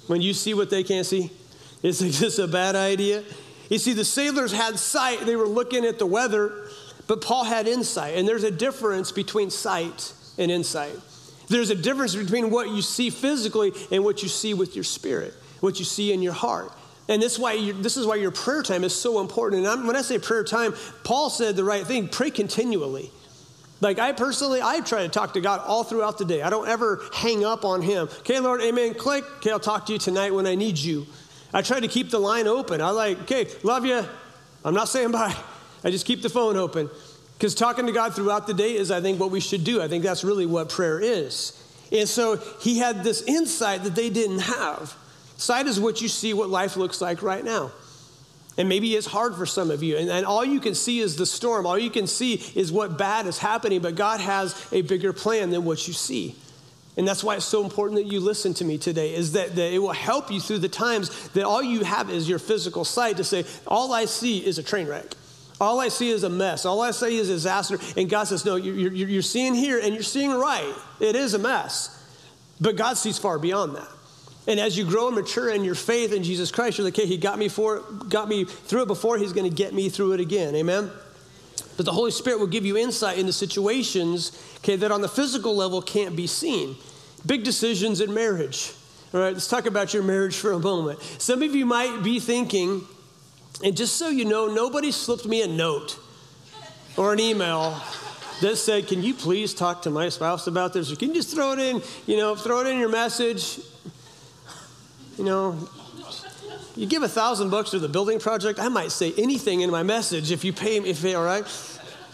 When 0.09 0.21
you 0.21 0.35
see 0.35 0.53
what 0.53 0.69
they 0.69 0.85
can't 0.85 1.07
see? 1.07 1.31
Is 1.83 2.01
this 2.01 2.39
a 2.39 2.47
bad 2.47 2.77
idea? 2.77 3.25
You 3.71 3.79
see, 3.79 3.95
the 3.95 4.05
sailors 4.05 4.53
had 4.53 4.79
sight, 4.79 5.25
they 5.25 5.37
were 5.37 5.49
looking 5.49 5.87
at 5.87 5.99
the 5.99 6.05
weather, 6.05 6.69
but 7.07 7.23
Paul 7.23 7.45
had 7.45 7.67
insight. 7.67 8.19
And 8.19 8.29
there's 8.29 8.45
a 8.45 8.51
difference 8.51 9.11
between 9.11 9.49
sight 9.49 10.13
and 10.37 10.51
insight. 10.51 11.01
There's 11.49 11.71
a 11.71 11.75
difference 11.75 12.15
between 12.15 12.51
what 12.51 12.71
you 12.71 12.83
see 12.83 13.11
physically 13.11 13.73
and 13.91 14.05
what 14.05 14.23
you 14.23 14.29
see 14.29 14.55
with 14.55 14.75
your 14.75 14.85
spirit, 14.85 15.35
what 15.61 15.79
you 15.79 15.85
see 15.85 16.13
in 16.13 16.23
your 16.23 16.33
heart. 16.33 16.73
And 17.09 17.23
this, 17.23 17.39
why 17.39 17.73
this 17.73 17.97
is 17.97 18.05
why 18.07 18.17
your 18.17 18.33
prayer 18.33 18.63
time 18.63 18.83
is 18.83 18.95
so 18.95 19.21
important. 19.21 19.61
And 19.61 19.69
I'm, 19.69 19.87
when 19.87 19.95
I 19.95 20.03
say 20.03 20.19
prayer 20.19 20.43
time, 20.43 20.75
Paul 21.05 21.31
said 21.31 21.55
the 21.55 21.63
right 21.65 21.87
thing 21.87 22.09
pray 22.09 22.31
continually. 22.31 23.13
Like 23.81 23.99
I 23.99 24.13
personally, 24.13 24.61
I 24.63 24.81
try 24.81 25.03
to 25.03 25.09
talk 25.09 25.35
to 25.35 25.41
God 25.41 25.61
all 25.61 25.85
throughout 25.85 26.19
the 26.19 26.25
day. 26.25 26.43
I 26.43 26.51
don't 26.51 26.67
ever 26.67 27.03
hang 27.15 27.45
up 27.45 27.65
on 27.65 27.83
Him. 27.83 28.09
Okay, 28.21 28.41
Lord, 28.41 28.63
amen, 28.63 28.95
click. 28.95 29.25
Okay, 29.37 29.51
I'll 29.51 29.61
talk 29.61 29.87
to 29.87 29.93
you 29.93 29.99
tonight 29.99 30.35
when 30.35 30.47
I 30.47 30.55
need 30.55 30.79
you. 30.79 31.07
I 31.53 31.63
try 31.63 31.79
to 31.79 31.89
keep 31.89 32.11
the 32.11 32.19
line 32.19 32.49
open. 32.49 32.81
I 32.81 32.91
like, 32.91 33.21
okay, 33.23 33.49
love 33.63 33.85
you. 33.85 34.05
I'm 34.65 34.75
not 34.75 34.89
saying 34.89 35.13
bye. 35.13 35.37
I 35.85 35.91
just 35.91 36.07
keep 36.07 36.23
the 36.23 36.29
phone 36.29 36.57
open. 36.57 36.91
Because 37.37 37.55
talking 37.55 37.87
to 37.87 37.93
God 37.93 38.15
throughout 38.15 38.47
the 38.47 38.55
day 38.55 38.75
is, 38.75 38.91
I 38.91 39.01
think, 39.01 39.21
what 39.21 39.31
we 39.31 39.41
should 39.41 39.65
do. 39.65 39.83
I 39.83 39.89
think 39.89 40.03
that's 40.03 40.25
really 40.25 40.47
what 40.47 40.71
prayer 40.71 40.99
is. 41.01 41.63
And 41.93 42.09
so 42.09 42.37
he 42.61 42.79
had 42.79 43.05
this 43.05 43.23
insight 43.23 43.85
that 43.85 43.95
they 43.95 44.11
didn't 44.11 44.41
have. 44.41 44.97
Sight 45.37 45.67
is 45.67 45.79
what 45.79 46.01
you 46.01 46.09
see 46.09 46.33
what 46.33 46.49
life 46.49 46.77
looks 46.77 47.01
like 47.01 47.23
right 47.23 47.45
now. 47.45 47.73
And 48.59 48.71
maybe 48.71 48.95
it's 48.95 49.07
hard 49.07 49.35
for 49.35 49.45
some 49.45 49.71
of 49.71 49.83
you. 49.83 49.99
And, 49.99 50.09
and, 50.09 50.25
all 50.25 50.43
you 50.43 50.61
can 50.61 50.75
see 50.75 51.01
is 51.01 51.17
the 51.17 51.27
storm. 51.27 51.67
All 51.67 51.79
you 51.79 51.91
can 51.91 52.07
see 52.07 52.43
is 52.55 52.73
what 52.73 52.97
bad 52.97 53.27
is 53.27 53.37
happening. 53.37 53.83
But 53.83 53.97
God 53.97 54.21
has 54.21 54.67
a 54.73 54.81
bigger 54.81 55.13
plan 55.13 55.51
than 55.51 55.67
what 55.67 55.87
you 55.87 55.93
see. 55.93 56.37
And 56.97 57.07
that's 57.07 57.23
why 57.23 57.37
it's 57.37 57.45
so 57.45 57.63
important 57.63 58.01
that 58.01 58.11
you 58.11 58.21
listen 58.21 58.55
to 58.55 58.65
me 58.65 58.79
today, 58.79 59.15
is 59.15 59.33
that, 59.33 59.55
that 59.57 59.73
it 59.75 59.79
will 59.79 59.93
help 59.93 60.31
you 60.31 60.41
through 60.41 60.61
the 60.61 60.71
times 60.71 61.29
that 61.29 61.45
all 61.45 61.63
you 61.63 61.85
have 61.85 62.09
is 62.09 62.27
your 62.27 62.39
physical 62.39 62.87
sight 62.87 63.19
to 63.19 63.25
say, 63.25 63.45
all 63.67 63.93
I 63.93 64.07
see 64.07 64.39
is 64.39 64.57
a 64.57 64.63
train 64.63 64.87
wreck. 64.87 65.15
All 65.61 65.81
I 65.81 65.89
see 65.89 66.11
is 66.11 66.23
a 66.23 66.29
mess. 66.29 66.67
All 66.67 66.83
I 66.83 66.91
see 66.91 67.17
is 67.17 67.29
disaster. 67.29 67.79
And 67.97 68.11
God 68.11 68.25
says, 68.25 68.45
no, 68.45 68.57
you're, 68.57 68.93
you're, 68.93 69.23
seeing 69.23 69.55
here 69.55 69.79
and 69.79 69.95
you're 69.95 70.03
seeing 70.03 70.31
right. 70.31 70.75
It 71.01 71.17
is 71.17 71.35
a 71.35 71.39
mess. 71.39 71.93
But 72.61 72.77
God 72.77 72.99
sees 72.99 73.19
far 73.19 73.39
beyond 73.39 73.77
that. 73.77 73.89
And 74.47 74.61
as 74.61 74.77
you 74.77 74.85
grow 74.85 75.09
and 75.09 75.17
mature 75.17 75.49
in 75.49 75.65
your 75.65 75.75
faith 75.75 76.13
in 76.13 76.23
Jesus 76.23 76.53
Christ, 76.53 76.79
you're 76.79 76.85
like, 76.85 76.95
okay, 76.95 77.07
he 77.07 77.17
got 77.17 77.39
me 77.39 77.49
for 77.49 77.81
got 78.09 78.29
me 78.29 78.45
through 78.45 78.83
it 78.83 78.89
before, 78.89 79.19
he's 79.19 79.33
going 79.33 79.49
to 79.49 79.55
get 79.55 79.75
me 79.75 79.89
through 79.89 80.13
it 80.13 80.21
again. 80.21 80.55
Amen? 80.55 80.91
But 81.77 81.85
the 81.85 81.93
Holy 81.93 82.11
Spirit 82.11 82.39
will 82.39 82.47
give 82.47 82.65
you 82.65 82.77
insight 82.77 83.19
into 83.19 83.33
situations, 83.33 84.33
okay, 84.59 84.77
that 84.77 84.91
on 84.91 85.01
the 85.01 85.09
physical 85.09 85.57
level 85.57 85.83
can't 85.83 86.17
be 86.17 86.27
seen. 86.27 86.77
Big 87.27 87.45
decisions 87.45 88.01
in 88.01 88.15
marriage. 88.15 88.73
All 89.13 89.21
right, 89.21 89.33
let's 89.33 89.49
talk 89.49 89.67
about 89.67 89.93
your 89.93 90.03
marriage 90.03 90.37
for 90.37 90.53
a 90.53 90.59
moment. 90.59 91.01
Some 91.19 91.43
of 91.43 91.55
you 91.55 91.67
might 91.67 92.03
be 92.03 92.21
thinking, 92.21 92.87
and 93.63 93.77
just 93.77 93.97
so 93.97 94.09
you 94.09 94.25
know, 94.25 94.53
nobody 94.53 94.93
slipped 94.93 95.27
me 95.27 95.43
a 95.43 95.47
note 95.47 95.99
or 96.97 97.13
an 97.13 97.21
email 97.21 97.81
that 98.41 98.57
said, 98.57 98.87
Can 98.87 99.03
you 99.03 99.15
please 99.15 99.55
talk 99.55 99.83
to 99.83 99.91
my 99.91 100.09
spouse 100.09 100.47
about 100.47 100.73
this? 100.73 100.93
Or 100.93 100.97
can 100.97 101.09
you 101.09 101.15
just 101.15 101.35
throw 101.35 101.53
it 101.53 101.59
in, 101.59 101.83
you 102.07 102.17
know, 102.17 102.35
throw 102.35 102.61
it 102.61 102.67
in 102.67 102.79
your 102.79 102.89
message? 102.89 103.61
You 105.17 105.25
know, 105.25 105.69
You 106.75 106.87
give 106.87 107.03
a 107.03 107.09
thousand 107.09 107.51
bucks 107.51 107.71
to 107.71 107.79
the 107.79 107.89
building 107.89 108.19
project, 108.19 108.59
I 108.59 108.69
might 108.69 108.93
say 108.93 109.15
anything 109.17 109.63
in 109.63 109.71
my 109.71 109.83
message 109.83 110.31
if 110.31 110.45
you 110.45 110.53
pay 110.53 110.79
me, 110.81 110.91
if 110.91 111.01
they, 111.01 111.15
all 111.15 111.25
right? 111.25 111.45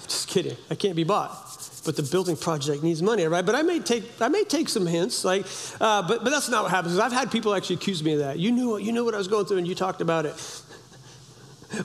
Just 0.04 0.28
kidding. 0.28 0.56
I 0.70 0.76
can't 0.76 0.94
be 0.94 1.04
bought. 1.04 1.48
But 1.84 1.96
the 1.96 2.04
building 2.04 2.36
project 2.36 2.84
needs 2.84 3.02
money, 3.02 3.24
right? 3.24 3.44
But 3.44 3.56
I 3.56 3.62
may 3.62 3.80
take, 3.80 4.04
I 4.20 4.28
may 4.28 4.44
take 4.44 4.68
some 4.68 4.86
hints, 4.86 5.24
like, 5.24 5.44
uh, 5.80 6.06
but, 6.06 6.22
but 6.22 6.30
that's 6.30 6.48
not 6.48 6.62
what 6.62 6.70
happens. 6.70 6.96
I've 6.96 7.12
had 7.12 7.32
people 7.32 7.52
actually 7.54 7.76
accuse 7.76 8.04
me 8.04 8.12
of 8.12 8.20
that. 8.20 8.38
You 8.38 8.52
knew, 8.52 8.76
you 8.76 8.92
knew 8.92 9.04
what 9.04 9.14
I 9.14 9.18
was 9.18 9.26
going 9.26 9.46
through 9.46 9.58
and 9.58 9.66
you 9.66 9.74
talked 9.74 10.00
about 10.00 10.24
it. 10.24 10.62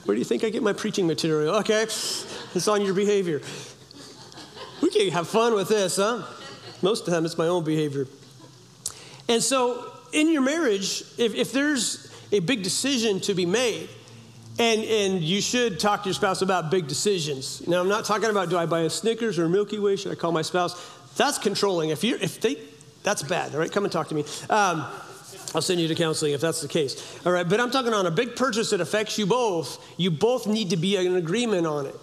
Where 0.04 0.14
do 0.14 0.18
you 0.18 0.24
think 0.24 0.44
I 0.44 0.50
get 0.50 0.62
my 0.62 0.72
preaching 0.72 1.06
material? 1.06 1.56
Okay, 1.56 1.82
it's 1.82 2.68
on 2.68 2.82
your 2.82 2.94
behavior. 2.94 3.40
We 4.82 4.90
can 4.90 5.10
have 5.10 5.28
fun 5.28 5.54
with 5.54 5.68
this, 5.68 5.96
huh? 5.96 6.22
Most 6.82 7.00
of 7.00 7.06
the 7.06 7.12
time, 7.12 7.24
it's 7.24 7.38
my 7.38 7.48
own 7.48 7.64
behavior. 7.64 8.06
And 9.28 9.42
so, 9.42 9.92
in 10.12 10.30
your 10.30 10.42
marriage, 10.42 11.02
if, 11.18 11.34
if 11.34 11.52
there's 11.52 12.12
a 12.32 12.40
big 12.40 12.62
decision 12.62 13.20
to 13.20 13.34
be 13.34 13.46
made, 13.46 13.88
and, 14.58 14.82
and 14.82 15.22
you 15.22 15.40
should 15.40 15.78
talk 15.78 16.02
to 16.02 16.08
your 16.08 16.14
spouse 16.14 16.42
about 16.42 16.70
big 16.70 16.88
decisions. 16.88 17.66
Now, 17.66 17.80
I'm 17.80 17.88
not 17.88 18.04
talking 18.04 18.28
about 18.28 18.50
do 18.50 18.58
I 18.58 18.66
buy 18.66 18.80
a 18.80 18.90
Snickers 18.90 19.38
or 19.38 19.44
a 19.44 19.48
Milky 19.48 19.78
Way? 19.78 19.96
Should 19.96 20.12
I 20.12 20.16
call 20.16 20.32
my 20.32 20.42
spouse? 20.42 20.74
That's 21.16 21.38
controlling. 21.38 21.90
If, 21.90 22.02
you're, 22.02 22.18
if 22.18 22.40
they, 22.40 22.56
that's 23.04 23.22
bad, 23.22 23.54
all 23.54 23.60
right? 23.60 23.70
Come 23.70 23.84
and 23.84 23.92
talk 23.92 24.08
to 24.08 24.14
me. 24.14 24.24
Um, 24.50 24.84
I'll 25.54 25.62
send 25.62 25.80
you 25.80 25.88
to 25.88 25.94
counseling 25.94 26.32
if 26.32 26.40
that's 26.40 26.60
the 26.60 26.68
case. 26.68 27.18
All 27.24 27.32
right, 27.32 27.48
but 27.48 27.60
I'm 27.60 27.70
talking 27.70 27.94
on 27.94 28.06
a 28.06 28.10
big 28.10 28.36
purchase 28.36 28.70
that 28.70 28.80
affects 28.80 29.18
you 29.18 29.26
both. 29.26 29.84
You 29.96 30.10
both 30.10 30.46
need 30.46 30.70
to 30.70 30.76
be 30.76 30.96
in 30.96 31.16
agreement 31.16 31.66
on 31.66 31.86
it. 31.86 31.94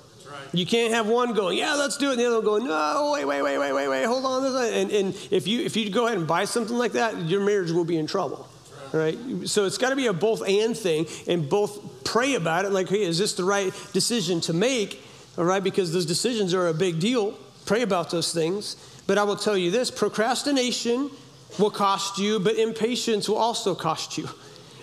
You 0.53 0.65
can't 0.65 0.93
have 0.93 1.07
one 1.07 1.33
going, 1.33 1.57
yeah, 1.57 1.73
let's 1.73 1.97
do 1.97 2.09
it, 2.09 2.13
and 2.13 2.19
the 2.19 2.27
other 2.27 2.35
one 2.37 2.45
going, 2.45 2.67
no, 2.67 3.11
wait, 3.13 3.25
wait, 3.25 3.41
wait, 3.41 3.57
wait, 3.57 3.73
wait, 3.73 3.87
wait, 3.87 4.05
hold 4.05 4.25
on. 4.25 4.45
And, 4.73 4.91
and 4.91 5.15
if 5.31 5.47
you 5.47 5.61
if 5.61 5.75
you 5.75 5.89
go 5.89 6.05
ahead 6.05 6.17
and 6.17 6.27
buy 6.27 6.45
something 6.45 6.77
like 6.77 6.93
that, 6.93 7.17
your 7.25 7.41
marriage 7.41 7.71
will 7.71 7.85
be 7.85 7.97
in 7.97 8.07
trouble. 8.07 8.47
Right. 8.93 9.17
So 9.45 9.65
it's 9.65 9.77
got 9.77 9.89
to 9.89 9.95
be 9.97 10.07
a 10.07 10.13
both 10.13 10.47
and 10.47 10.77
thing, 10.77 11.07
and 11.27 11.49
both 11.49 12.03
pray 12.05 12.35
about 12.35 12.63
it. 12.63 12.71
Like, 12.71 12.87
hey, 12.87 13.01
is 13.01 13.17
this 13.17 13.33
the 13.33 13.43
right 13.43 13.73
decision 13.91 14.39
to 14.41 14.53
make? 14.53 15.03
All 15.37 15.43
right, 15.43 15.63
because 15.63 15.91
those 15.91 16.05
decisions 16.05 16.53
are 16.53 16.67
a 16.67 16.73
big 16.73 16.99
deal. 16.99 17.33
Pray 17.65 17.81
about 17.81 18.09
those 18.09 18.33
things. 18.33 18.77
But 19.07 19.17
I 19.17 19.23
will 19.23 19.35
tell 19.35 19.57
you 19.57 19.71
this: 19.71 19.91
procrastination 19.91 21.11
will 21.57 21.71
cost 21.71 22.17
you, 22.17 22.39
but 22.39 22.55
impatience 22.55 23.29
will 23.29 23.37
also 23.37 23.75
cost 23.75 24.17
you. 24.17 24.27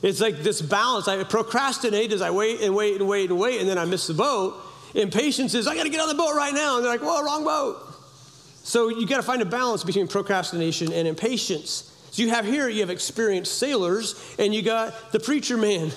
It's 0.02 0.20
like 0.20 0.38
this 0.38 0.60
balance. 0.60 1.06
I 1.06 1.22
procrastinate 1.24 2.12
as 2.12 2.22
I 2.22 2.30
wait 2.30 2.60
and 2.60 2.74
wait 2.74 2.96
and 2.96 3.08
wait 3.08 3.30
and 3.30 3.38
wait, 3.38 3.60
and 3.60 3.68
then 3.68 3.78
I 3.78 3.84
miss 3.84 4.08
the 4.08 4.14
boat. 4.14 4.60
Impatience 4.94 5.54
is, 5.54 5.66
I 5.66 5.74
got 5.74 5.84
to 5.84 5.88
get 5.88 6.00
on 6.00 6.08
the 6.08 6.14
boat 6.14 6.34
right 6.34 6.52
now. 6.52 6.76
And 6.76 6.84
they're 6.84 6.92
like, 6.92 7.02
whoa, 7.02 7.22
wrong 7.22 7.44
boat. 7.44 7.94
So 8.64 8.88
you 8.88 9.06
got 9.06 9.16
to 9.16 9.22
find 9.22 9.42
a 9.42 9.46
balance 9.46 9.84
between 9.84 10.08
procrastination 10.08 10.92
and 10.92 11.08
impatience. 11.08 11.88
So 12.10 12.22
you 12.22 12.28
have 12.30 12.44
here, 12.44 12.68
you 12.68 12.80
have 12.80 12.90
experienced 12.90 13.58
sailors, 13.58 14.36
and 14.38 14.54
you 14.54 14.62
got 14.62 15.12
the 15.12 15.20
preacher 15.20 15.56
man. 15.56 15.90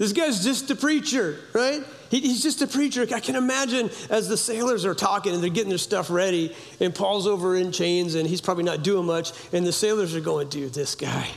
This 0.00 0.14
guy's 0.14 0.42
just 0.42 0.70
a 0.70 0.74
preacher, 0.74 1.36
right? 1.52 1.84
He, 2.10 2.20
he's 2.20 2.42
just 2.42 2.62
a 2.62 2.66
preacher. 2.66 3.06
I 3.14 3.20
can 3.20 3.36
imagine 3.36 3.90
as 4.08 4.30
the 4.30 4.36
sailors 4.38 4.86
are 4.86 4.94
talking 4.94 5.34
and 5.34 5.42
they're 5.42 5.50
getting 5.50 5.68
their 5.68 5.76
stuff 5.76 6.08
ready, 6.08 6.56
and 6.80 6.94
Paul's 6.94 7.26
over 7.26 7.54
in 7.54 7.70
chains 7.70 8.14
and 8.14 8.26
he's 8.26 8.40
probably 8.40 8.64
not 8.64 8.82
doing 8.82 9.04
much, 9.04 9.32
and 9.52 9.66
the 9.66 9.74
sailors 9.74 10.16
are 10.16 10.22
going, 10.22 10.48
dude, 10.48 10.72
this 10.72 10.94
guy. 10.94 11.28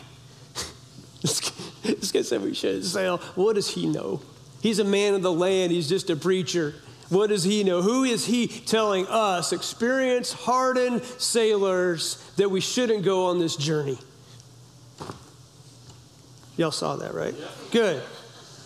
this, 1.21 1.41
guy 1.41 1.49
this 1.83 2.13
guy 2.13 2.21
said 2.21 2.41
we 2.41 2.53
should 2.53 2.85
sail. 2.85 3.17
What 3.35 3.55
does 3.55 3.69
he 3.69 3.85
know? 3.85 4.21
He's 4.61 4.79
a 4.79 4.85
man 4.85 5.13
of 5.13 5.23
the 5.23 5.33
land, 5.33 5.73
he's 5.73 5.89
just 5.89 6.09
a 6.09 6.15
preacher. 6.15 6.73
What 7.09 7.31
does 7.31 7.43
he 7.43 7.65
know? 7.65 7.81
Who 7.81 8.05
is 8.05 8.27
he 8.27 8.47
telling 8.47 9.07
us, 9.07 9.51
experienced, 9.51 10.35
hardened 10.35 11.03
sailors, 11.03 12.15
that 12.37 12.49
we 12.49 12.61
shouldn't 12.61 13.03
go 13.03 13.25
on 13.25 13.39
this 13.39 13.57
journey? 13.57 13.97
Y'all 16.55 16.71
saw 16.71 16.95
that, 16.95 17.13
right? 17.13 17.35
Yeah. 17.37 17.47
Good. 17.69 18.03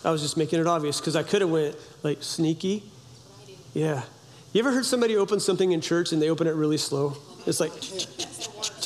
I 0.03 0.11
was 0.11 0.21
just 0.21 0.37
making 0.37 0.59
it 0.59 0.67
obvious 0.67 0.99
because 0.99 1.15
I 1.15 1.23
could 1.23 1.41
have 1.41 1.49
went 1.49 1.75
like 2.03 2.23
sneaky. 2.23 2.83
Yeah. 3.73 4.03
You 4.53 4.59
ever 4.59 4.71
heard 4.71 4.85
somebody 4.85 5.17
open 5.17 5.39
something 5.39 5.71
in 5.71 5.81
church 5.81 6.11
and 6.11 6.21
they 6.21 6.29
open 6.29 6.47
it 6.47 6.55
really 6.55 6.77
slow? 6.77 7.17
It's 7.45 7.59
like, 7.59 7.71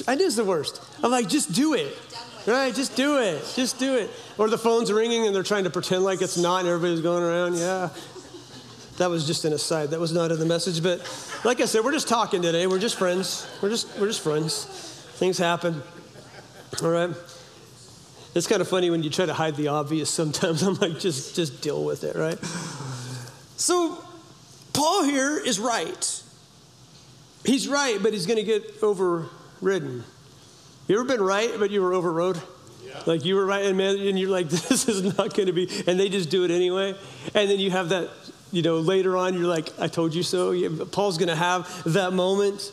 I 0.08 0.13
is 0.21 0.36
the 0.36 0.45
worst. 0.45 0.82
I'm 1.04 1.12
like, 1.12 1.30
just 1.30 1.54
do 1.54 1.74
it. 1.74 1.97
Right? 2.47 2.74
Just 2.74 2.95
do 2.95 3.19
it. 3.19 3.43
Just 3.56 3.80
do 3.80 3.95
it. 3.95 4.10
Or 4.38 4.50
the 4.50 4.58
phone's 4.58 4.91
ringing 4.91 5.28
and 5.28 5.36
they're 5.36 5.43
trying 5.43 5.65
to 5.65 5.69
pretend 5.69 6.04
like 6.04 6.21
it's 6.21 6.38
not 6.38 6.62
and 6.62 6.67
everybody's 6.67 7.02
going 7.02 7.24
around. 7.24 7.56
Yeah. 7.56 7.89
That 8.97 9.10
was 9.10 9.26
just 9.26 9.45
an 9.45 9.54
aside. 9.54 9.91
That 9.91 10.00
was 10.00 10.12
not 10.12 10.32
in 10.32 10.39
the 10.39 10.45
message. 10.45 10.82
But 10.84 11.00
like 11.43 11.62
I 11.62 11.65
said, 11.65 11.84
we're 11.84 11.91
just 11.91 12.08
talking 12.08 12.41
today. 12.41 12.67
We're 12.67 12.80
just 12.80 12.97
friends. 12.97 13.47
We're 13.62 13.69
just, 13.69 13.97
we're 14.00 14.08
just 14.08 14.21
friends. 14.21 14.65
Things 15.15 15.38
happen. 15.38 15.82
All 16.84 16.89
right. 16.89 17.15
It's 18.34 18.48
kind 18.48 18.62
of 18.62 18.67
funny 18.67 18.89
when 18.89 19.04
you 19.04 19.10
try 19.10 19.26
to 19.26 19.34
hide 19.34 19.56
the 19.56 19.67
obvious 19.67 20.10
sometimes. 20.10 20.63
I'm 20.67 20.76
like, 20.76 21.00
just, 21.00 21.36
just 21.36 21.62
deal 21.62 21.84
with 21.84 22.04
it, 22.04 22.15
right? 22.15 22.39
So, 23.58 23.98
Paul 24.74 25.04
here 25.04 25.38
is 25.38 25.60
right. 25.60 26.24
He's 27.44 27.67
right, 27.67 27.98
but 28.02 28.13
he's 28.13 28.26
going 28.26 28.38
to 28.38 28.44
get 28.44 28.82
overridden. 28.82 30.04
You 30.88 30.96
ever 31.00 31.06
been 31.06 31.22
right, 31.22 31.52
but 31.60 31.72
you 31.72 31.82
were 31.82 31.94
overrode? 31.94 32.41
Yeah. 32.86 33.02
Like 33.06 33.26
you 33.26 33.36
were 33.36 33.46
right, 33.46 33.65
and 33.65 33.78
man, 33.78 33.98
and 33.98 34.20
you're 34.20 34.30
like, 34.30 34.50
this 34.50 34.88
is 34.88 35.17
not 35.17 35.34
going 35.34 35.48
to 35.48 35.54
be, 35.54 35.70
and 35.88 36.00
they 36.00 36.10
just 36.10 36.30
do 36.30 36.44
it 36.44 36.52
anyway. 36.52 36.96
And 37.34 37.50
then 37.50 37.60
you 37.60 37.72
have 37.72 37.89
that, 37.89 38.10
you 38.52 38.62
know, 38.62 38.80
later 38.80 39.17
on, 39.17 39.34
you're 39.34 39.48
like, 39.48 39.78
I 39.80 39.88
told 39.88 40.13
you 40.13 40.24
so. 40.24 40.86
Paul's 40.86 41.17
going 41.17 41.30
to 41.30 41.36
have 41.36 41.84
that 41.94 42.13
moment. 42.13 42.72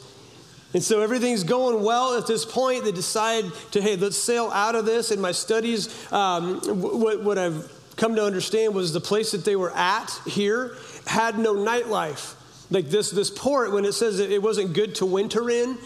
And 0.74 0.82
so 0.82 1.00
everything's 1.00 1.44
going 1.44 1.82
well 1.82 2.18
at 2.18 2.26
this 2.26 2.44
point. 2.44 2.84
They 2.84 2.92
decide 2.92 3.44
to, 3.70 3.80
hey, 3.80 3.96
let's 3.96 4.18
sail 4.18 4.50
out 4.52 4.74
of 4.74 4.84
this. 4.84 5.10
In 5.10 5.20
my 5.20 5.32
studies, 5.32 5.88
um, 6.12 6.60
what, 6.60 7.22
what 7.22 7.38
I've 7.38 7.72
come 7.96 8.14
to 8.16 8.24
understand 8.24 8.74
was 8.74 8.92
the 8.92 9.00
place 9.00 9.32
that 9.32 9.44
they 9.44 9.56
were 9.56 9.74
at 9.74 10.10
here 10.26 10.76
had 11.06 11.38
no 11.38 11.54
nightlife. 11.54 12.34
Like 12.70 12.90
this, 12.90 13.10
this 13.10 13.30
port, 13.30 13.72
when 13.72 13.86
it 13.86 13.92
says 13.92 14.20
it 14.20 14.42
wasn't 14.42 14.74
good 14.74 14.94
to 14.96 15.06
winter 15.06 15.48
in, 15.48 15.78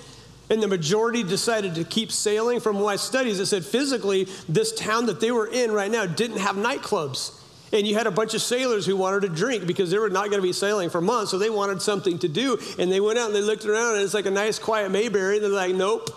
and 0.50 0.60
the 0.60 0.68
majority 0.68 1.22
decided 1.22 1.76
to 1.76 1.84
keep 1.84 2.10
sailing. 2.10 2.58
From 2.58 2.82
my 2.82 2.96
studies, 2.96 3.38
it 3.38 3.46
said 3.46 3.64
physically, 3.64 4.26
this 4.48 4.74
town 4.74 5.06
that 5.06 5.20
they 5.20 5.30
were 5.30 5.46
in 5.46 5.70
right 5.70 5.90
now 5.90 6.06
didn't 6.06 6.38
have 6.38 6.56
nightclubs. 6.56 7.38
And 7.72 7.86
you 7.86 7.94
had 7.94 8.06
a 8.06 8.10
bunch 8.10 8.34
of 8.34 8.42
sailors 8.42 8.84
who 8.84 8.96
wanted 8.96 9.22
to 9.22 9.28
drink 9.28 9.66
because 9.66 9.90
they 9.90 9.98
were 9.98 10.10
not 10.10 10.28
going 10.30 10.40
to 10.40 10.46
be 10.46 10.52
sailing 10.52 10.90
for 10.90 11.00
months, 11.00 11.30
so 11.30 11.38
they 11.38 11.50
wanted 11.50 11.80
something 11.80 12.18
to 12.18 12.28
do. 12.28 12.58
And 12.78 12.92
they 12.92 13.00
went 13.00 13.18
out 13.18 13.26
and 13.26 13.34
they 13.34 13.40
looked 13.40 13.64
around, 13.64 13.94
and 13.94 14.04
it's 14.04 14.14
like 14.14 14.26
a 14.26 14.30
nice, 14.30 14.58
quiet 14.58 14.90
Mayberry. 14.90 15.36
And 15.36 15.44
they're 15.44 15.50
like, 15.50 15.74
nope, 15.74 16.10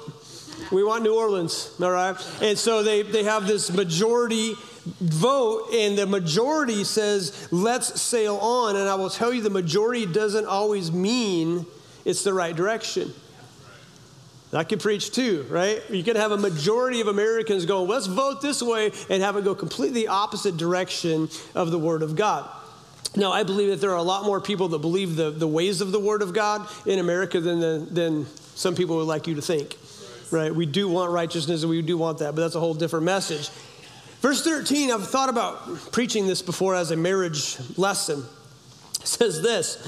we 0.71 0.83
want 0.83 1.03
New 1.03 1.15
Orleans, 1.15 1.73
all 1.81 1.91
right? 1.91 2.15
And 2.41 2.57
so 2.57 2.83
they, 2.83 3.03
they 3.03 3.23
have 3.23 3.47
this 3.47 3.71
majority 3.71 4.55
vote, 4.99 5.69
and 5.73 5.97
the 5.97 6.05
majority 6.05 6.83
says, 6.83 7.47
let's 7.51 8.01
sail 8.01 8.35
on. 8.37 8.75
And 8.75 8.89
I 8.89 8.95
will 8.95 9.09
tell 9.09 9.33
you, 9.33 9.41
the 9.41 9.49
majority 9.49 10.05
doesn't 10.05 10.45
always 10.45 10.91
mean 10.91 11.65
it's 12.03 12.23
the 12.23 12.33
right 12.33 12.55
direction. 12.55 13.13
I 14.55 14.63
can 14.63 14.79
preach 14.79 15.11
too, 15.11 15.45
right? 15.49 15.81
You 15.89 16.03
can 16.03 16.15
have 16.15 16.31
a 16.31 16.37
majority 16.37 17.01
of 17.01 17.07
Americans 17.07 17.65
going, 17.65 17.89
let's 17.89 18.07
vote 18.07 18.41
this 18.41 18.61
way, 18.61 18.91
and 19.09 19.21
have 19.21 19.35
it 19.37 19.43
go 19.43 19.55
completely 19.55 20.07
opposite 20.07 20.57
direction 20.57 21.29
of 21.53 21.71
the 21.71 21.79
Word 21.79 22.01
of 22.01 22.15
God. 22.15 22.49
Now, 23.17 23.31
I 23.31 23.43
believe 23.43 23.69
that 23.69 23.81
there 23.81 23.91
are 23.91 23.97
a 23.97 24.03
lot 24.03 24.25
more 24.25 24.41
people 24.41 24.67
that 24.69 24.79
believe 24.79 25.15
the, 25.15 25.31
the 25.31 25.47
ways 25.47 25.81
of 25.81 25.91
the 25.91 25.99
Word 25.99 26.21
of 26.21 26.33
God 26.33 26.67
in 26.85 26.99
America 26.99 27.39
than, 27.39 27.59
the, 27.59 27.87
than 27.89 28.25
some 28.55 28.75
people 28.75 28.97
would 28.97 29.07
like 29.07 29.27
you 29.27 29.35
to 29.35 29.41
think, 29.41 29.77
right? 30.31 30.53
We 30.53 30.65
do 30.65 30.89
want 30.89 31.11
righteousness 31.11 31.63
and 31.63 31.69
we 31.69 31.81
do 31.81 31.97
want 31.97 32.19
that, 32.19 32.35
but 32.35 32.41
that's 32.41 32.55
a 32.55 32.59
whole 32.59 32.73
different 32.73 33.05
message. 33.05 33.49
Verse 34.21 34.43
13, 34.43 34.91
I've 34.91 35.07
thought 35.07 35.29
about 35.29 35.91
preaching 35.91 36.27
this 36.27 36.41
before 36.41 36.75
as 36.75 36.91
a 36.91 36.95
marriage 36.95 37.57
lesson. 37.77 38.25
It 39.01 39.07
says 39.07 39.41
this 39.41 39.87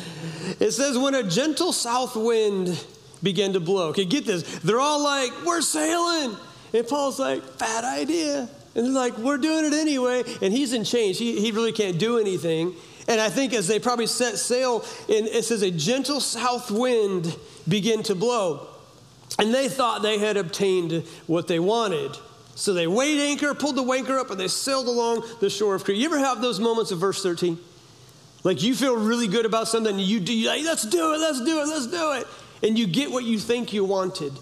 It 0.59 0.71
says, 0.71 0.97
When 0.97 1.15
a 1.15 1.23
gentle 1.23 1.73
south 1.73 2.15
wind 2.15 2.81
began 3.23 3.53
to 3.53 3.59
blow. 3.59 3.89
Okay, 3.89 4.05
get 4.05 4.25
this. 4.25 4.43
They're 4.59 4.79
all 4.79 5.03
like, 5.03 5.31
we're 5.45 5.61
sailing. 5.61 6.37
And 6.73 6.87
Paul's 6.87 7.19
like, 7.19 7.57
bad 7.57 7.83
idea. 7.83 8.49
And 8.75 8.85
they're 8.85 8.93
like, 8.93 9.17
we're 9.17 9.37
doing 9.37 9.65
it 9.65 9.73
anyway. 9.73 10.23
And 10.41 10.53
he's 10.53 10.73
in 10.73 10.83
chains. 10.83 11.17
He, 11.17 11.39
he 11.41 11.51
really 11.51 11.71
can't 11.71 11.97
do 11.97 12.19
anything. 12.19 12.75
And 13.07 13.21
I 13.21 13.29
think 13.29 13.53
as 13.53 13.67
they 13.67 13.79
probably 13.79 14.07
set 14.07 14.37
sail, 14.37 14.83
and 15.09 15.27
it 15.27 15.45
says 15.45 15.61
a 15.61 15.71
gentle 15.71 16.19
south 16.19 16.69
wind 16.69 17.35
began 17.67 18.03
to 18.03 18.15
blow. 18.15 18.67
And 19.39 19.53
they 19.53 19.69
thought 19.69 20.01
they 20.01 20.19
had 20.19 20.37
obtained 20.37 21.03
what 21.25 21.47
they 21.47 21.59
wanted. 21.59 22.17
So 22.55 22.73
they 22.73 22.87
weighed 22.87 23.19
anchor, 23.19 23.53
pulled 23.53 23.75
the 23.75 23.83
anchor 23.83 24.17
up, 24.17 24.31
and 24.31 24.39
they 24.39 24.47
sailed 24.47 24.87
along 24.87 25.23
the 25.39 25.49
shore 25.49 25.75
of 25.75 25.83
Crete. 25.83 25.97
You 25.97 26.05
ever 26.05 26.17
have 26.17 26.41
those 26.41 26.59
moments 26.59 26.91
of 26.91 26.99
verse 26.99 27.21
13? 27.21 27.57
Like 28.43 28.63
you 28.63 28.75
feel 28.75 28.95
really 28.95 29.27
good 29.27 29.45
about 29.45 29.67
something, 29.67 29.97
you 29.99 30.19
do, 30.19 30.33
like, 30.47 30.63
let's 30.63 30.83
do 30.83 31.13
it, 31.13 31.17
let's 31.17 31.43
do 31.43 31.61
it, 31.61 31.67
let's 31.67 31.87
do 31.87 32.11
it 32.13 32.27
and 32.63 32.77
you 32.77 32.87
get 32.87 33.11
what 33.11 33.23
you 33.23 33.39
think 33.39 33.73
you 33.73 33.83
wanted. 33.83 34.33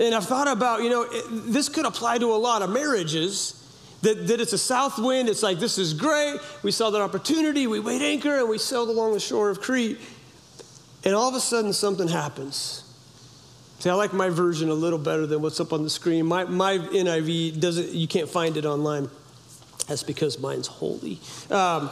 And 0.00 0.14
I've 0.14 0.26
thought 0.26 0.48
about, 0.48 0.82
you 0.82 0.90
know, 0.90 1.06
it, 1.08 1.24
this 1.52 1.68
could 1.68 1.86
apply 1.86 2.18
to 2.18 2.32
a 2.32 2.36
lot 2.36 2.62
of 2.62 2.70
marriages. 2.70 3.60
That, 4.02 4.26
that 4.26 4.38
it's 4.38 4.52
a 4.52 4.58
south 4.58 4.98
wind, 4.98 5.30
it's 5.30 5.42
like, 5.42 5.58
this 5.58 5.78
is 5.78 5.94
great. 5.94 6.38
We 6.62 6.72
saw 6.72 6.90
that 6.90 7.00
opportunity, 7.00 7.66
we 7.66 7.80
weighed 7.80 8.02
anchor, 8.02 8.38
and 8.38 8.50
we 8.50 8.58
sailed 8.58 8.90
along 8.90 9.14
the 9.14 9.20
shore 9.20 9.48
of 9.48 9.62
Crete. 9.62 9.98
And 11.04 11.14
all 11.14 11.28
of 11.28 11.34
a 11.34 11.40
sudden, 11.40 11.72
something 11.72 12.08
happens. 12.08 12.84
See, 13.78 13.90
I 13.90 13.94
like 13.94 14.12
my 14.12 14.28
version 14.28 14.68
a 14.68 14.74
little 14.74 14.98
better 14.98 15.26
than 15.26 15.42
what's 15.42 15.58
up 15.60 15.72
on 15.72 15.82
the 15.82 15.90
screen. 15.90 16.26
My, 16.26 16.44
my 16.44 16.78
NIV 16.78 17.60
doesn't, 17.60 17.90
you 17.90 18.06
can't 18.06 18.28
find 18.28 18.56
it 18.56 18.64
online. 18.64 19.08
That's 19.86 20.02
because 20.02 20.38
mine's 20.38 20.66
holy. 20.66 21.18
Um, 21.50 21.90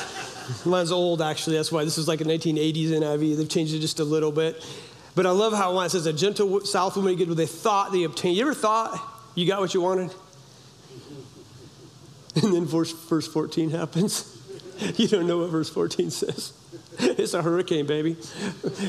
mine's 0.64 0.92
old, 0.92 1.22
actually. 1.22 1.56
That's 1.56 1.72
why 1.72 1.84
this 1.84 1.98
is 1.98 2.06
like 2.06 2.20
a 2.20 2.24
1980s 2.24 2.88
NIV. 2.88 3.36
They've 3.36 3.48
changed 3.48 3.74
it 3.74 3.80
just 3.80 4.00
a 4.00 4.04
little 4.04 4.30
bit. 4.30 4.64
But 5.14 5.26
I 5.26 5.30
love 5.30 5.52
how 5.52 5.78
it 5.80 5.90
says, 5.90 6.06
a 6.06 6.12
gentle 6.12 6.60
south 6.62 6.96
wind 6.96 7.18
get 7.18 7.28
what 7.28 7.36
they 7.36 7.46
thought 7.46 7.92
they 7.92 8.02
obtained. 8.04 8.36
You 8.36 8.42
ever 8.42 8.54
thought 8.54 9.00
you 9.34 9.46
got 9.46 9.60
what 9.60 9.74
you 9.74 9.80
wanted? 9.80 10.12
And 12.42 12.52
then 12.52 12.64
verse, 12.64 12.90
verse 12.90 13.28
14 13.28 13.70
happens. 13.70 14.30
You 14.96 15.06
don't 15.06 15.28
know 15.28 15.38
what 15.38 15.50
verse 15.50 15.70
14 15.70 16.10
says. 16.10 16.52
It's 16.98 17.32
a 17.32 17.42
hurricane, 17.42 17.86
baby. 17.86 18.16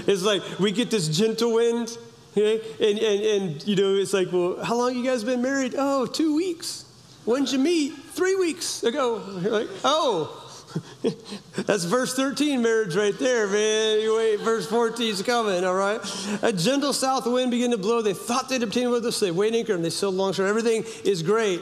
It's 0.07 0.23
like 0.23 0.41
we 0.59 0.71
get 0.71 0.89
this 0.89 1.07
gentle 1.07 1.53
wind, 1.53 1.95
okay? 2.31 2.59
and, 2.79 2.99
and, 2.99 3.21
and 3.23 3.67
you 3.67 3.75
know, 3.75 3.93
it's 3.93 4.13
like, 4.13 4.31
well, 4.31 4.63
how 4.63 4.75
long 4.75 4.95
you 4.95 5.03
guys 5.03 5.23
been 5.23 5.43
married? 5.43 5.75
Oh, 5.77 6.07
two 6.07 6.35
weeks. 6.35 6.85
When'd 7.25 7.51
you 7.51 7.59
meet? 7.59 7.93
Three 7.93 8.35
weeks 8.35 8.83
ago. 8.83 9.23
You're 9.41 9.51
like, 9.51 9.69
oh, 9.83 10.44
that's 11.55 11.83
verse 11.85 12.15
13 12.15 12.61
marriage 12.61 12.95
right 12.95 13.17
there, 13.17 13.47
man. 13.47 13.99
You 13.99 14.15
wait, 14.17 14.39
verse 14.39 14.67
14 14.67 15.11
is 15.11 15.21
coming, 15.21 15.63
all 15.63 15.75
right? 15.75 15.99
A 16.41 16.51
gentle 16.51 16.93
south 16.93 17.25
wind 17.25 17.51
began 17.51 17.71
to 17.71 17.77
blow. 17.77 18.01
They 18.01 18.13
thought 18.13 18.49
they'd 18.49 18.63
obtained 18.63 18.93
us. 18.93 19.19
they 19.19 19.31
weighed 19.31 19.55
anchor 19.55 19.73
and 19.73 19.83
they 19.83 19.89
sailed 19.89 20.15
longshore. 20.15 20.47
Everything 20.47 20.83
is 21.03 21.21
great 21.23 21.61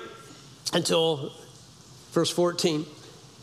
until 0.74 1.32
verse 2.12 2.30
14. 2.30 2.86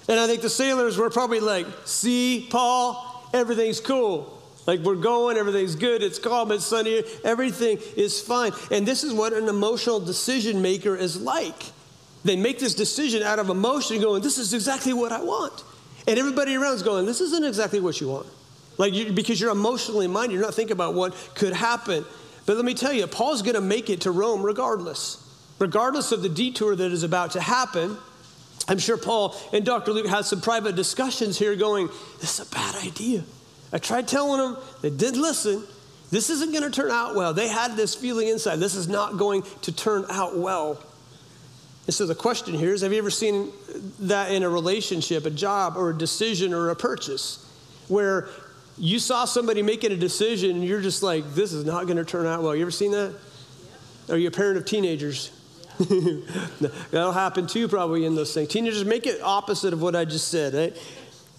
And 0.08 0.18
I 0.18 0.26
think 0.26 0.42
the 0.42 0.50
sailors 0.50 0.96
were 0.96 1.10
probably 1.10 1.40
like, 1.40 1.66
see, 1.84 2.48
Paul, 2.50 3.28
everything's 3.32 3.80
cool. 3.80 4.36
Like 4.66 4.80
we're 4.80 4.96
going, 4.96 5.36
everything's 5.36 5.74
good, 5.74 6.02
it's 6.02 6.18
calm, 6.18 6.52
it's 6.52 6.66
sunny, 6.66 7.02
everything 7.24 7.78
is 7.96 8.20
fine. 8.20 8.52
And 8.70 8.86
this 8.86 9.04
is 9.04 9.12
what 9.12 9.32
an 9.32 9.48
emotional 9.48 10.00
decision 10.00 10.62
maker 10.62 10.96
is 10.96 11.20
like. 11.20 11.62
They 12.24 12.36
make 12.36 12.58
this 12.58 12.74
decision 12.74 13.22
out 13.22 13.38
of 13.38 13.48
emotion, 13.48 14.00
going, 14.00 14.22
This 14.22 14.38
is 14.38 14.52
exactly 14.52 14.92
what 14.92 15.12
I 15.12 15.22
want. 15.22 15.64
And 16.06 16.18
everybody 16.18 16.54
around 16.54 16.74
is 16.74 16.82
going, 16.82 17.06
This 17.06 17.20
isn't 17.20 17.44
exactly 17.44 17.80
what 17.80 18.00
you 18.00 18.08
want. 18.08 18.26
Like, 18.78 18.94
you, 18.94 19.12
because 19.12 19.40
you're 19.40 19.50
emotionally 19.50 20.06
minded, 20.06 20.34
you're 20.34 20.42
not 20.42 20.54
thinking 20.54 20.72
about 20.72 20.94
what 20.94 21.14
could 21.34 21.52
happen. 21.52 22.04
But 22.46 22.56
let 22.56 22.64
me 22.64 22.74
tell 22.74 22.92
you, 22.92 23.06
Paul's 23.06 23.42
going 23.42 23.54
to 23.54 23.60
make 23.60 23.90
it 23.90 24.02
to 24.02 24.10
Rome 24.10 24.42
regardless. 24.42 25.26
Regardless 25.58 26.12
of 26.12 26.22
the 26.22 26.28
detour 26.28 26.74
that 26.74 26.90
is 26.90 27.02
about 27.02 27.32
to 27.32 27.40
happen, 27.40 27.96
I'm 28.68 28.78
sure 28.78 28.96
Paul 28.96 29.36
and 29.52 29.64
Dr. 29.64 29.92
Luke 29.92 30.06
had 30.06 30.24
some 30.24 30.40
private 30.40 30.76
discussions 30.76 31.38
here 31.38 31.56
going, 31.56 31.88
This 32.20 32.38
is 32.38 32.46
a 32.46 32.50
bad 32.50 32.74
idea. 32.76 33.24
I 33.72 33.78
tried 33.78 34.08
telling 34.08 34.40
them, 34.40 34.62
they 34.82 34.90
did 34.90 35.16
listen. 35.16 35.64
This 36.10 36.28
isn't 36.28 36.50
going 36.50 36.64
to 36.64 36.70
turn 36.70 36.90
out 36.90 37.14
well. 37.14 37.32
They 37.32 37.48
had 37.48 37.76
this 37.76 37.94
feeling 37.94 38.28
inside. 38.28 38.56
This 38.56 38.74
is 38.74 38.88
not 38.88 39.16
going 39.16 39.44
to 39.62 39.72
turn 39.72 40.04
out 40.10 40.36
well. 40.36 40.82
And 41.91 41.95
so 41.97 42.07
the 42.07 42.14
question 42.14 42.55
here 42.55 42.72
is 42.72 42.82
have 42.82 42.93
you 42.93 42.99
ever 42.99 43.11
seen 43.11 43.51
that 43.99 44.30
in 44.30 44.45
a 44.45 44.49
relationship, 44.49 45.26
a 45.26 45.30
job, 45.30 45.76
or 45.76 45.91
a 45.91 45.99
decision, 45.99 46.55
or 46.55 46.70
a 46.70 46.76
purchase, 46.76 47.45
where 47.88 48.28
you 48.78 49.01
saw 49.01 49.24
somebody 49.24 49.61
making 49.61 49.91
a 49.91 49.97
decision 49.97 50.53
and 50.53 50.64
you're 50.64 50.82
just 50.82 51.03
like, 51.03 51.34
this 51.34 51.53
is 51.53 51.64
not 51.64 51.86
going 51.86 51.97
to 51.97 52.05
turn 52.05 52.26
out 52.26 52.45
well? 52.45 52.55
You 52.55 52.62
ever 52.62 52.70
seen 52.70 52.93
that? 52.93 53.12
Yeah. 54.07 54.14
Are 54.14 54.18
you 54.18 54.28
a 54.28 54.30
parent 54.30 54.57
of 54.57 54.66
teenagers? 54.66 55.32
Yeah. 55.80 56.20
That'll 56.93 57.11
happen 57.11 57.49
too, 57.49 57.66
probably 57.66 58.05
in 58.05 58.14
those 58.14 58.32
things. 58.32 58.51
Teenagers 58.51 58.84
make 58.84 59.09
it 59.09 59.20
opposite 59.20 59.72
of 59.72 59.82
what 59.82 59.97
I 59.97 60.05
just 60.05 60.28
said. 60.28 60.55
Right? 60.55 60.76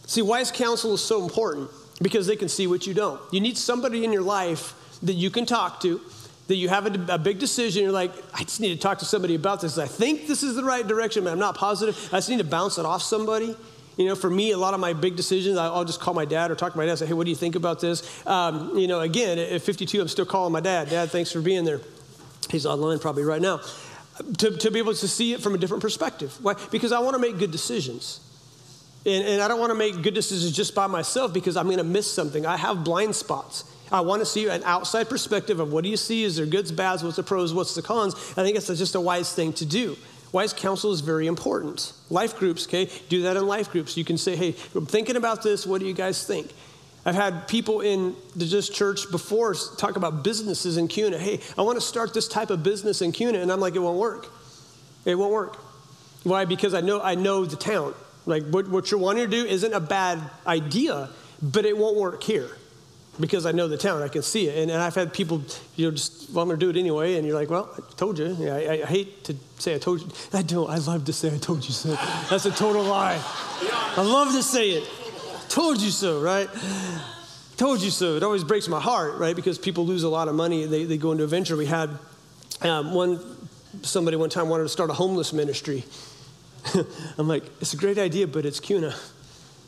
See, 0.06 0.22
wise 0.22 0.52
counsel 0.52 0.96
is 0.96 1.02
so 1.02 1.24
important 1.24 1.70
because 2.02 2.28
they 2.28 2.36
can 2.36 2.50
see 2.50 2.68
what 2.68 2.86
you 2.86 2.94
don't. 2.94 3.22
You 3.32 3.40
need 3.40 3.58
somebody 3.58 4.04
in 4.04 4.12
your 4.12 4.24
life 4.24 4.74
that 5.02 5.14
you 5.14 5.30
can 5.30 5.46
talk 5.46 5.80
to 5.84 6.02
that 6.48 6.56
you 6.56 6.70
have 6.70 6.86
a, 6.86 7.14
a, 7.14 7.18
big 7.18 7.40
decision, 7.40 7.84
you're 7.84 7.92
like, 7.92 8.12
I 8.34 8.44
just 8.44 8.60
need 8.60 8.74
to 8.74 8.80
talk 8.80 9.00
to 9.00 9.06
somebody 9.06 9.36
about 9.36 9.62
this. 9.62 9.78
I 9.78 9.88
think 9.88 10.28
this 10.28 10.44
is 10.44 10.56
the 10.56 10.64
right 10.64 10.86
direction, 10.86 11.24
but 11.24 11.32
I'm 11.32 11.40
not 11.40 11.56
positive. 11.56 11.96
I 12.12 12.18
just 12.18 12.30
need 12.30 12.40
to 12.40 12.44
bounce 12.44 12.78
it 12.78 12.86
off 12.86 13.02
somebody. 13.02 13.56
You 13.98 14.06
know, 14.06 14.16
for 14.16 14.30
me, 14.30 14.52
a 14.52 14.58
lot 14.58 14.74
of 14.74 14.80
my 14.80 14.94
big 14.94 15.16
decisions, 15.16 15.58
I'll 15.58 15.86
just 15.86 16.00
call 16.00 16.14
my 16.14 16.26
dad 16.26 16.50
or 16.50 16.56
talk 16.56 16.72
to 16.72 16.78
my 16.78 16.86
dad 16.86 16.92
and 16.92 17.00
say, 17.00 17.06
hey, 17.06 17.14
what 17.14 17.26
do 17.26 17.30
you 17.30 17.36
think 17.36 17.56
about 17.56 17.80
this? 17.80 18.26
Um, 18.26 18.78
you 18.78 18.88
know, 18.88 19.02
again, 19.02 19.38
at 19.38 19.62
52, 19.62 20.02
I'm 20.02 20.08
still 20.08 20.26
calling 20.26 20.52
my 20.52 20.62
dad. 20.62 20.90
Dad, 20.90 21.10
thanks 21.10 21.32
for 21.32 21.42
being 21.42 21.66
there. 21.66 21.82
He's 22.50 22.66
online 22.66 23.00
probably 23.00 23.24
right 23.24 23.42
now. 23.42 23.62
To, 24.40 24.58
to 24.58 24.72
be 24.72 24.80
able 24.80 24.94
to 24.94 25.08
see 25.08 25.34
it 25.34 25.42
from 25.42 25.56
a 25.56 25.58
different 25.58 25.82
perspective. 25.82 26.38
Why? 26.42 26.56
Because 26.70 26.92
I 26.92 27.00
want 27.00 27.16
to 27.16 27.20
make 27.20 27.38
good 27.38 27.52
decisions. 27.52 28.20
And, 29.06 29.26
and 29.26 29.42
I 29.42 29.48
don't 29.48 29.60
want 29.60 29.72
to 29.72 29.78
make 29.78 30.02
good 30.02 30.14
decisions 30.14 30.52
just 30.52 30.76
by 30.76 30.88
myself 30.88 31.34
because 31.34 31.58
I'm 31.58 31.66
going 31.66 31.78
to 31.78 31.84
miss 31.84 32.12
something. 32.12 32.46
I 32.46 32.58
have 32.58 32.84
blind 32.84 33.16
spots. 33.16 33.64
I 33.92 34.02
want 34.02 34.22
to 34.22 34.26
see 34.26 34.48
an 34.48 34.64
outside 34.64 35.10
perspective 35.10 35.60
of 35.60 35.74
what 35.74 35.84
do 35.84 35.90
you 35.90 35.98
see? 35.98 36.24
Is 36.24 36.38
there 36.38 36.46
goods, 36.46 36.72
bads, 36.72 37.04
what's 37.04 37.18
the 37.18 37.24
pros, 37.24 37.54
what's 37.54 37.76
the 37.76 37.82
cons? 37.82 38.16
I 38.38 38.44
think 38.44 38.56
it's 38.56 38.68
just 38.68 38.96
a 38.96 39.02
wise 39.02 39.34
thing 39.34 39.52
to 39.54 39.66
do. 39.66 39.98
Wise 40.32 40.54
counsel 40.54 40.94
is 40.94 41.02
very 41.02 41.28
important. 41.28 41.92
Life 42.10 42.38
groups, 42.38 42.66
okay? 42.66 42.90
Do 43.10 43.24
that 43.24 43.36
in 43.36 43.46
life 43.46 43.70
groups. 43.70 43.98
You 43.98 44.06
can 44.06 44.18
say, 44.18 44.38
hey, 44.38 44.56
I'm 44.74 44.86
thinking 44.86 45.18
about 45.18 45.44
this. 45.44 45.68
What 45.68 45.82
do 45.82 45.88
you 45.88 45.94
guys 45.94 46.26
think? 46.26 46.54
I've 47.06 47.16
had 47.16 47.48
people 47.50 47.82
in 47.82 48.16
this 48.34 48.70
church 48.70 49.12
before 49.12 49.56
talk 49.78 49.98
about 49.98 50.24
businesses 50.24 50.78
in 50.78 50.88
Kuna. 50.88 51.18
Hey, 51.18 51.42
I 51.58 51.64
want 51.64 51.76
to 51.76 51.86
start 51.86 52.14
this 52.14 52.30
type 52.30 52.50
of 52.50 52.64
business 52.64 53.02
in 53.02 53.12
Kuna. 53.12 53.40
And 53.40 53.52
I'm 53.52 53.60
like, 53.60 53.76
it 53.76 53.80
won't 53.80 53.98
work. 53.98 54.28
It 55.04 55.16
won't 55.16 55.34
work. 55.34 55.58
Why? 56.24 56.46
Because 56.46 56.74
I 56.74 56.82
know, 56.82 57.02
I 57.02 57.16
know 57.16 57.44
the 57.44 57.58
town. 57.58 57.94
Like 58.26 58.46
what, 58.46 58.70
what 58.70 58.92
you're 58.92 59.00
wanting 59.00 59.30
to 59.30 59.32
do 59.32 59.46
isn't 59.46 59.74
a 59.74 59.80
bad 59.80 60.20
idea, 60.46 61.10
but 61.42 61.66
it 61.66 61.78
won't 61.78 61.98
work 61.98 62.24
here 62.24 62.52
because 63.22 63.46
I 63.46 63.52
know 63.52 63.68
the 63.68 63.78
town, 63.78 64.02
I 64.02 64.08
can 64.08 64.24
see 64.24 64.48
it. 64.48 64.58
And, 64.58 64.72
and 64.72 64.82
I've 64.82 64.96
had 64.96 65.14
people, 65.14 65.42
you 65.76 65.86
know, 65.86 65.92
just, 65.92 66.32
well, 66.32 66.44
I'm 66.44 66.50
going 66.50 66.60
to 66.60 66.66
do 66.66 66.70
it 66.70 66.80
anyway. 66.80 67.16
And 67.16 67.26
you're 67.26 67.36
like, 67.36 67.50
well, 67.50 67.70
I 67.78 67.82
told 67.94 68.20
you. 68.20 68.36
Yeah, 68.40 68.56
I, 68.56 68.82
I, 68.82 68.86
hate 68.86 69.24
to 69.26 69.36
say 69.60 69.76
I 69.76 69.78
told 69.78 70.02
you. 70.02 70.08
I 70.34 70.42
don't. 70.42 70.70
I 70.70 70.78
love 70.78 71.06
to 71.06 71.14
say 71.14 71.34
I 71.34 71.38
told 71.38 71.64
you 71.64 71.72
so. 71.72 71.90
That's 72.30 72.46
a 72.46 72.52
total 72.52 72.84
lie. 72.84 73.22
I 73.24 74.02
love 74.02 74.34
to 74.34 74.44
say 74.44 74.72
it. 74.72 74.90
Told 75.48 75.82
you 75.82 75.92
so, 75.92 76.22
right? 76.22 76.50
Told 77.58 77.82
you 77.82 77.92
so. 77.92 78.16
It 78.16 78.24
always 78.24 78.44
breaks 78.44 78.68
my 78.68 78.80
heart, 78.80 79.18
right? 79.18 79.36
Because 79.36 79.58
people 79.58 79.86
lose 79.86 80.04
a 80.04 80.10
lot 80.10 80.28
of 80.28 80.36
money. 80.36 80.66
They, 80.66 80.86
they 80.86 80.98
go 80.98 81.12
into 81.12 81.24
a 81.24 81.28
venture. 81.28 81.56
We 81.56 81.68
had 81.68 81.90
um, 82.62 82.94
one, 82.94 83.20
somebody 83.82 84.18
one 84.18 84.30
time 84.30 84.50
wanted 84.50 84.64
to 84.64 84.70
start 84.70 84.90
a 84.90 84.94
homeless 84.94 85.34
ministry. 85.34 85.84
I'm 87.18 87.28
like, 87.28 87.44
it's 87.60 87.74
a 87.74 87.78
great 87.78 87.98
idea, 87.98 88.28
but 88.28 88.46
it's 88.46 88.60
Kuna. 88.60 88.96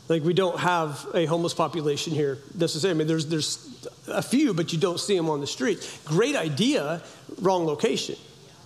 Like 0.08 0.22
we 0.22 0.34
don't 0.34 0.58
have 0.58 1.06
a 1.14 1.24
homeless 1.26 1.54
population 1.54 2.12
here 2.12 2.38
necessarily. 2.54 2.96
I 2.96 2.98
mean, 2.98 3.08
there's 3.08 3.26
there's 3.26 3.88
a 4.08 4.22
few, 4.22 4.52
but 4.52 4.72
you 4.72 4.78
don't 4.78 5.00
see 5.00 5.16
them 5.16 5.30
on 5.30 5.40
the 5.40 5.46
street. 5.46 6.00
Great 6.04 6.36
idea, 6.36 7.02
wrong 7.40 7.64
location. 7.66 8.16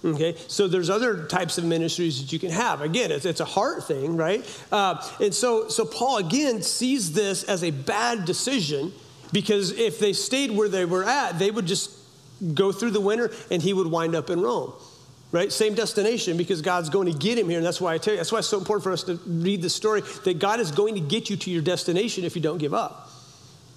Okay, 0.05 0.37
so 0.47 0.69
there's 0.69 0.91
other 0.91 1.27
types 1.27 1.59
of 1.59 1.65
ministries 1.65 2.21
that 2.21 2.33
you 2.33 2.39
can 2.39 2.51
have. 2.51 2.83
Again, 2.83 3.11
it's, 3.11 3.25
it's 3.25 3.41
a 3.41 3.45
heart 3.45 3.85
thing, 3.85 4.17
right? 4.17 4.45
Uh, 4.71 5.03
and 5.21 5.35
so, 5.35 5.69
so 5.69 5.85
Paul 5.85 6.19
again 6.19 6.63
sees 6.63 7.13
this 7.13 7.43
as 7.43 7.65
a 7.65 7.73
bad 7.73 8.25
decision 8.25 8.93
because 9.33 9.73
if 9.73 9.99
they 9.99 10.13
stayed 10.13 10.53
where 10.53 10.69
they 10.69 10.85
were 10.85 11.05
at, 11.05 11.41
they 11.41 11.51
would 11.51 11.67
just 11.67 11.91
go 12.55 12.71
through 12.71 12.93
the 12.93 13.01
winter 13.01 13.33
and 13.51 13.61
he 13.61 13.73
would 13.73 13.89
wind 13.89 14.15
up 14.15 14.31
in 14.31 14.41
Rome 14.41 14.73
right? 15.31 15.53
Same 15.53 15.75
destination 15.75 16.37
because 16.37 16.63
God's 16.63 16.89
going 16.89 17.11
to 17.11 17.19
get 17.19 17.39
him 17.39 17.49
here. 17.49 17.59
And 17.59 17.67
that's 17.67 17.81
why 17.81 17.95
I 17.95 17.99
tell 17.99 18.15
you, 18.15 18.19
that's 18.19 18.33
why 18.33 18.39
it's 18.39 18.49
so 18.49 18.59
important 18.59 18.85
for 18.85 18.93
us 18.93 19.03
to 19.05 19.17
read 19.27 19.63
the 19.63 19.71
story 19.71 20.03
that 20.25 20.39
God 20.39 20.61
is 20.61 20.71
going 20.71 20.95
to 20.95 21.01
get 21.01 21.29
you 21.29 21.37
to 21.37 21.51
your 21.51 21.63
destination 21.63 22.25
if 22.25 22.35
you 22.35 22.43
don't 22.43 22.59
give 22.59 22.75
up. 22.75 23.11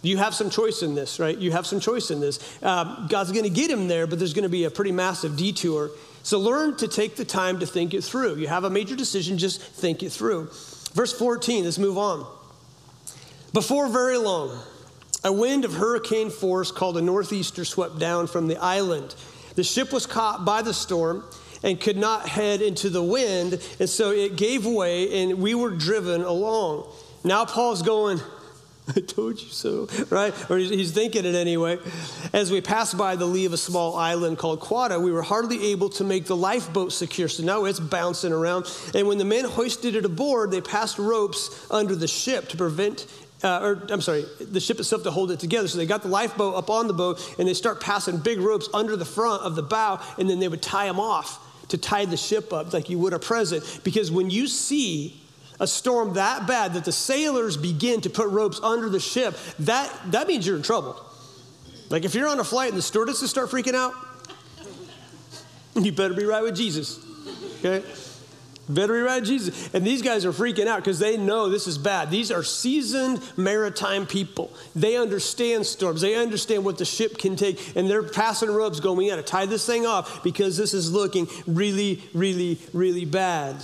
You 0.03 0.17
have 0.17 0.33
some 0.33 0.49
choice 0.49 0.81
in 0.81 0.95
this, 0.95 1.19
right? 1.19 1.37
You 1.37 1.51
have 1.51 1.67
some 1.67 1.79
choice 1.79 2.09
in 2.09 2.19
this. 2.19 2.39
Um, 2.63 3.07
God's 3.09 3.31
going 3.31 3.43
to 3.43 3.51
get 3.51 3.69
him 3.69 3.87
there, 3.87 4.07
but 4.07 4.17
there's 4.17 4.33
going 4.33 4.43
to 4.43 4.49
be 4.49 4.63
a 4.63 4.71
pretty 4.71 4.91
massive 4.91 5.37
detour. 5.37 5.91
So 6.23 6.39
learn 6.39 6.75
to 6.77 6.87
take 6.87 7.17
the 7.17 7.25
time 7.25 7.59
to 7.59 7.67
think 7.67 7.93
it 7.93 8.03
through. 8.03 8.37
You 8.37 8.47
have 8.47 8.63
a 8.63 8.69
major 8.69 8.95
decision, 8.95 9.37
just 9.37 9.61
think 9.61 10.01
it 10.01 10.11
through. 10.11 10.49
Verse 10.93 11.13
14, 11.13 11.65
let's 11.65 11.77
move 11.77 11.97
on. 11.97 12.25
Before 13.53 13.87
very 13.89 14.17
long, 14.17 14.57
a 15.23 15.31
wind 15.31 15.65
of 15.65 15.73
hurricane 15.73 16.29
force 16.31 16.71
called 16.71 16.97
a 16.97 17.01
northeaster 17.01 17.63
swept 17.65 17.99
down 17.99 18.25
from 18.25 18.47
the 18.47 18.57
island. 18.57 19.13
The 19.55 19.63
ship 19.63 19.93
was 19.93 20.05
caught 20.05 20.45
by 20.45 20.61
the 20.61 20.73
storm 20.73 21.23
and 21.63 21.79
could 21.79 21.97
not 21.97 22.27
head 22.27 22.61
into 22.61 22.89
the 22.89 23.03
wind. 23.03 23.61
And 23.79 23.89
so 23.89 24.11
it 24.11 24.35
gave 24.35 24.65
way 24.65 25.23
and 25.23 25.39
we 25.39 25.55
were 25.55 25.71
driven 25.71 26.21
along. 26.21 26.87
Now 27.23 27.45
Paul's 27.45 27.81
going, 27.81 28.19
I 28.95 28.99
told 28.99 29.39
you 29.39 29.47
so, 29.49 29.87
right? 30.09 30.33
Or 30.49 30.57
he's 30.57 30.91
thinking 30.91 31.25
it 31.25 31.35
anyway. 31.35 31.77
As 32.33 32.51
we 32.51 32.61
passed 32.61 32.97
by 32.97 33.15
the 33.15 33.25
lee 33.25 33.45
of 33.45 33.53
a 33.53 33.57
small 33.57 33.95
island 33.95 34.37
called 34.37 34.59
Cauda, 34.59 35.01
we 35.01 35.11
were 35.11 35.21
hardly 35.21 35.71
able 35.71 35.89
to 35.91 36.03
make 36.03 36.25
the 36.25 36.35
lifeboat 36.35 36.91
secure. 36.91 37.27
So 37.27 37.43
now 37.43 37.65
it's 37.65 37.79
bouncing 37.79 38.33
around. 38.33 38.65
And 38.95 39.07
when 39.07 39.17
the 39.17 39.25
men 39.25 39.45
hoisted 39.45 39.95
it 39.95 40.03
aboard, 40.03 40.51
they 40.51 40.61
passed 40.61 40.97
ropes 40.97 41.67
under 41.69 41.95
the 41.95 42.07
ship 42.07 42.49
to 42.49 42.57
prevent 42.57 43.05
uh, 43.43 43.59
or 43.59 43.87
I'm 43.89 44.01
sorry, 44.01 44.23
the 44.39 44.59
ship 44.59 44.79
itself 44.79 45.01
to 45.01 45.09
hold 45.09 45.31
it 45.31 45.39
together. 45.39 45.67
So 45.67 45.79
they 45.79 45.87
got 45.87 46.03
the 46.03 46.09
lifeboat 46.09 46.53
up 46.53 46.69
on 46.69 46.85
the 46.85 46.93
boat 46.93 47.35
and 47.39 47.47
they 47.47 47.55
start 47.55 47.81
passing 47.81 48.17
big 48.17 48.39
ropes 48.39 48.69
under 48.71 48.95
the 48.95 49.05
front 49.05 49.41
of 49.41 49.55
the 49.55 49.63
bow 49.63 49.99
and 50.19 50.29
then 50.29 50.39
they 50.39 50.47
would 50.47 50.61
tie 50.61 50.85
them 50.85 50.99
off 50.99 51.40
to 51.71 51.77
tie 51.77 52.05
the 52.05 52.17
ship 52.17 52.53
up 52.53 52.73
like 52.73 52.89
you 52.89 52.99
would 52.99 53.13
a 53.13 53.19
present. 53.19 53.81
Because 53.83 54.11
when 54.11 54.29
you 54.29 54.47
see 54.47 55.19
a 55.59 55.67
storm 55.67 56.13
that 56.13 56.47
bad 56.47 56.73
that 56.73 56.85
the 56.85 56.91
sailors 56.91 57.57
begin 57.57 58.01
to 58.01 58.09
put 58.09 58.27
ropes 58.29 58.59
under 58.61 58.89
the 58.89 58.99
ship, 58.99 59.35
that, 59.59 59.91
that 60.11 60.27
means 60.27 60.45
you're 60.45 60.57
in 60.57 60.63
trouble. 60.63 60.99
Like 61.89 62.05
if 62.05 62.15
you're 62.15 62.27
on 62.27 62.39
a 62.39 62.43
flight 62.43 62.69
and 62.69 62.77
the 62.77 62.81
stewardesses 62.81 63.29
start 63.29 63.49
freaking 63.49 63.75
out, 63.75 63.93
you 65.75 65.91
better 65.91 66.13
be 66.13 66.25
right 66.25 66.43
with 66.43 66.55
Jesus. 66.55 66.99
Okay? 67.59 67.83
Be 68.73 68.85
right, 68.85 69.23
Jesus. 69.23 69.73
And 69.73 69.85
these 69.85 70.01
guys 70.01 70.25
are 70.25 70.31
freaking 70.31 70.67
out 70.67 70.77
because 70.77 70.99
they 70.99 71.17
know 71.17 71.49
this 71.49 71.67
is 71.67 71.77
bad. 71.77 72.11
These 72.11 72.31
are 72.31 72.43
seasoned 72.43 73.21
maritime 73.37 74.05
people. 74.05 74.53
They 74.75 74.97
understand 74.97 75.65
storms, 75.65 76.01
they 76.01 76.15
understand 76.15 76.63
what 76.63 76.77
the 76.77 76.85
ship 76.85 77.17
can 77.17 77.35
take, 77.35 77.75
and 77.75 77.89
they're 77.89 78.03
passing 78.03 78.51
ropes 78.51 78.79
going, 78.79 78.97
We 78.97 79.09
got 79.09 79.17
to 79.17 79.23
tie 79.23 79.45
this 79.45 79.65
thing 79.65 79.85
off 79.85 80.23
because 80.23 80.57
this 80.57 80.73
is 80.73 80.91
looking 80.91 81.27
really, 81.47 82.03
really, 82.13 82.59
really 82.73 83.05
bad. 83.05 83.55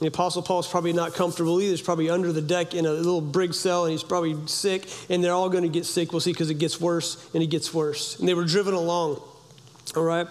The 0.00 0.08
Apostle 0.08 0.42
Paul's 0.42 0.66
probably 0.66 0.92
not 0.92 1.14
comfortable 1.14 1.60
either. 1.60 1.70
He's 1.70 1.80
probably 1.80 2.10
under 2.10 2.32
the 2.32 2.42
deck 2.42 2.74
in 2.74 2.86
a 2.86 2.92
little 2.92 3.20
brig 3.20 3.54
cell 3.54 3.84
and 3.84 3.92
he's 3.92 4.02
probably 4.02 4.36
sick, 4.46 4.88
and 5.08 5.22
they're 5.22 5.32
all 5.32 5.48
going 5.48 5.62
to 5.62 5.68
get 5.68 5.86
sick. 5.86 6.10
We'll 6.10 6.20
see 6.20 6.32
because 6.32 6.50
it 6.50 6.58
gets 6.58 6.80
worse 6.80 7.30
and 7.34 7.42
it 7.42 7.46
gets 7.46 7.72
worse. 7.72 8.18
And 8.18 8.28
they 8.28 8.34
were 8.34 8.44
driven 8.44 8.74
along. 8.74 9.22
All 9.94 10.02
right? 10.02 10.26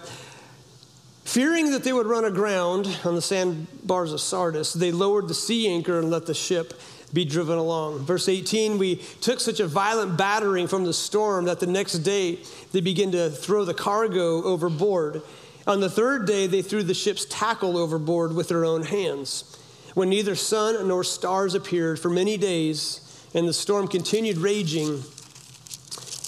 Fearing 1.24 1.70
that 1.70 1.84
they 1.84 1.92
would 1.92 2.06
run 2.06 2.24
aground 2.24 2.98
on 3.04 3.14
the 3.14 3.22
sandbars 3.22 4.12
of 4.12 4.20
Syrtis, 4.20 4.72
they 4.72 4.92
lowered 4.92 5.28
the 5.28 5.34
sea 5.34 5.68
anchor 5.68 5.98
and 5.98 6.10
let 6.10 6.26
the 6.26 6.34
ship 6.34 6.74
be 7.12 7.24
driven 7.24 7.58
along. 7.58 8.00
Verse 8.00 8.28
18, 8.28 8.78
we 8.78 8.96
took 9.20 9.38
such 9.38 9.60
a 9.60 9.66
violent 9.66 10.16
battering 10.16 10.66
from 10.66 10.84
the 10.84 10.92
storm 10.92 11.44
that 11.44 11.60
the 11.60 11.66
next 11.66 11.98
day 11.98 12.38
they 12.72 12.80
began 12.80 13.12
to 13.12 13.30
throw 13.30 13.64
the 13.64 13.74
cargo 13.74 14.42
overboard. 14.42 15.22
On 15.66 15.80
the 15.80 15.90
third 15.90 16.26
day, 16.26 16.46
they 16.46 16.62
threw 16.62 16.82
the 16.82 16.94
ship's 16.94 17.24
tackle 17.26 17.76
overboard 17.76 18.34
with 18.34 18.48
their 18.48 18.64
own 18.64 18.82
hands. 18.82 19.58
When 19.94 20.08
neither 20.08 20.34
sun 20.34 20.88
nor 20.88 21.04
stars 21.04 21.54
appeared 21.54 22.00
for 22.00 22.08
many 22.08 22.36
days 22.36 23.26
and 23.34 23.46
the 23.46 23.52
storm 23.52 23.88
continued 23.88 24.38
raging, 24.38 25.02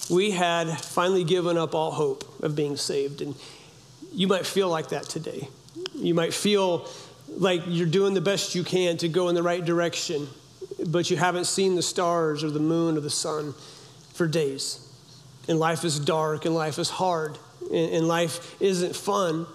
we 0.09 0.31
had 0.31 0.69
finally 0.79 1.23
given 1.23 1.57
up 1.57 1.73
all 1.73 1.91
hope 1.91 2.43
of 2.43 2.55
being 2.55 2.77
saved. 2.77 3.21
And 3.21 3.35
you 4.15 4.27
might 4.27 4.45
feel 4.45 4.69
like 4.69 4.89
that 4.89 5.03
today. 5.03 5.49
You 5.93 6.13
might 6.13 6.33
feel 6.33 6.87
like 7.27 7.61
you're 7.67 7.87
doing 7.87 8.13
the 8.13 8.21
best 8.21 8.55
you 8.55 8.63
can 8.63 8.97
to 8.97 9.09
go 9.09 9.27
in 9.27 9.35
the 9.35 9.43
right 9.43 9.63
direction, 9.63 10.27
but 10.87 11.09
you 11.11 11.17
haven't 11.17 11.45
seen 11.45 11.75
the 11.75 11.81
stars 11.81 12.43
or 12.43 12.49
the 12.49 12.59
moon 12.59 12.97
or 12.97 13.01
the 13.01 13.09
sun 13.09 13.53
for 14.13 14.25
days. 14.25 14.81
And 15.49 15.59
life 15.59 15.83
is 15.83 15.99
dark 15.99 16.45
and 16.45 16.55
life 16.55 16.79
is 16.79 16.89
hard 16.89 17.37
and 17.71 18.07
life 18.07 18.55
isn't 18.61 18.95
fun. 18.95 19.45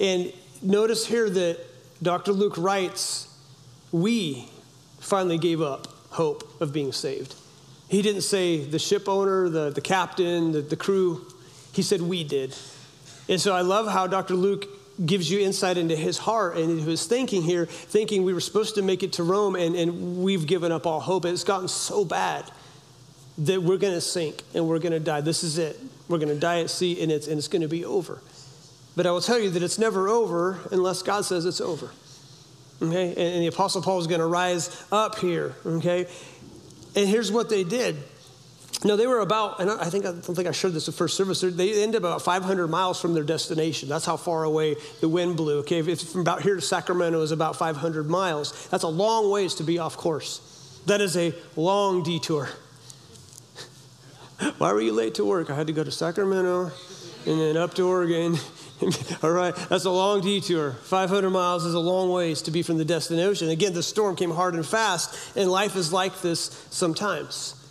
And 0.00 0.32
notice 0.60 1.06
here 1.06 1.30
that 1.30 1.60
Dr. 2.02 2.32
Luke 2.32 2.58
writes, 2.58 3.28
we 3.90 4.48
finally 5.00 5.38
gave 5.38 5.62
up 5.62 5.88
hope 6.10 6.60
of 6.60 6.72
being 6.72 6.92
saved. 6.92 7.34
He 7.88 8.02
didn't 8.02 8.22
say 8.22 8.64
the 8.64 8.78
ship 8.78 9.08
owner, 9.08 9.48
the, 9.48 9.70
the 9.70 9.80
captain, 9.80 10.52
the, 10.52 10.60
the 10.60 10.76
crew. 10.76 11.26
He 11.72 11.82
said 11.82 12.02
we 12.02 12.22
did. 12.22 12.54
And 13.28 13.40
so 13.40 13.54
I 13.54 13.62
love 13.62 13.88
how 13.88 14.06
Dr. 14.06 14.34
Luke 14.34 14.68
gives 15.04 15.30
you 15.30 15.40
insight 15.40 15.76
into 15.76 15.96
his 15.96 16.18
heart 16.18 16.56
and 16.56 16.80
his 16.80 17.06
thinking 17.06 17.42
here, 17.42 17.66
thinking 17.66 18.22
we 18.22 18.32
were 18.32 18.40
supposed 18.40 18.76
to 18.76 18.82
make 18.82 19.02
it 19.02 19.14
to 19.14 19.22
Rome 19.22 19.56
and, 19.56 19.74
and 19.74 20.22
we've 20.22 20.46
given 20.46 20.70
up 20.70 20.86
all 20.86 21.00
hope. 21.00 21.24
It's 21.24 21.44
gotten 21.44 21.68
so 21.68 22.04
bad 22.04 22.50
that 23.38 23.62
we're 23.62 23.78
going 23.78 23.94
to 23.94 24.00
sink 24.00 24.42
and 24.54 24.68
we're 24.68 24.78
going 24.78 24.92
to 24.92 25.00
die. 25.00 25.20
This 25.20 25.42
is 25.42 25.58
it. 25.58 25.80
We're 26.08 26.18
going 26.18 26.28
to 26.28 26.38
die 26.38 26.60
at 26.60 26.70
sea 26.70 27.02
and 27.02 27.10
it's, 27.10 27.26
and 27.26 27.38
it's 27.38 27.48
going 27.48 27.62
to 27.62 27.68
be 27.68 27.84
over. 27.84 28.20
But 28.96 29.06
I 29.06 29.10
will 29.10 29.20
tell 29.20 29.40
you 29.40 29.50
that 29.50 29.62
it's 29.62 29.78
never 29.78 30.08
over 30.08 30.60
unless 30.70 31.02
God 31.02 31.24
says 31.24 31.44
it's 31.46 31.60
over. 31.60 31.90
Okay? 32.80 33.08
And, 33.08 33.18
and 33.18 33.42
the 33.42 33.48
Apostle 33.48 33.82
Paul 33.82 33.98
is 33.98 34.06
going 34.06 34.20
to 34.20 34.26
rise 34.26 34.84
up 34.92 35.18
here. 35.18 35.56
Okay? 35.66 36.06
And 36.94 37.08
here's 37.08 37.32
what 37.32 37.48
they 37.48 37.64
did 37.64 37.96
no, 38.82 38.96
they 38.96 39.06
were 39.06 39.20
about, 39.20 39.60
and 39.60 39.70
I 39.70 39.88
think 39.88 40.04
I 40.04 40.10
don't 40.10 40.34
think 40.34 40.48
I 40.48 40.52
shared 40.52 40.74
this 40.74 40.86
the 40.86 40.92
first 40.92 41.16
service. 41.16 41.40
They 41.40 41.82
ended 41.82 42.02
up 42.02 42.10
about 42.10 42.22
500 42.22 42.68
miles 42.68 43.00
from 43.00 43.14
their 43.14 43.22
destination. 43.22 43.88
That's 43.88 44.04
how 44.04 44.16
far 44.16 44.44
away 44.44 44.76
the 45.00 45.08
wind 45.08 45.36
blew. 45.36 45.58
Okay, 45.60 45.78
if 45.78 46.02
from 46.02 46.22
about 46.22 46.42
here 46.42 46.56
to 46.56 46.60
Sacramento 46.60 47.20
is 47.22 47.30
about 47.30 47.56
500 47.56 48.08
miles. 48.08 48.68
That's 48.68 48.84
a 48.84 48.88
long 48.88 49.30
ways 49.30 49.54
to 49.56 49.62
be 49.62 49.78
off 49.78 49.96
course. 49.96 50.80
That 50.86 51.00
is 51.00 51.16
a 51.16 51.34
long 51.56 52.02
detour. 52.02 52.48
Why 54.58 54.72
were 54.72 54.82
you 54.82 54.92
late 54.92 55.14
to 55.14 55.24
work? 55.24 55.50
I 55.50 55.54
had 55.54 55.68
to 55.68 55.72
go 55.72 55.84
to 55.84 55.90
Sacramento 55.90 56.70
and 57.26 57.40
then 57.40 57.56
up 57.56 57.74
to 57.74 57.88
Oregon. 57.88 58.36
All 59.22 59.30
right, 59.30 59.54
that's 59.54 59.84
a 59.84 59.90
long 59.90 60.20
detour. 60.20 60.72
500 60.72 61.30
miles 61.30 61.64
is 61.64 61.74
a 61.74 61.80
long 61.80 62.10
ways 62.10 62.42
to 62.42 62.50
be 62.50 62.62
from 62.62 62.76
the 62.76 62.84
destination. 62.84 63.48
Again, 63.48 63.72
the 63.72 63.82
storm 63.82 64.14
came 64.16 64.30
hard 64.30 64.54
and 64.54 64.66
fast, 64.66 65.36
and 65.36 65.50
life 65.50 65.76
is 65.76 65.92
like 65.92 66.20
this 66.20 66.66
sometimes. 66.70 67.63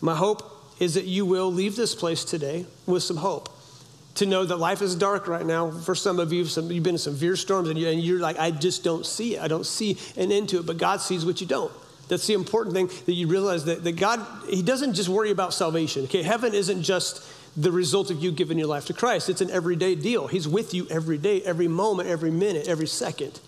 My 0.00 0.14
hope 0.14 0.42
is 0.78 0.94
that 0.94 1.04
you 1.04 1.26
will 1.26 1.52
leave 1.52 1.76
this 1.76 1.94
place 1.94 2.24
today 2.24 2.66
with 2.86 3.02
some 3.02 3.18
hope. 3.18 3.48
To 4.16 4.26
know 4.26 4.44
that 4.44 4.56
life 4.56 4.82
is 4.82 4.96
dark 4.96 5.28
right 5.28 5.46
now. 5.46 5.70
For 5.70 5.94
some 5.94 6.18
of 6.18 6.32
you, 6.32 6.44
some, 6.44 6.70
you've 6.70 6.82
been 6.82 6.96
in 6.96 6.98
some 6.98 7.14
severe 7.14 7.36
storms 7.36 7.68
and, 7.68 7.78
you, 7.78 8.16
are 8.16 8.18
like, 8.18 8.38
I 8.38 8.50
just 8.50 8.82
don't 8.82 9.06
see 9.06 9.36
it. 9.36 9.42
I 9.42 9.48
don't 9.48 9.64
see 9.64 9.96
an 10.16 10.32
end 10.32 10.48
to 10.50 10.58
it. 10.58 10.66
But 10.66 10.78
God 10.78 11.00
sees 11.00 11.24
what 11.24 11.40
you 11.40 11.46
don't. 11.46 11.72
That's 12.08 12.26
the 12.26 12.34
important 12.34 12.74
thing 12.74 12.90
that 13.06 13.12
you 13.12 13.28
realize 13.28 13.66
that, 13.66 13.84
that 13.84 13.92
God, 13.92 14.20
He 14.48 14.62
doesn't 14.62 14.94
just 14.94 15.08
worry 15.08 15.30
about 15.30 15.54
salvation. 15.54 16.04
Okay, 16.04 16.22
heaven 16.22 16.54
isn't 16.54 16.82
just 16.82 17.24
the 17.56 17.70
result 17.70 18.10
of 18.10 18.22
you 18.22 18.32
giving 18.32 18.58
your 18.58 18.66
life 18.66 18.86
to 18.86 18.92
Christ, 18.92 19.28
it's 19.28 19.40
an 19.40 19.50
everyday 19.50 19.94
deal. 19.94 20.26
He's 20.26 20.46
with 20.46 20.72
you 20.74 20.86
every 20.88 21.18
day, 21.18 21.42
every 21.42 21.68
moment, 21.68 22.08
every 22.08 22.30
minute, 22.30 22.68
every 22.68 22.86
second 22.86 23.40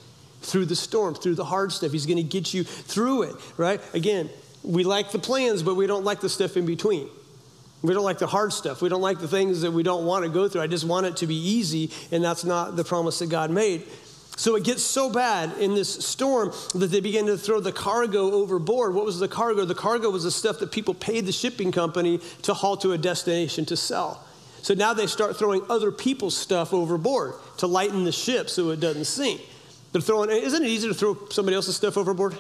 through 0.43 0.67
the 0.67 0.77
storm, 0.77 1.15
through 1.15 1.37
the 1.37 1.45
hard 1.45 1.73
stuff. 1.73 1.93
He's 1.93 2.07
going 2.07 2.17
to 2.17 2.23
get 2.23 2.53
you 2.53 2.65
through 2.65 3.23
it, 3.23 3.37
right? 3.57 3.81
Again, 3.95 4.29
we 4.63 4.85
like 4.85 5.11
the 5.11 5.19
plans, 5.19 5.63
but 5.63 5.75
we 5.75 5.87
don't 5.87 6.05
like 6.05 6.21
the 6.21 6.29
stuff 6.29 6.57
in 6.57 6.67
between. 6.67 7.09
We 7.83 7.95
don't 7.95 8.05
like 8.05 8.19
the 8.19 8.29
hard 8.29 8.53
stuff. 8.53 8.81
We 8.81 8.89
don't 8.89 9.03
like 9.03 9.19
the 9.19 9.27
things 9.27 9.63
that 9.63 9.73
we 9.73 9.83
don't 9.83 10.07
want 10.07 10.25
to 10.25 10.31
go 10.31 10.49
through. 10.49 10.61
I 10.61 10.69
just 10.69 10.85
want 10.85 11.07
it 11.07 11.17
to 11.19 11.27
be 11.27 11.35
easy, 11.35 11.91
and 12.13 12.23
that's 12.23 12.45
not 12.45 12.77
the 12.77 12.85
promise 12.85 13.19
that 13.19 13.29
God 13.29 13.51
made. 13.51 13.85
So 14.37 14.57
it 14.57 14.65
gets 14.65 14.83
so 14.83 15.11
bad 15.11 15.59
in 15.59 15.75
this 15.75 15.93
storm 16.05 16.53
that 16.75 16.87
they 16.87 17.01
begin 17.01 17.27
to 17.27 17.37
throw 17.37 17.61
the 17.61 17.73
cargo 17.73 18.33
overboard. 18.33 18.95
What 18.95 19.05
was 19.05 19.19
the 19.19 19.29
cargo? 19.29 19.65
The 19.65 19.75
cargo 19.75 20.11
was 20.11 20.25
the 20.25 20.31
stuff 20.31 20.59
that 20.61 20.73
people 20.73 20.95
paid 20.95 21.27
the 21.27 21.33
shipping 21.33 21.71
company 21.71 22.21
to 22.43 22.55
haul 22.55 22.77
to 22.79 22.93
a 22.93 22.99
destination 22.99 23.65
to 23.67 23.77
sell. 23.77 24.25
So 24.63 24.75
now 24.75 24.95
they 24.95 25.09
start 25.09 25.37
throwing 25.37 25.63
other 25.69 25.91
people's 25.91 26.37
stuff 26.37 26.73
overboard 26.73 27.35
to 27.59 27.67
lighten 27.67 28.05
the 28.05 28.13
ship 28.13 28.49
so 28.49 28.71
it 28.71 28.81
doesn't 28.81 29.05
sink. 29.07 29.41
They're 29.91 30.01
throwing, 30.01 30.31
isn't 30.31 30.63
it 30.63 30.69
easy 30.69 30.89
to 30.89 30.95
throw 30.95 31.29
somebody 31.29 31.57
else's 31.57 31.77
stuff 31.77 31.99
overboard? 31.99 32.37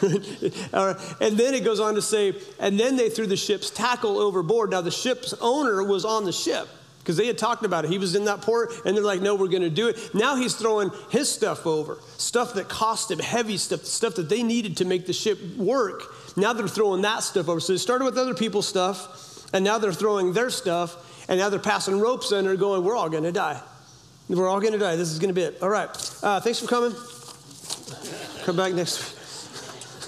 and 1.20 1.38
then 1.38 1.54
it 1.54 1.64
goes 1.64 1.80
on 1.80 1.94
to 1.94 2.02
say, 2.02 2.34
and 2.58 2.78
then 2.78 2.96
they 2.96 3.10
threw 3.10 3.26
the 3.26 3.36
ship's 3.36 3.70
tackle 3.70 4.18
overboard. 4.18 4.70
Now, 4.70 4.80
the 4.80 4.90
ship's 4.90 5.34
owner 5.40 5.82
was 5.82 6.04
on 6.04 6.24
the 6.24 6.32
ship 6.32 6.68
because 6.98 7.16
they 7.16 7.26
had 7.26 7.38
talked 7.38 7.64
about 7.64 7.84
it. 7.84 7.90
He 7.90 7.98
was 7.98 8.14
in 8.14 8.26
that 8.26 8.42
port, 8.42 8.70
and 8.84 8.96
they're 8.96 9.02
like, 9.02 9.22
no, 9.22 9.34
we're 9.34 9.48
going 9.48 9.62
to 9.62 9.70
do 9.70 9.88
it. 9.88 10.14
Now 10.14 10.36
he's 10.36 10.54
throwing 10.54 10.90
his 11.10 11.30
stuff 11.30 11.66
over, 11.66 11.98
stuff 12.18 12.54
that 12.54 12.68
cost 12.68 13.10
him, 13.10 13.18
heavy 13.18 13.56
stuff, 13.56 13.84
stuff 13.86 14.16
that 14.16 14.28
they 14.28 14.42
needed 14.42 14.76
to 14.76 14.84
make 14.84 15.06
the 15.06 15.14
ship 15.14 15.38
work. 15.56 16.02
Now 16.36 16.52
they're 16.52 16.68
throwing 16.68 17.02
that 17.02 17.22
stuff 17.22 17.48
over. 17.48 17.60
So 17.60 17.72
they 17.72 17.78
started 17.78 18.04
with 18.04 18.18
other 18.18 18.34
people's 18.34 18.68
stuff, 18.68 19.48
and 19.54 19.64
now 19.64 19.78
they're 19.78 19.92
throwing 19.92 20.34
their 20.34 20.50
stuff, 20.50 21.26
and 21.28 21.38
now 21.38 21.48
they're 21.48 21.58
passing 21.58 21.98
ropes 21.98 22.32
and 22.32 22.46
they're 22.46 22.56
going, 22.56 22.84
we're 22.84 22.96
all 22.96 23.08
going 23.08 23.24
to 23.24 23.32
die. 23.32 23.60
We're 24.28 24.48
all 24.48 24.60
going 24.60 24.74
to 24.74 24.78
die. 24.78 24.96
This 24.96 25.10
is 25.10 25.18
going 25.18 25.30
to 25.30 25.34
be 25.34 25.42
it. 25.42 25.62
All 25.62 25.70
right. 25.70 25.88
Uh, 26.22 26.40
thanks 26.40 26.58
for 26.58 26.66
coming. 26.66 26.94
Come 28.44 28.56
back 28.56 28.74
next 28.74 29.12
week. 29.12 29.17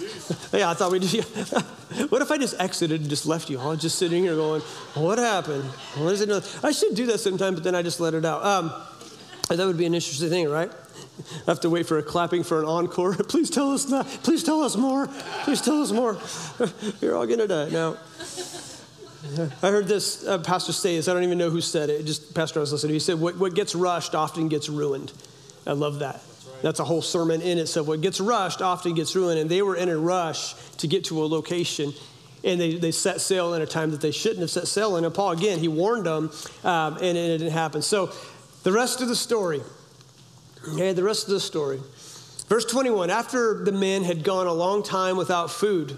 yeah, 0.52 0.70
I 0.70 0.74
thought 0.74 0.92
we 0.92 1.00
what 2.08 2.22
if 2.22 2.30
I 2.30 2.38
just 2.38 2.60
exited 2.60 3.00
and 3.00 3.10
just 3.10 3.26
left 3.26 3.50
you 3.50 3.58
all 3.58 3.76
just 3.76 3.98
sitting 3.98 4.22
here 4.22 4.34
going, 4.34 4.62
what 4.94 5.18
happened? 5.18 5.64
What 5.96 6.12
is 6.12 6.20
it? 6.20 6.64
I 6.64 6.72
should 6.72 6.94
do 6.94 7.06
that 7.06 7.18
sometime, 7.18 7.54
but 7.54 7.64
then 7.64 7.74
I 7.74 7.82
just 7.82 8.00
let 8.00 8.14
it 8.14 8.24
out. 8.24 8.44
Um, 8.44 8.72
that 9.48 9.66
would 9.66 9.76
be 9.76 9.86
an 9.86 9.94
interesting 9.94 10.28
thing, 10.28 10.48
right? 10.48 10.70
I 10.70 11.32
have 11.46 11.60
to 11.60 11.70
wait 11.70 11.86
for 11.86 11.98
a 11.98 12.02
clapping 12.02 12.42
for 12.44 12.60
an 12.60 12.66
encore. 12.66 13.14
Please 13.14 13.50
tell 13.50 13.72
us 13.72 13.84
that. 13.86 14.06
Please 14.22 14.44
tell 14.44 14.62
us 14.62 14.76
more. 14.76 15.08
Please 15.42 15.60
tell 15.60 15.82
us 15.82 15.90
more. 15.90 16.18
You're 17.00 17.16
all 17.16 17.26
gonna 17.26 17.48
die 17.48 17.68
now. 17.70 17.96
I 19.62 19.70
heard 19.70 19.86
this 19.86 20.26
uh, 20.26 20.38
pastor 20.38 20.72
say 20.72 20.96
this. 20.96 21.08
I 21.08 21.12
don't 21.12 21.24
even 21.24 21.38
know 21.38 21.50
who 21.50 21.60
said 21.60 21.90
it. 21.90 22.06
Just 22.06 22.34
pastor 22.34 22.60
I 22.60 22.62
was 22.62 22.72
listening. 22.72 22.94
He 22.94 23.00
said, 23.00 23.20
"What, 23.20 23.36
what 23.38 23.54
gets 23.54 23.74
rushed 23.74 24.14
often 24.14 24.48
gets 24.48 24.68
ruined." 24.68 25.12
I 25.66 25.72
love 25.72 25.98
that. 25.98 26.22
That's 26.62 26.80
a 26.80 26.84
whole 26.84 27.02
sermon 27.02 27.40
in 27.40 27.58
itself. 27.58 27.86
What 27.86 28.00
gets 28.00 28.20
rushed 28.20 28.62
often 28.62 28.94
gets 28.94 29.14
ruined, 29.16 29.38
and 29.38 29.50
they 29.50 29.62
were 29.62 29.76
in 29.76 29.88
a 29.88 29.96
rush 29.96 30.54
to 30.78 30.86
get 30.86 31.04
to 31.04 31.22
a 31.22 31.26
location 31.26 31.92
and 32.42 32.60
they, 32.60 32.76
they 32.76 32.90
set 32.90 33.20
sail 33.20 33.54
in 33.54 33.62
a 33.62 33.66
time 33.66 33.90
that 33.90 34.00
they 34.00 34.10
shouldn't 34.10 34.40
have 34.40 34.50
set 34.50 34.66
sail 34.66 34.96
in. 34.96 35.04
And 35.04 35.14
Paul, 35.14 35.32
again, 35.32 35.58
he 35.58 35.68
warned 35.68 36.06
them, 36.06 36.30
um, 36.64 36.94
and, 36.94 37.04
and, 37.04 37.18
it 37.18 37.38
didn't 37.38 37.52
happen. 37.52 37.82
So, 37.82 38.12
the 38.62 38.72
rest 38.72 39.00
of 39.00 39.08
the 39.08 39.16
story, 39.16 39.60
okay, 40.68 40.92
the 40.92 41.02
rest 41.02 41.26
of 41.26 41.34
the 41.34 41.40
story. 41.40 41.80
Verse 42.48 42.64
21 42.64 43.10
After 43.10 43.62
the 43.64 43.72
men 43.72 44.04
had 44.04 44.24
gone 44.24 44.46
a 44.46 44.52
long 44.52 44.82
time 44.82 45.16
without 45.16 45.50
food, 45.50 45.96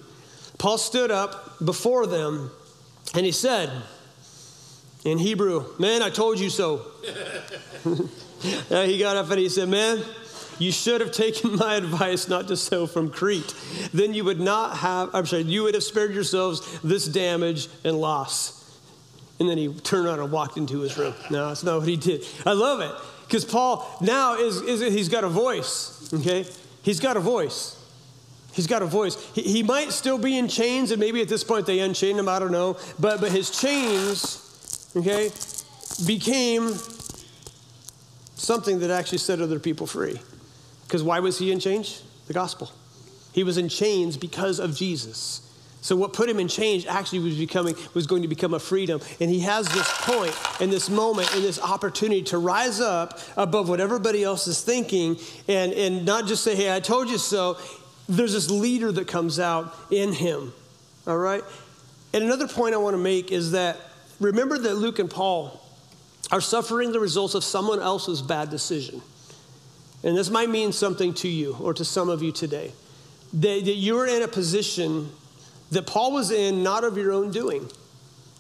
Paul 0.59 0.79
stood 0.79 1.11
up 1.11 1.65
before 1.65 2.07
them 2.07 2.51
and 3.15 3.25
he 3.25 3.33
said, 3.33 3.71
in 5.05 5.19
Hebrew, 5.19 5.65
Man, 5.79 6.03
I 6.03 6.11
told 6.11 6.39
you 6.39 6.49
so. 6.49 6.87
he 8.69 8.99
got 8.99 9.17
up 9.17 9.31
and 9.31 9.39
he 9.41 9.49
said, 9.49 9.69
Man, 9.69 10.01
you 10.59 10.73
should 10.73 11.01
have 11.01 11.13
taken 11.13 11.57
my 11.57 11.75
advice 11.75 12.29
not 12.29 12.49
to 12.49 12.57
sail 12.57 12.87
from 12.87 13.11
Crete. 13.11 13.55
Then 13.93 14.15
you 14.15 14.25
would 14.25 14.41
not 14.41 14.79
have, 14.79 15.15
I'm 15.15 15.27
sorry, 15.27 15.43
you 15.43 15.65
would 15.65 15.75
have 15.75 15.85
spared 15.85 16.15
yourselves 16.15 16.81
this 16.81 17.07
damage 17.07 17.69
and 17.85 18.01
loss. 18.01 18.59
And 19.41 19.49
then 19.49 19.59
he 19.59 19.73
turned 19.73 20.07
around 20.07 20.21
and 20.21 20.31
walked 20.31 20.57
into 20.57 20.81
his 20.81 20.97
room. 20.97 21.15
No, 21.31 21.49
that's 21.49 21.65
not 21.65 21.81
what 21.81 21.89
he 21.89 21.97
did. 21.97 22.25
I 22.47 22.53
love 22.53 22.81
it 22.81 22.93
because 23.27 23.45
Paul 23.45 23.89
now 24.01 24.37
is, 24.37 24.61
is, 24.61 24.81
he's 24.81 25.09
got 25.09 25.25
a 25.25 25.29
voice, 25.29 26.13
okay? 26.13 26.47
He's 26.83 27.01
got 27.01 27.17
a 27.17 27.21
voice. 27.21 27.79
He's 28.53 28.67
got 28.67 28.83
a 28.83 28.87
voice. 28.87 29.17
He, 29.35 29.43
he 29.43 29.63
might 29.63 29.91
still 29.93 30.19
be 30.19 30.37
in 30.37 30.49
chains, 30.49 30.91
and 30.91 31.01
maybe 31.01 31.23
at 31.23 31.29
this 31.29 31.43
point 31.43 31.67
they 31.67 31.81
unchained 31.81 32.19
him, 32.19 32.29
I 32.29 32.39
don't 32.39 32.53
know. 32.53 32.77
But, 33.01 33.21
but 33.21 33.33
his 33.33 33.51
chains, 33.51 34.91
okay, 34.95 35.31
became 36.07 36.75
something 38.35 38.81
that 38.81 38.91
actually 38.91 39.19
set 39.19 39.41
other 39.41 39.59
people 39.59 39.87
free. 39.87 40.21
Because 40.85 41.03
why 41.03 41.21
was 41.21 41.39
he 41.39 41.53
in 41.53 41.61
chains? 41.61 42.03
The 42.27 42.35
gospel. 42.35 42.71
He 43.33 43.45
was 43.45 43.59
in 43.59 43.69
chains 43.69 44.17
because 44.17 44.59
of 44.59 44.77
Jesus. 44.77 45.49
So 45.83 45.97
what 45.97 46.13
put 46.13 46.31
him 46.31 46.39
in 46.39 46.47
chains 46.47 46.87
actually 46.87 47.19
was 47.19 47.37
becoming 47.37 47.75
was 47.93 48.07
going 48.07 48.23
to 48.23 48.29
become 48.29 48.55
a 48.55 48.61
freedom. 48.61 49.01
And 49.21 49.29
he 49.29 49.41
has 49.41 49.69
this 49.69 49.91
point 50.03 50.33
and 50.61 50.73
this 50.73 50.89
moment 50.89 51.35
and 51.35 51.43
this 51.43 51.61
opportunity 51.61 52.23
to 52.25 52.39
rise 52.39 52.81
up 52.81 53.19
above 53.37 53.69
what 53.69 53.81
everybody 53.81 54.23
else 54.23 54.47
is 54.47 54.63
thinking 54.63 55.19
and, 55.49 55.73
and 55.73 56.05
not 56.05 56.27
just 56.27 56.45
say, 56.45 56.55
hey, 56.55 56.75
I 56.75 56.79
told 56.79 57.11
you 57.11 57.19
so. 57.19 57.59
There's 58.09 58.33
this 58.33 58.51
leader 58.51 58.93
that 58.93 59.09
comes 59.09 59.41
out 59.41 59.75
in 59.91 60.13
him. 60.13 60.53
All 61.07 61.19
right? 61.19 61.43
And 62.13 62.23
another 62.23 62.47
point 62.47 62.75
I 62.75 62.79
want 62.79 62.95
to 62.95 63.03
make 63.03 63.33
is 63.33 63.53
that 63.53 63.77
remember 64.21 64.59
that 64.59 64.75
Luke 64.75 65.01
and 65.01 65.11
Paul 65.11 65.61
are 66.31 66.41
suffering 66.41 66.93
the 66.93 67.01
results 67.01 67.35
of 67.35 67.43
someone 67.43 67.81
else's 67.81 68.23
bad 68.23 68.51
decision. 68.51 69.03
And 70.05 70.17
this 70.17 70.31
might 70.31 70.51
mean 70.51 70.73
something 70.73 71.15
to 71.15 71.29
you 71.29 71.57
or 71.61 71.75
to 71.75 71.85
some 71.85 72.09
of 72.09 72.23
you 72.23 72.33
today. 72.33 72.73
That, 73.35 73.65
that 73.65 73.75
you're 73.75 74.07
in 74.07 74.23
a 74.23 74.29
position 74.29 75.11
that 75.71 75.87
Paul 75.87 76.13
was 76.13 76.31
in 76.31 76.63
not 76.63 76.85
of 76.85 76.97
your 76.97 77.13
own 77.13 77.31
doing. 77.31 77.71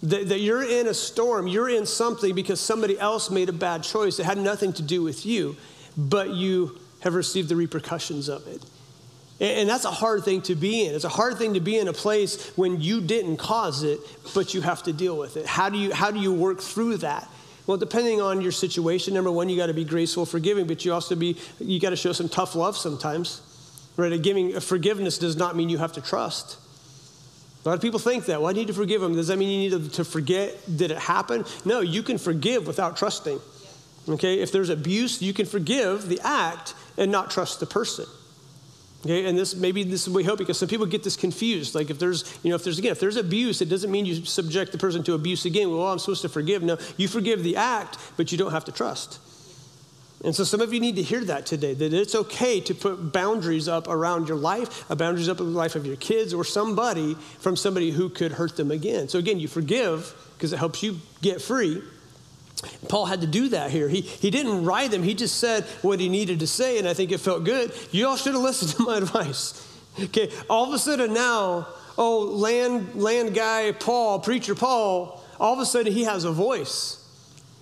That, 0.03 0.29
that 0.29 0.41
you're 0.41 0.65
in 0.65 0.89
a 0.89 0.95
storm, 0.95 1.47
you're 1.47 1.69
in 1.69 1.87
something 1.87 2.35
because 2.35 2.61
somebody 2.61 2.99
else 2.99 3.31
made 3.31 3.49
a 3.49 3.53
bad 3.53 3.85
choice. 3.85 4.19
It 4.19 4.27
had 4.27 4.39
nothing 4.39 4.73
to 4.75 4.83
do 4.83 5.03
with 5.03 5.25
you, 5.25 5.57
but 5.97 6.31
you 6.31 6.79
have 7.01 7.15
received 7.15 7.49
the 7.49 7.57
repercussions 7.57 8.29
of 8.29 8.47
it. 8.49 8.63
And, 9.41 9.61
and 9.61 9.69
that's 9.69 9.85
a 9.85 9.91
hard 9.91 10.25
thing 10.25 10.43
to 10.43 10.57
be 10.57 10.85
in. 10.87 10.95
It's 10.95 11.05
a 11.05 11.09
hard 11.09 11.39
thing 11.39 11.55
to 11.55 11.61
be 11.61 11.79
in 11.79 11.87
a 11.87 11.93
place 11.93 12.51
when 12.57 12.81
you 12.81 13.01
didn't 13.01 13.37
cause 13.37 13.85
it, 13.85 14.01
but 14.35 14.55
you 14.55 14.61
have 14.61 14.83
to 14.85 14.93
deal 14.93 15.17
with 15.17 15.37
it. 15.37 15.47
How 15.47 15.69
do 15.69 15.79
you, 15.79 15.95
how 15.95 16.11
do 16.11 16.19
you 16.19 16.33
work 16.33 16.61
through 16.61 16.99
that? 16.99 17.29
Well, 17.67 17.77
depending 17.77 18.21
on 18.21 18.41
your 18.41 18.53
situation, 18.53 19.15
number 19.15 19.31
one, 19.31 19.49
you 19.49 19.57
got 19.57 19.67
to 19.67 19.75
be 19.75 19.85
graceful, 19.85 20.27
forgiving, 20.27 20.67
but 20.67 20.85
you 20.85 20.93
also 20.93 21.15
be 21.15 21.37
you 21.61 21.79
got 21.79 21.91
to 21.91 21.97
show 21.97 22.13
some 22.13 22.29
tough 22.29 22.55
love 22.55 22.77
sometimes. 22.77 23.41
Right? 23.97 24.13
A 24.13 24.19
giving 24.19 24.57
a 24.57 24.61
forgiveness 24.61 25.19
does 25.19 25.37
not 25.37 25.55
mean 25.55 25.69
you 25.69 25.79
have 25.79 25.93
to 25.93 26.01
trust. 26.01 26.59
A 27.65 27.69
lot 27.69 27.75
of 27.75 27.81
people 27.81 28.01
think 28.01 28.25
that. 28.27 28.41
Well, 28.41 28.51
I 28.51 28.53
need 28.53 28.67
to 28.67 28.73
forgive 28.73 29.01
them. 29.01 29.15
Does 29.15 29.29
that 29.29 29.39
mean 29.39 29.63
you 29.63 29.71
need 29.71 29.93
to 29.93 30.05
forget 30.05 30.57
did 30.77 30.91
it 30.91 30.99
happen? 30.99 31.45
No, 31.65 31.81
you 31.81 32.03
can 32.03 32.19
forgive 32.19 32.67
without 32.67 32.97
trusting. 32.97 33.41
Okay, 34.09 34.41
if 34.41 34.51
there's 34.51 34.69
abuse, 34.69 35.23
you 35.23 35.33
can 35.33 35.47
forgive 35.47 36.09
the 36.09 36.21
act 36.25 36.75
and 36.99 37.13
not 37.13 37.31
trust 37.31 37.61
the 37.61 37.67
person. 37.67 38.07
Okay, 39.05 39.27
and 39.27 39.37
this 39.37 39.57
maybe 39.57 39.83
this 39.83 40.07
we 40.07 40.23
hope 40.23 40.39
because 40.39 40.59
some 40.59 40.69
people 40.69 40.87
get 40.87 41.03
this 41.03 41.17
confused. 41.17 41.75
Like 41.75 41.91
if 41.91 41.99
there's, 41.99 42.39
you 42.45 42.51
know, 42.51 42.57
if 42.57 42.63
there's 42.63 42.79
again, 42.79 42.93
if 42.93 43.01
there's 43.01 43.17
abuse, 43.17 43.61
it 43.61 43.69
doesn't 43.69 43.91
mean 43.91 44.07
you 44.07 44.25
subject 44.25 44.71
the 44.71 44.79
person 44.79 45.03
to 45.05 45.15
abuse 45.15 45.45
again. 45.45 45.71
Well, 45.71 45.89
I'm 45.89 45.99
supposed 45.99 46.23
to 46.23 46.29
forgive. 46.29 46.63
No, 46.63 46.79
you 46.97 47.09
forgive 47.09 47.43
the 47.43 47.57
act, 47.57 47.99
but 48.17 48.31
you 48.31 48.39
don't 48.39 48.53
have 48.53 48.65
to 48.67 48.73
trust. 48.73 49.19
And 50.25 50.35
so 50.37 50.45
some 50.45 50.61
of 50.61 50.73
you 50.73 50.79
need 50.79 50.97
to 50.97 51.03
hear 51.03 51.25
that 51.25 51.47
today, 51.47 51.75
that 51.75 51.93
it's 51.93 52.15
okay 52.15 52.61
to 52.61 52.75
put 52.75 53.13
boundaries 53.13 53.67
up 53.67 53.89
around 53.89 54.29
your 54.29 54.37
life, 54.37 54.89
a 54.89 54.95
boundaries 54.95 55.29
up 55.29 55.41
in 55.41 55.47
the 55.47 55.59
life 55.59 55.75
of 55.75 55.85
your 55.85 55.97
kids 55.97 56.33
or 56.33 56.45
somebody 56.45 57.15
from 57.41 57.57
somebody 57.57 57.91
who 57.91 58.09
could 58.09 58.31
hurt 58.31 58.57
them 58.57 58.71
again. 58.71 59.09
So 59.09 59.19
again, 59.19 59.41
you 59.41 59.49
forgive 59.49 60.15
because 60.37 60.53
it 60.53 60.59
helps 60.59 60.83
you 60.83 61.01
get 61.23 61.43
free. 61.43 61.83
Paul 62.89 63.07
had 63.07 63.21
to 63.23 63.27
do 63.27 63.49
that 63.49 63.71
here. 63.71 63.89
He, 63.89 64.01
he 64.01 64.31
didn't 64.31 64.65
write 64.65 64.91
them, 64.91 65.03
he 65.03 65.15
just 65.15 65.39
said 65.39 65.65
what 65.83 66.01
he 66.01 66.09
needed 66.09 66.41
to 66.41 66.47
say, 66.47 66.79
and 66.79 66.89
I 66.89 66.95
think 66.95 67.13
it 67.13 67.19
felt 67.19 67.45
good. 67.45 67.73
You 67.91 68.09
all 68.09 68.17
should 68.17 68.35
have 68.35 68.43
listened 68.51 68.73
to 68.73 68.83
my 68.85 68.99
advice. 68.99 69.69
Okay, 70.01 70.31
all 70.49 70.67
of 70.67 70.73
a 70.73 70.79
sudden 70.79 71.13
now, 71.13 71.69
oh, 71.99 72.21
land, 72.21 72.95
land 72.95 73.35
guy 73.35 73.73
Paul, 73.73 74.21
preacher 74.21 74.55
Paul, 74.55 75.23
all 75.39 75.53
of 75.53 75.59
a 75.59 75.67
sudden 75.67 75.93
he 75.93 76.05
has 76.05 76.25
a 76.25 76.33
voice. 76.33 76.99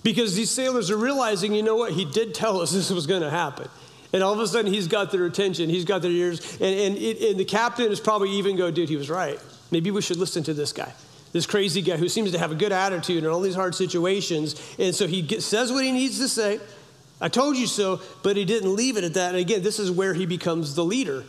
Because 0.02 0.34
these 0.34 0.50
sailors 0.50 0.90
are 0.90 0.96
realizing, 0.96 1.52
you 1.52 1.62
know 1.62 1.76
what, 1.76 1.92
he 1.92 2.06
did 2.06 2.34
tell 2.34 2.60
us 2.60 2.72
this 2.72 2.90
was 2.90 3.06
going 3.06 3.22
to 3.22 3.30
happen. 3.30 3.68
And 4.12 4.22
all 4.22 4.32
of 4.32 4.40
a 4.40 4.46
sudden 4.46 4.72
he's 4.72 4.88
got 4.88 5.12
their 5.12 5.24
attention, 5.26 5.70
he's 5.70 5.84
got 5.84 6.02
their 6.02 6.10
ears, 6.10 6.40
and, 6.54 6.62
and, 6.62 6.96
it, 6.96 7.30
and 7.30 7.38
the 7.38 7.44
captain 7.44 7.90
is 7.90 8.00
probably 8.00 8.30
even 8.30 8.56
go, 8.56 8.70
dude, 8.70 8.88
he 8.88 8.96
was 8.96 9.08
right. 9.08 9.38
Maybe 9.70 9.90
we 9.90 10.02
should 10.02 10.16
listen 10.16 10.42
to 10.44 10.54
this 10.54 10.72
guy 10.72 10.92
this 11.32 11.46
crazy 11.46 11.82
guy 11.82 11.96
who 11.96 12.08
seems 12.08 12.32
to 12.32 12.38
have 12.38 12.52
a 12.52 12.56
good 12.56 12.72
attitude 12.72 13.24
in 13.24 13.30
all 13.30 13.40
these 13.40 13.54
hard 13.54 13.74
situations. 13.74 14.60
And 14.78 14.94
so 14.94 15.06
he 15.06 15.22
gets, 15.22 15.46
says 15.46 15.72
what 15.72 15.84
he 15.84 15.92
needs 15.92 16.18
to 16.18 16.28
say. 16.28 16.60
I 17.20 17.28
told 17.28 17.56
you 17.56 17.66
so, 17.66 18.00
but 18.22 18.36
he 18.36 18.44
didn't 18.44 18.74
leave 18.74 18.96
it 18.96 19.04
at 19.04 19.14
that. 19.14 19.30
And 19.30 19.38
again, 19.38 19.62
this 19.62 19.78
is 19.78 19.90
where 19.90 20.14
he 20.14 20.26
becomes 20.26 20.74
the 20.74 20.84
leader. 20.84 21.24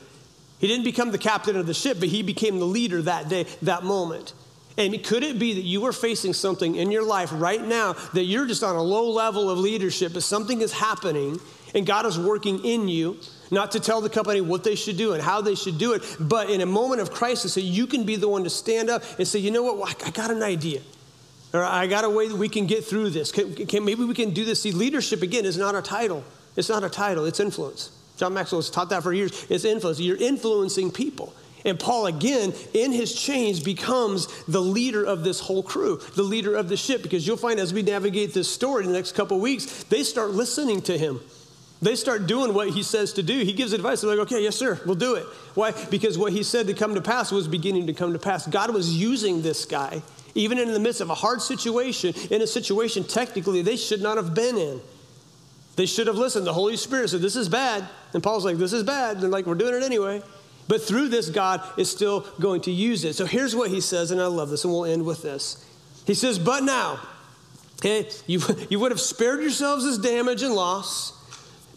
He 0.59 0.67
didn't 0.67 0.85
become 0.85 1.11
the 1.11 1.17
captain 1.17 1.55
of 1.55 1.67
the 1.67 1.73
ship, 1.73 1.99
but 1.99 2.09
he 2.09 2.21
became 2.21 2.59
the 2.59 2.65
leader 2.65 3.01
that 3.01 3.29
day, 3.29 3.45
that 3.63 3.83
moment. 3.83 4.33
And 4.77 5.03
could 5.03 5.23
it 5.23 5.37
be 5.37 5.53
that 5.55 5.61
you 5.61 5.85
are 5.85 5.91
facing 5.91 6.33
something 6.33 6.75
in 6.75 6.91
your 6.91 7.03
life 7.03 7.29
right 7.33 7.61
now 7.61 7.93
that 8.13 8.23
you're 8.23 8.47
just 8.47 8.63
on 8.63 8.75
a 8.75 8.81
low 8.81 9.09
level 9.09 9.49
of 9.49 9.57
leadership, 9.57 10.13
but 10.13 10.23
something 10.23 10.61
is 10.61 10.71
happening 10.71 11.39
and 11.75 11.85
God 11.85 12.05
is 12.05 12.17
working 12.17 12.63
in 12.63 12.87
you, 12.87 13.17
not 13.51 13.71
to 13.73 13.79
tell 13.79 14.01
the 14.01 14.09
company 14.09 14.41
what 14.41 14.63
they 14.63 14.75
should 14.75 14.97
do 14.97 15.13
and 15.13 15.21
how 15.21 15.41
they 15.41 15.55
should 15.55 15.77
do 15.77 15.93
it, 15.93 16.03
but 16.19 16.49
in 16.49 16.61
a 16.61 16.65
moment 16.65 17.01
of 17.01 17.11
crisis, 17.11 17.53
so 17.53 17.59
you 17.59 17.85
can 17.85 18.05
be 18.05 18.15
the 18.15 18.27
one 18.27 18.45
to 18.45 18.49
stand 18.49 18.89
up 18.89 19.03
and 19.19 19.27
say, 19.27 19.39
you 19.39 19.51
know 19.51 19.61
what, 19.61 19.77
well, 19.77 19.93
I 20.05 20.09
got 20.11 20.31
an 20.31 20.41
idea. 20.41 20.81
Or 21.53 21.63
I 21.63 21.87
got 21.87 22.05
a 22.05 22.09
way 22.09 22.29
that 22.29 22.37
we 22.37 22.47
can 22.47 22.65
get 22.65 22.85
through 22.85 23.09
this. 23.09 23.31
Can, 23.31 23.53
can, 23.53 23.83
maybe 23.83 24.05
we 24.05 24.13
can 24.13 24.31
do 24.31 24.45
this. 24.45 24.61
See, 24.61 24.71
leadership, 24.71 25.21
again, 25.21 25.43
is 25.43 25.57
not 25.57 25.75
a 25.75 25.81
title. 25.81 26.23
It's 26.55 26.69
not 26.69 26.83
a 26.83 26.89
title, 26.89 27.25
it's 27.25 27.39
influence. 27.39 27.91
John 28.17 28.33
Maxwell 28.33 28.61
has 28.61 28.69
taught 28.69 28.89
that 28.89 29.03
for 29.03 29.13
years. 29.13 29.45
It's 29.49 29.65
influence. 29.65 29.99
You're 29.99 30.17
influencing 30.17 30.91
people. 30.91 31.33
And 31.65 31.79
Paul, 31.79 32.07
again, 32.07 32.53
in 32.73 32.91
his 32.91 33.13
chains, 33.13 33.59
becomes 33.59 34.27
the 34.45 34.61
leader 34.61 35.03
of 35.03 35.23
this 35.23 35.39
whole 35.39 35.63
crew, 35.63 35.99
the 36.15 36.23
leader 36.23 36.55
of 36.55 36.69
the 36.69 36.77
ship, 36.77 37.03
because 37.03 37.25
you'll 37.27 37.37
find 37.37 37.59
as 37.59 37.73
we 37.73 37.81
navigate 37.83 38.33
this 38.33 38.49
story 38.49 38.83
in 38.83 38.91
the 38.91 38.97
next 38.97 39.13
couple 39.13 39.39
weeks, 39.39 39.83
they 39.85 40.03
start 40.03 40.31
listening 40.31 40.81
to 40.83 40.97
him. 40.97 41.19
They 41.81 41.95
start 41.95 42.27
doing 42.27 42.53
what 42.53 42.69
he 42.69 42.83
says 42.83 43.13
to 43.13 43.23
do. 43.23 43.39
He 43.39 43.53
gives 43.53 43.73
advice. 43.73 44.01
They're 44.01 44.11
like, 44.11 44.19
okay, 44.31 44.43
yes, 44.43 44.55
sir, 44.55 44.79
we'll 44.85 44.95
do 44.95 45.15
it. 45.15 45.25
Why? 45.55 45.71
Because 45.89 46.15
what 46.15 46.31
he 46.31 46.43
said 46.43 46.67
to 46.67 46.75
come 46.75 46.93
to 46.93 47.01
pass 47.01 47.31
was 47.31 47.47
beginning 47.47 47.87
to 47.87 47.93
come 47.93 48.13
to 48.13 48.19
pass. 48.19 48.45
God 48.45 48.71
was 48.71 48.95
using 48.95 49.41
this 49.41 49.65
guy, 49.65 50.03
even 50.35 50.59
in 50.59 50.73
the 50.73 50.79
midst 50.79 51.01
of 51.01 51.09
a 51.09 51.15
hard 51.15 51.41
situation, 51.41 52.13
in 52.29 52.41
a 52.43 52.47
situation 52.47 53.03
technically 53.03 53.63
they 53.63 53.77
should 53.77 54.01
not 54.01 54.17
have 54.17 54.35
been 54.35 54.57
in. 54.57 54.79
They 55.75 55.87
should 55.87 56.05
have 56.05 56.17
listened. 56.17 56.45
The 56.45 56.53
Holy 56.53 56.77
Spirit 56.77 57.09
said, 57.09 57.21
This 57.21 57.35
is 57.35 57.49
bad. 57.49 57.87
And 58.13 58.21
Paul's 58.21 58.45
like, 58.45 58.57
This 58.57 58.73
is 58.73 58.83
bad. 58.83 59.13
And 59.13 59.23
they're 59.23 59.29
like, 59.29 59.47
We're 59.47 59.55
doing 59.55 59.73
it 59.73 59.83
anyway. 59.83 60.21
But 60.67 60.83
through 60.83 61.07
this, 61.07 61.29
God 61.29 61.63
is 61.77 61.89
still 61.89 62.21
going 62.39 62.61
to 62.61 62.71
use 62.71 63.03
it. 63.03 63.15
So 63.15 63.25
here's 63.25 63.55
what 63.55 63.71
he 63.71 63.81
says, 63.81 64.11
and 64.11 64.21
I 64.21 64.27
love 64.27 64.49
this, 64.49 64.63
and 64.63 64.71
we'll 64.71 64.85
end 64.85 65.03
with 65.03 65.23
this. 65.23 65.65
He 66.05 66.13
says, 66.13 66.37
But 66.37 66.63
now, 66.63 66.99
okay, 67.79 68.07
you, 68.27 68.39
you 68.69 68.79
would 68.79 68.91
have 68.91 69.01
spared 69.01 69.41
yourselves 69.41 69.83
this 69.83 69.97
damage 69.97 70.43
and 70.43 70.53
loss 70.53 71.13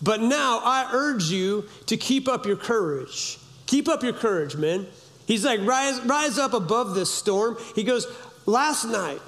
but 0.02 0.20
now 0.20 0.60
I 0.64 0.88
urge 0.92 1.24
you 1.24 1.64
to 1.86 1.96
keep 1.96 2.28
up 2.28 2.46
your 2.46 2.56
courage. 2.56 3.38
Keep 3.66 3.88
up 3.88 4.02
your 4.02 4.12
courage, 4.12 4.56
man. 4.56 4.86
He's 5.26 5.44
like, 5.44 5.60
rise, 5.64 6.00
rise 6.02 6.38
up 6.38 6.52
above 6.52 6.94
this 6.94 7.10
storm. 7.10 7.56
He 7.74 7.82
goes, 7.82 8.06
last 8.46 8.84
night, 8.84 9.20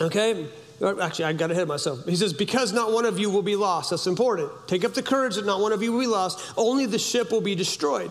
okay? 0.00 0.46
Actually, 0.82 1.24
I 1.26 1.32
got 1.32 1.50
ahead 1.50 1.62
of 1.62 1.68
myself. 1.68 2.04
He 2.04 2.16
says, 2.16 2.32
because 2.32 2.72
not 2.72 2.92
one 2.92 3.04
of 3.06 3.18
you 3.18 3.30
will 3.30 3.42
be 3.42 3.56
lost. 3.56 3.90
That's 3.90 4.06
important. 4.06 4.50
Take 4.66 4.84
up 4.84 4.94
the 4.94 5.02
courage 5.02 5.36
that 5.36 5.46
not 5.46 5.60
one 5.60 5.72
of 5.72 5.82
you 5.82 5.92
will 5.92 6.00
be 6.00 6.06
lost. 6.06 6.52
Only 6.56 6.86
the 6.86 6.98
ship 6.98 7.30
will 7.30 7.40
be 7.40 7.54
destroyed. 7.54 8.10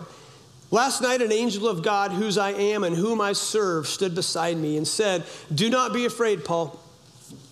Last 0.70 1.00
night, 1.00 1.22
an 1.22 1.30
angel 1.30 1.68
of 1.68 1.82
God, 1.82 2.10
whose 2.10 2.38
I 2.38 2.50
am 2.50 2.82
and 2.82 2.96
whom 2.96 3.20
I 3.20 3.34
serve, 3.34 3.86
stood 3.86 4.16
beside 4.16 4.56
me 4.56 4.76
and 4.76 4.86
said, 4.86 5.24
Do 5.54 5.70
not 5.70 5.92
be 5.92 6.06
afraid, 6.06 6.44
Paul. 6.44 6.80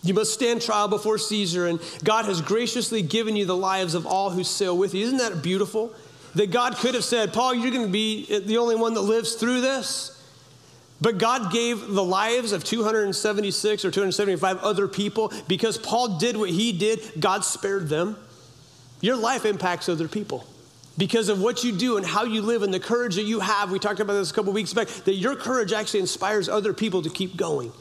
You 0.05 0.13
must 0.13 0.35
stand 0.35 0.61
trial 0.61 0.87
before 0.87 1.17
Caesar, 1.17 1.67
and 1.67 1.81
God 2.05 2.27
has 2.27 2.43
graciously 2.43 3.01
given 3.01 3.37
you 3.37 3.47
the 3.47 3.57
lives 3.57 3.95
of 3.95 4.07
all 4.07 4.29
who 4.29 4.45
sail 4.45 4.77
with 4.77 4.93
you. 4.93 5.07
Isn't 5.07 5.17
that 5.17 5.43
beautiful? 5.43 5.95
That 6.35 6.51
God 6.51 6.77
could 6.77 6.95
have 6.95 7.05
said, 7.05 7.33
Paul, 7.33 7.55
you're 7.55 7.71
going 7.71 7.87
to 7.87 7.93
be 7.93 8.41
the 8.41 8.59
only 8.59 8.77
one 8.77 8.93
that 8.95 9.01
lives 9.01 9.35
through 9.35 9.63
this. 9.63 10.11
But 11.01 11.17
God 11.17 11.51
gave 11.51 11.89
the 11.89 12.05
lives 12.05 12.53
of 12.53 12.65
276 12.65 13.85
or 13.85 13.91
275 13.91 14.59
other 14.59 14.89
people 14.89 15.33
because 15.49 15.79
Paul 15.79 16.19
did 16.19 16.37
what 16.37 16.51
he 16.51 16.73
did, 16.73 17.01
God 17.19 17.45
spared 17.45 17.89
them. 17.89 18.17
Your 19.01 19.17
life 19.17 19.45
impacts 19.45 19.89
other 19.89 20.09
people 20.09 20.47
because 20.99 21.29
of 21.29 21.41
what 21.41 21.65
you 21.65 21.73
do 21.73 21.97
and 21.97 22.05
how 22.07 22.25
you 22.25 22.43
live 22.43 22.63
and 22.63 22.73
the 22.73 22.81
courage 22.81 23.17
that 23.17 23.25
you 23.25 23.41
have. 23.41 23.71
We 23.71 23.79
talked 23.79 24.01
about 24.01 24.15
this 24.15 24.31
a 24.31 24.35
couple 24.35 24.53
weeks 24.53 24.73
back, 24.73 24.89
that 24.89 25.15
your 25.15 25.35
courage 25.35 25.73
actually 25.73 26.01
inspires 26.01 26.49
other 26.49 26.73
people 26.73 27.03
to 27.03 27.11
keep 27.11 27.37
going 27.37 27.73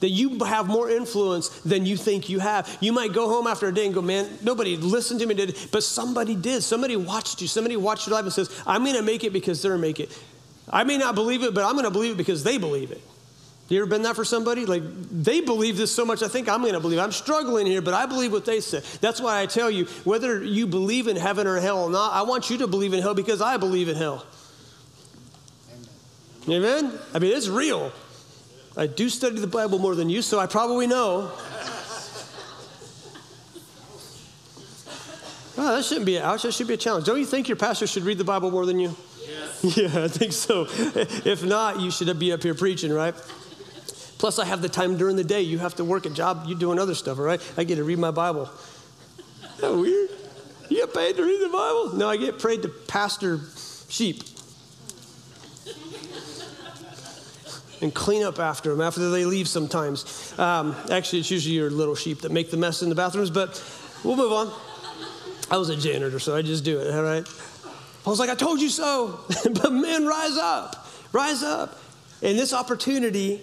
that 0.00 0.08
you 0.08 0.38
have 0.44 0.66
more 0.66 0.90
influence 0.90 1.48
than 1.60 1.86
you 1.86 1.96
think 1.96 2.28
you 2.28 2.38
have. 2.38 2.78
You 2.80 2.92
might 2.92 3.12
go 3.12 3.28
home 3.28 3.46
after 3.46 3.68
a 3.68 3.74
day 3.74 3.86
and 3.86 3.94
go, 3.94 4.02
man, 4.02 4.28
nobody 4.42 4.76
listened 4.76 5.20
to 5.20 5.26
me, 5.26 5.34
did, 5.34 5.56
but 5.70 5.82
somebody 5.82 6.34
did. 6.34 6.62
Somebody 6.62 6.96
watched 6.96 7.40
you. 7.40 7.48
Somebody 7.48 7.76
watched 7.76 8.06
your 8.06 8.16
life 8.16 8.24
and 8.24 8.32
says, 8.32 8.62
I'm 8.66 8.84
going 8.84 8.96
to 8.96 9.02
make 9.02 9.24
it 9.24 9.32
because 9.32 9.62
they're 9.62 9.78
make 9.78 10.00
it. 10.00 10.16
I 10.68 10.84
may 10.84 10.98
not 10.98 11.14
believe 11.14 11.42
it, 11.42 11.54
but 11.54 11.64
I'm 11.64 11.72
going 11.72 11.84
to 11.84 11.90
believe 11.90 12.12
it 12.12 12.18
because 12.18 12.44
they 12.44 12.58
believe 12.58 12.90
it. 12.90 13.00
You 13.68 13.78
ever 13.78 13.86
been 13.86 14.02
that 14.02 14.16
for 14.16 14.24
somebody? 14.24 14.66
Like, 14.66 14.82
they 14.84 15.40
believe 15.40 15.76
this 15.76 15.94
so 15.94 16.04
much, 16.04 16.24
I 16.24 16.28
think 16.28 16.48
I'm 16.48 16.60
going 16.60 16.74
to 16.74 16.80
believe. 16.80 16.98
I'm 16.98 17.12
struggling 17.12 17.66
here, 17.66 17.80
but 17.80 17.94
I 17.94 18.04
believe 18.04 18.32
what 18.32 18.44
they 18.44 18.60
said. 18.60 18.82
That's 19.00 19.20
why 19.20 19.40
I 19.40 19.46
tell 19.46 19.70
you, 19.70 19.84
whether 20.02 20.42
you 20.42 20.66
believe 20.66 21.06
in 21.06 21.14
heaven 21.14 21.46
or 21.46 21.60
hell 21.60 21.84
or 21.84 21.90
not, 21.90 22.12
I 22.12 22.22
want 22.22 22.50
you 22.50 22.58
to 22.58 22.66
believe 22.66 22.92
in 22.92 23.00
hell 23.00 23.14
because 23.14 23.40
I 23.40 23.58
believe 23.58 23.88
in 23.88 23.94
hell. 23.94 24.26
Amen? 26.48 26.98
I 27.14 27.20
mean, 27.20 27.36
it's 27.36 27.46
real. 27.48 27.92
I 28.80 28.86
do 28.86 29.10
study 29.10 29.38
the 29.38 29.46
Bible 29.46 29.78
more 29.78 29.94
than 29.94 30.08
you, 30.08 30.22
so 30.22 30.38
I 30.38 30.46
probably 30.46 30.86
know. 30.86 31.30
Oh, 35.58 35.76
that 35.76 35.84
shouldn't 35.84 36.06
be 36.06 36.16
an 36.16 36.22
ouch. 36.22 36.44
That 36.44 36.54
should 36.54 36.66
be 36.66 36.72
a 36.72 36.78
challenge. 36.78 37.04
Don't 37.04 37.18
you 37.18 37.26
think 37.26 37.46
your 37.46 37.58
pastor 37.58 37.86
should 37.86 38.04
read 38.04 38.16
the 38.16 38.24
Bible 38.24 38.50
more 38.50 38.64
than 38.64 38.80
you? 38.80 38.96
Yes. 39.28 39.76
Yeah, 39.76 40.04
I 40.04 40.08
think 40.08 40.32
so. 40.32 40.66
If 40.70 41.44
not, 41.44 41.80
you 41.80 41.90
should 41.90 42.18
be 42.18 42.32
up 42.32 42.42
here 42.42 42.54
preaching, 42.54 42.90
right? 42.90 43.14
Plus, 44.16 44.38
I 44.38 44.46
have 44.46 44.62
the 44.62 44.68
time 44.70 44.96
during 44.96 45.16
the 45.16 45.24
day. 45.24 45.42
You 45.42 45.58
have 45.58 45.74
to 45.74 45.84
work 45.84 46.06
a 46.06 46.10
job, 46.10 46.44
You're 46.46 46.58
doing 46.58 46.78
other 46.78 46.94
stuff, 46.94 47.18
all 47.18 47.24
right? 47.24 47.52
I 47.58 47.64
get 47.64 47.76
to 47.76 47.84
read 47.84 47.98
my 47.98 48.12
Bible. 48.12 48.48
Isn't 49.58 49.60
that 49.60 49.76
weird? 49.76 50.08
You 50.70 50.76
get 50.78 50.94
paid 50.94 51.16
to 51.16 51.22
read 51.22 51.42
the 51.42 51.52
Bible? 51.52 51.96
No, 51.96 52.08
I 52.08 52.16
get 52.16 52.42
paid 52.42 52.62
to 52.62 52.68
pastor 52.68 53.40
sheep 53.90 54.22
and 57.80 57.94
clean 57.94 58.22
up 58.22 58.38
after 58.38 58.70
them 58.70 58.80
after 58.80 59.10
they 59.10 59.24
leave 59.24 59.48
sometimes. 59.48 60.34
Um, 60.38 60.76
actually, 60.90 61.20
it's 61.20 61.30
usually 61.30 61.54
your 61.54 61.70
little 61.70 61.94
sheep 61.94 62.20
that 62.22 62.32
make 62.32 62.50
the 62.50 62.56
mess 62.56 62.82
in 62.82 62.88
the 62.88 62.94
bathrooms, 62.94 63.30
but 63.30 63.62
we'll 64.04 64.16
move 64.16 64.32
on. 64.32 64.52
I 65.50 65.56
was 65.56 65.68
a 65.68 65.76
janitor, 65.76 66.18
so 66.18 66.36
I 66.36 66.42
just 66.42 66.64
do 66.64 66.78
it, 66.80 66.94
all 66.94 67.02
right? 67.02 67.26
Was 68.06 68.18
like, 68.18 68.30
I 68.30 68.34
told 68.34 68.60
you 68.60 68.68
so. 68.68 69.20
but 69.44 69.72
men, 69.72 70.06
rise 70.06 70.36
up, 70.36 70.86
rise 71.12 71.42
up. 71.42 71.78
And 72.22 72.38
this 72.38 72.52
opportunity 72.52 73.40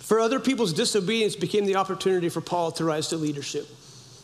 for 0.00 0.20
other 0.20 0.40
people's 0.40 0.72
disobedience 0.72 1.36
became 1.36 1.66
the 1.66 1.76
opportunity 1.76 2.28
for 2.28 2.40
Paul 2.40 2.72
to 2.72 2.84
rise 2.84 3.08
to 3.08 3.16
leadership. 3.16 3.66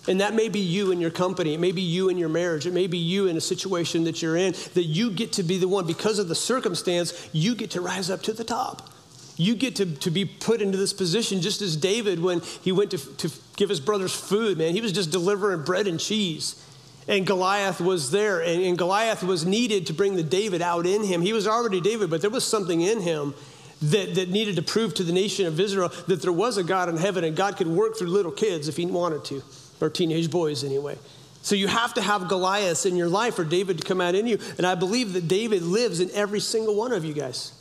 And 0.07 0.21
that 0.21 0.35
may 0.35 0.49
be 0.49 0.61
you 0.61 0.91
in 0.91 1.01
your 1.01 1.11
company. 1.11 1.55
It 1.55 1.61
may 1.61 1.73
be 1.73 1.81
you 1.81 2.09
in 2.11 2.19
your 2.19 2.29
marriage. 2.29 2.67
It 2.67 2.75
may 2.75 2.87
be 2.87 2.99
you 2.99 3.27
in 3.27 3.37
a 3.37 3.41
situation 3.41 4.05
that 4.05 4.21
you're 4.21 4.37
in 4.37 4.53
that 4.75 4.85
you 4.85 5.11
get 5.11 5.33
to 5.35 5.43
be 5.43 5.57
the 5.57 5.69
one. 5.69 5.87
Because 5.87 6.19
of 6.19 6.29
the 6.29 6.35
circumstance, 6.35 7.29
you 7.33 7.55
get 7.55 7.71
to 7.73 7.81
rise 7.81 8.11
up 8.11 8.23
to 8.23 8.33
the 8.33 8.45
top. 8.45 8.91
You 9.37 9.55
get 9.55 9.76
to, 9.76 9.87
to 9.87 10.11
be 10.11 10.24
put 10.24 10.62
into 10.62 10.78
this 10.78 10.93
position 10.93 11.41
just 11.41 11.61
as 11.61 11.76
David 11.76 12.20
when 12.20 12.41
he 12.41 12.70
went 12.70 12.93
to, 12.93 12.99
to 12.99 13.30
give 13.57 13.68
his 13.68 13.80
brothers 13.80 14.14
food, 14.14 14.59
man. 14.59 14.74
He 14.74 14.80
was 14.80 14.93
just 14.93 15.11
delivering 15.11 15.64
bread 15.64 15.87
and 15.87 15.99
cheese. 15.99 16.61
And 17.07 17.26
Goliath 17.26 17.80
was 17.80 18.11
there, 18.11 18.41
and, 18.41 18.62
and 18.62 18.78
Goliath 18.78 19.22
was 19.22 19.45
needed 19.45 19.87
to 19.89 19.93
bring 19.93 20.16
the 20.16 20.22
David 20.22 20.62
out 20.62 20.87
in 20.87 21.05
him. 21.05 21.20
He 21.20 21.32
was 21.32 21.47
already 21.47 21.80
David, 21.80 22.09
but 22.11 22.20
there 22.20 22.30
was 22.30 22.45
something 22.45 22.80
in 22.80 23.01
him 23.01 23.35
that, 23.82 24.14
that 24.14 24.30
needed 24.30 24.57
to 24.57 24.62
prove 24.62 24.95
to 24.95 25.03
the 25.03 25.12
nation 25.12 25.47
of 25.47 25.61
Israel 25.61 25.91
that 26.07 26.22
there 26.22 26.32
was 26.32 26.57
a 26.57 26.62
God 26.62 26.89
in 26.89 26.97
heaven 26.97 27.24
and 27.24 27.37
God 27.37 27.57
could 27.57 27.66
work 27.66 27.99
through 27.99 28.09
little 28.09 28.32
kids 28.32 28.68
if 28.68 28.76
he 28.76 28.87
wanted 28.87 29.24
to, 29.26 29.43
or 29.80 29.91
teenage 29.91 30.30
boys 30.30 30.64
anyway. 30.64 30.97
So 31.43 31.55
you 31.55 31.68
have 31.68 31.93
to 31.95 32.01
have 32.01 32.28
Goliath 32.28 32.87
in 32.87 32.97
your 32.97 33.09
life 33.09 33.35
for 33.35 33.45
David 33.45 33.78
to 33.78 33.85
come 33.85 34.01
out 34.01 34.14
in 34.14 34.26
you. 34.26 34.39
And 34.57 34.66
I 34.66 34.74
believe 34.74 35.12
that 35.12 35.28
David 35.28 35.62
lives 35.62 36.01
in 36.01 36.11
every 36.12 36.41
single 36.41 36.74
one 36.74 36.93
of 36.93 37.05
you 37.05 37.12
guys. 37.12 37.53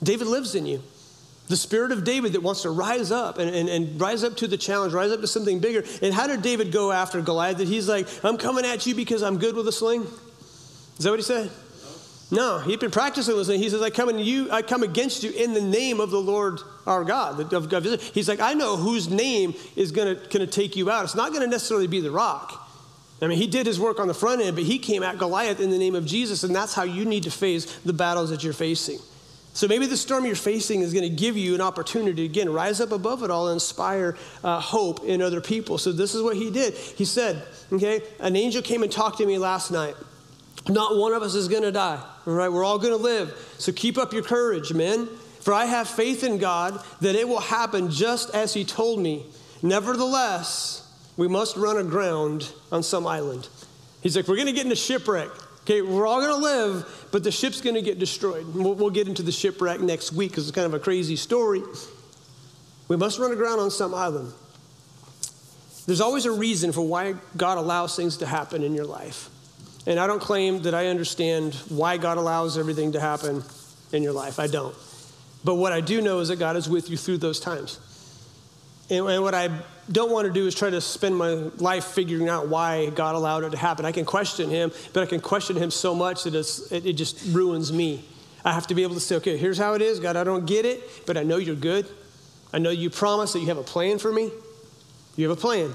David 0.00 0.28
lives 0.28 0.54
in 0.54 0.66
you. 0.66 0.82
The 1.48 1.56
spirit 1.56 1.92
of 1.92 2.04
David 2.04 2.34
that 2.34 2.42
wants 2.42 2.62
to 2.62 2.70
rise 2.70 3.10
up 3.10 3.38
and, 3.38 3.54
and, 3.54 3.68
and 3.68 4.00
rise 4.00 4.22
up 4.22 4.36
to 4.36 4.46
the 4.46 4.58
challenge, 4.58 4.92
rise 4.92 5.10
up 5.10 5.20
to 5.22 5.26
something 5.26 5.60
bigger. 5.60 5.82
And 6.02 6.12
how 6.12 6.26
did 6.26 6.42
David 6.42 6.72
go 6.72 6.92
after 6.92 7.20
Goliath? 7.22 7.58
That 7.58 7.68
he's 7.68 7.88
like, 7.88 8.06
I'm 8.22 8.36
coming 8.36 8.66
at 8.66 8.86
you 8.86 8.94
because 8.94 9.22
I'm 9.22 9.38
good 9.38 9.56
with 9.56 9.66
a 9.66 9.72
sling? 9.72 10.02
Is 10.02 11.04
that 11.04 11.10
what 11.10 11.18
he 11.18 11.24
said? 11.24 11.50
No, 12.30 12.58
he'd 12.58 12.80
been 12.80 12.90
practicing 12.90 13.36
this. 13.36 13.48
He 13.48 13.70
says, 13.70 13.80
I 13.80 13.88
come, 13.88 14.10
in 14.10 14.18
you, 14.18 14.50
I 14.50 14.60
come 14.60 14.82
against 14.82 15.22
you 15.22 15.30
in 15.30 15.54
the 15.54 15.62
name 15.62 15.98
of 16.00 16.10
the 16.10 16.20
Lord 16.20 16.60
our 16.86 17.02
God. 17.02 17.52
Of, 17.52 18.02
he's 18.12 18.28
like, 18.28 18.40
I 18.40 18.52
know 18.52 18.76
whose 18.76 19.08
name 19.08 19.54
is 19.76 19.92
going 19.92 20.18
to 20.28 20.46
take 20.46 20.76
you 20.76 20.90
out. 20.90 21.04
It's 21.04 21.14
not 21.14 21.30
going 21.30 21.42
to 21.42 21.48
necessarily 21.48 21.86
be 21.86 22.00
the 22.00 22.10
rock. 22.10 22.66
I 23.22 23.26
mean, 23.26 23.38
he 23.38 23.46
did 23.46 23.66
his 23.66 23.80
work 23.80 23.98
on 23.98 24.06
the 24.06 24.14
front 24.14 24.42
end, 24.42 24.54
but 24.54 24.64
he 24.64 24.78
came 24.78 25.02
at 25.02 25.18
Goliath 25.18 25.58
in 25.58 25.70
the 25.70 25.78
name 25.78 25.94
of 25.94 26.04
Jesus, 26.04 26.44
and 26.44 26.54
that's 26.54 26.74
how 26.74 26.84
you 26.84 27.04
need 27.06 27.22
to 27.24 27.30
face 27.30 27.64
the 27.78 27.94
battles 27.94 28.30
that 28.30 28.44
you're 28.44 28.52
facing. 28.52 28.98
So 29.58 29.66
maybe 29.66 29.86
the 29.86 29.96
storm 29.96 30.24
you're 30.24 30.36
facing 30.36 30.82
is 30.82 30.92
going 30.92 31.02
to 31.02 31.16
give 31.16 31.36
you 31.36 31.52
an 31.52 31.60
opportunity 31.60 32.14
to, 32.14 32.24
again, 32.26 32.48
rise 32.48 32.80
up 32.80 32.92
above 32.92 33.24
it 33.24 33.30
all 33.32 33.48
and 33.48 33.54
inspire 33.54 34.16
uh, 34.44 34.60
hope 34.60 35.02
in 35.02 35.20
other 35.20 35.40
people. 35.40 35.78
So 35.78 35.90
this 35.90 36.14
is 36.14 36.22
what 36.22 36.36
he 36.36 36.48
did. 36.48 36.74
He 36.74 37.04
said, 37.04 37.42
okay, 37.72 38.02
an 38.20 38.36
angel 38.36 38.62
came 38.62 38.84
and 38.84 38.92
talked 38.92 39.18
to 39.18 39.26
me 39.26 39.36
last 39.36 39.72
night. 39.72 39.96
Not 40.68 40.96
one 40.96 41.12
of 41.12 41.24
us 41.24 41.34
is 41.34 41.48
going 41.48 41.64
to 41.64 41.72
die. 41.72 42.00
All 42.24 42.34
right, 42.34 42.52
we're 42.52 42.62
all 42.62 42.78
going 42.78 42.96
to 42.96 43.02
live. 43.02 43.34
So 43.58 43.72
keep 43.72 43.98
up 43.98 44.12
your 44.12 44.22
courage, 44.22 44.72
men. 44.72 45.08
For 45.40 45.52
I 45.52 45.64
have 45.64 45.88
faith 45.88 46.22
in 46.22 46.38
God 46.38 46.80
that 47.00 47.16
it 47.16 47.26
will 47.26 47.40
happen 47.40 47.90
just 47.90 48.32
as 48.36 48.54
He 48.54 48.64
told 48.64 49.00
me. 49.00 49.26
Nevertheless, 49.60 50.88
we 51.16 51.26
must 51.26 51.56
run 51.56 51.78
aground 51.78 52.52
on 52.70 52.84
some 52.84 53.08
island. 53.08 53.48
He's 54.02 54.14
like, 54.14 54.28
we're 54.28 54.36
going 54.36 54.46
to 54.46 54.52
get 54.52 54.62
into 54.66 54.76
shipwreck. 54.76 55.30
Okay, 55.68 55.82
we're 55.82 56.06
all 56.06 56.22
going 56.22 56.30
to 56.30 56.42
live, 56.42 57.08
but 57.12 57.22
the 57.22 57.30
ship's 57.30 57.60
going 57.60 57.74
to 57.74 57.82
get 57.82 57.98
destroyed. 57.98 58.54
We'll, 58.54 58.72
we'll, 58.72 58.88
get 58.88 59.06
into 59.06 59.22
the 59.22 59.30
shipwreck 59.30 59.80
next 59.80 60.12
week 60.12 60.30
because 60.30 60.48
it's 60.48 60.54
kind 60.54 60.64
of 60.64 60.72
a 60.72 60.78
crazy 60.78 61.14
story. 61.14 61.60
We 62.88 62.96
must 62.96 63.18
run 63.18 63.32
aground 63.32 63.60
on 63.60 63.70
some 63.70 63.94
island. 63.94 64.32
There's 65.84 66.00
always 66.00 66.24
a 66.24 66.32
reason 66.32 66.72
for 66.72 66.80
why 66.80 67.16
God 67.36 67.58
allows 67.58 67.94
things 67.96 68.16
to 68.16 68.26
happen 68.26 68.62
in 68.62 68.72
your 68.72 68.86
life. 68.86 69.28
And 69.86 70.00
I 70.00 70.06
don't 70.06 70.22
claim 70.22 70.62
that 70.62 70.72
I 70.72 70.86
understand 70.86 71.54
why 71.68 71.98
God 71.98 72.16
allows 72.16 72.56
everything 72.56 72.92
to 72.92 73.00
happen 73.00 73.44
in 73.92 74.02
your 74.02 74.14
life. 74.14 74.40
I 74.40 74.46
don't. 74.46 74.74
But 75.44 75.56
what 75.56 75.74
I 75.74 75.82
do 75.82 76.00
know 76.00 76.20
is 76.20 76.28
that 76.28 76.38
God 76.38 76.56
is 76.56 76.66
with 76.66 76.88
you 76.88 76.96
through 76.96 77.18
those 77.18 77.40
times. 77.40 77.78
And, 78.88 79.06
and 79.06 79.22
what 79.22 79.34
I 79.34 79.50
don't 79.90 80.10
want 80.10 80.26
to 80.26 80.32
do 80.32 80.46
is 80.46 80.54
try 80.54 80.70
to 80.70 80.80
spend 80.80 81.16
my 81.16 81.32
life 81.58 81.84
figuring 81.84 82.28
out 82.28 82.48
why 82.48 82.90
God 82.90 83.14
allowed 83.14 83.44
it 83.44 83.50
to 83.50 83.56
happen. 83.56 83.84
I 83.84 83.92
can 83.92 84.04
question 84.04 84.50
Him, 84.50 84.72
but 84.92 85.02
I 85.02 85.06
can 85.06 85.20
question 85.20 85.56
Him 85.56 85.70
so 85.70 85.94
much 85.94 86.24
that 86.24 86.34
it, 86.34 86.86
it 86.86 86.92
just 86.94 87.34
ruins 87.34 87.72
me. 87.72 88.04
I 88.44 88.52
have 88.52 88.66
to 88.68 88.74
be 88.74 88.82
able 88.82 88.94
to 88.94 89.00
say, 89.00 89.16
okay, 89.16 89.36
here's 89.36 89.58
how 89.58 89.74
it 89.74 89.82
is. 89.82 90.00
God, 90.00 90.16
I 90.16 90.24
don't 90.24 90.46
get 90.46 90.64
it, 90.64 91.06
but 91.06 91.16
I 91.16 91.22
know 91.22 91.36
you're 91.36 91.56
good. 91.56 91.86
I 92.52 92.58
know 92.58 92.70
you 92.70 92.90
promise 92.90 93.32
that 93.32 93.40
you 93.40 93.46
have 93.46 93.58
a 93.58 93.62
plan 93.62 93.98
for 93.98 94.12
me. 94.12 94.30
You 95.16 95.28
have 95.28 95.36
a 95.36 95.40
plan. 95.40 95.74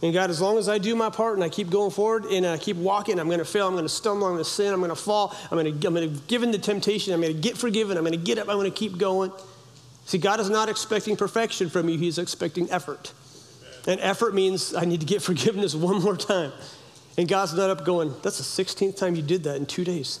And 0.00 0.14
God, 0.14 0.30
as 0.30 0.40
long 0.40 0.58
as 0.58 0.68
I 0.68 0.78
do 0.78 0.94
my 0.94 1.10
part 1.10 1.34
and 1.34 1.42
I 1.42 1.48
keep 1.48 1.70
going 1.70 1.90
forward 1.90 2.26
and 2.26 2.46
I 2.46 2.56
keep 2.56 2.76
walking, 2.76 3.18
I'm 3.18 3.26
going 3.26 3.40
to 3.40 3.44
fail, 3.44 3.66
I'm 3.66 3.72
going 3.72 3.84
to 3.84 3.88
stumble, 3.88 4.28
I'm 4.28 4.34
going 4.34 4.44
to 4.44 4.48
sin, 4.48 4.72
I'm 4.72 4.78
going 4.78 4.90
to 4.90 4.96
fall, 4.96 5.34
I'm 5.50 5.58
going 5.58 5.80
to, 5.80 5.86
I'm 5.88 5.94
going 5.94 6.14
to 6.14 6.20
give 6.28 6.44
in 6.44 6.52
to 6.52 6.58
temptation, 6.58 7.12
I'm 7.12 7.20
going 7.20 7.34
to 7.34 7.40
get 7.40 7.58
forgiven, 7.58 7.96
I'm 7.96 8.04
going 8.04 8.12
to 8.12 8.24
get 8.24 8.38
up, 8.38 8.48
I'm 8.48 8.56
going 8.56 8.70
to 8.70 8.76
keep 8.76 8.96
going. 8.96 9.32
See, 10.06 10.18
God 10.18 10.38
is 10.38 10.48
not 10.48 10.68
expecting 10.68 11.16
perfection 11.16 11.68
from 11.68 11.88
you, 11.88 11.98
He's 11.98 12.18
expecting 12.18 12.70
effort. 12.70 13.12
And 13.86 14.00
effort 14.00 14.34
means 14.34 14.74
I 14.74 14.84
need 14.84 15.00
to 15.00 15.06
get 15.06 15.22
forgiveness 15.30 15.74
one 15.74 16.02
more 16.02 16.16
time. 16.16 16.52
And 17.16 17.28
God's 17.28 17.54
not 17.54 17.68
up 17.70 17.84
going, 17.84 18.14
that's 18.22 18.38
the 18.38 18.64
16th 18.64 18.96
time 18.96 19.16
you 19.16 19.22
did 19.22 19.44
that 19.44 19.56
in 19.56 19.66
two 19.66 19.84
days. 19.84 20.20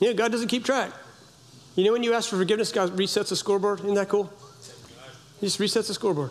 You 0.00 0.08
know, 0.08 0.14
God 0.14 0.32
doesn't 0.32 0.48
keep 0.48 0.64
track. 0.64 0.92
You 1.74 1.84
know, 1.84 1.92
when 1.92 2.02
you 2.02 2.14
ask 2.14 2.30
for 2.30 2.36
forgiveness, 2.36 2.72
God 2.72 2.96
resets 2.96 3.28
the 3.28 3.36
scoreboard. 3.36 3.80
Isn't 3.80 3.94
that 3.94 4.08
cool? 4.08 4.32
He 5.40 5.46
just 5.46 5.58
resets 5.58 5.88
the 5.88 5.94
scoreboard. 5.94 6.30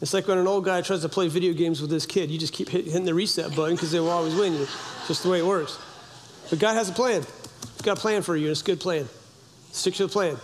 It's 0.00 0.12
like 0.12 0.26
when 0.28 0.38
an 0.38 0.46
old 0.46 0.64
guy 0.64 0.82
tries 0.82 1.02
to 1.02 1.08
play 1.08 1.28
video 1.28 1.52
games 1.52 1.80
with 1.80 1.90
his 1.90 2.04
kid. 2.04 2.30
You 2.30 2.38
just 2.38 2.52
keep 2.52 2.68
hitting 2.68 3.04
the 3.04 3.14
reset 3.14 3.54
button 3.54 3.76
because 3.76 3.92
they 3.92 4.00
will 4.00 4.10
always 4.10 4.34
win 4.34 4.52
you. 4.52 4.62
It's 4.62 5.08
just 5.08 5.22
the 5.22 5.30
way 5.30 5.38
it 5.38 5.46
works. 5.46 5.78
But 6.50 6.58
God 6.58 6.74
has 6.74 6.88
a 6.88 6.92
plan. 6.92 7.22
He's 7.22 7.82
got 7.82 7.98
a 7.98 8.00
plan 8.00 8.22
for 8.22 8.36
you, 8.36 8.46
and 8.46 8.52
it's 8.52 8.62
a 8.62 8.64
good 8.64 8.80
plan. 8.80 9.08
Stick 9.72 9.94
to 9.94 10.06
the 10.06 10.12
plan. 10.12 10.36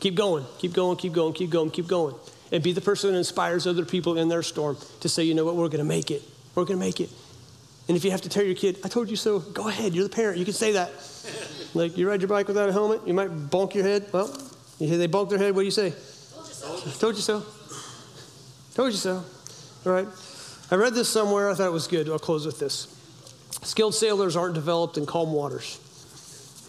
Keep 0.00 0.14
going, 0.14 0.44
keep 0.58 0.72
going, 0.72 0.96
keep 0.96 1.12
going, 1.12 1.32
keep 1.32 1.50
going, 1.50 1.70
keep 1.70 1.86
going. 1.86 2.14
And 2.54 2.62
be 2.62 2.70
the 2.70 2.80
person 2.80 3.10
that 3.10 3.18
inspires 3.18 3.66
other 3.66 3.84
people 3.84 4.16
in 4.16 4.28
their 4.28 4.44
storm 4.44 4.78
to 5.00 5.08
say, 5.08 5.24
you 5.24 5.34
know 5.34 5.44
what, 5.44 5.56
we're 5.56 5.66
going 5.66 5.78
to 5.78 5.84
make 5.84 6.12
it. 6.12 6.22
We're 6.54 6.64
going 6.64 6.78
to 6.78 6.86
make 6.86 7.00
it. 7.00 7.10
And 7.88 7.96
if 7.96 8.04
you 8.04 8.12
have 8.12 8.20
to 8.20 8.28
tell 8.28 8.44
your 8.44 8.54
kid, 8.54 8.78
I 8.84 8.88
told 8.88 9.10
you 9.10 9.16
so, 9.16 9.40
go 9.40 9.66
ahead. 9.66 9.92
You're 9.92 10.04
the 10.04 10.14
parent. 10.14 10.38
You 10.38 10.44
can 10.44 10.54
say 10.54 10.70
that. 10.70 10.92
like, 11.74 11.98
you 11.98 12.08
ride 12.08 12.20
your 12.20 12.28
bike 12.28 12.46
without 12.46 12.68
a 12.68 12.72
helmet, 12.72 13.00
you 13.08 13.12
might 13.12 13.28
bonk 13.50 13.74
your 13.74 13.82
head. 13.82 14.06
Well, 14.12 14.28
they 14.78 15.08
bonk 15.08 15.30
their 15.30 15.38
head, 15.38 15.52
what 15.52 15.62
do 15.62 15.64
you 15.64 15.72
say? 15.72 15.90
Told 15.90 16.46
you 16.46 16.52
so. 16.52 16.90
Told 17.00 17.14
you 17.16 17.20
so. 17.22 17.42
Told 18.74 18.92
you 18.92 18.98
so. 18.98 19.24
All 19.84 19.92
right. 19.92 20.06
I 20.70 20.76
read 20.76 20.94
this 20.94 21.08
somewhere. 21.08 21.50
I 21.50 21.54
thought 21.54 21.66
it 21.66 21.72
was 21.72 21.88
good. 21.88 22.08
I'll 22.08 22.20
close 22.20 22.46
with 22.46 22.60
this. 22.60 22.86
Skilled 23.64 23.96
sailors 23.96 24.36
aren't 24.36 24.54
developed 24.54 24.96
in 24.96 25.06
calm 25.06 25.32
waters. 25.32 25.80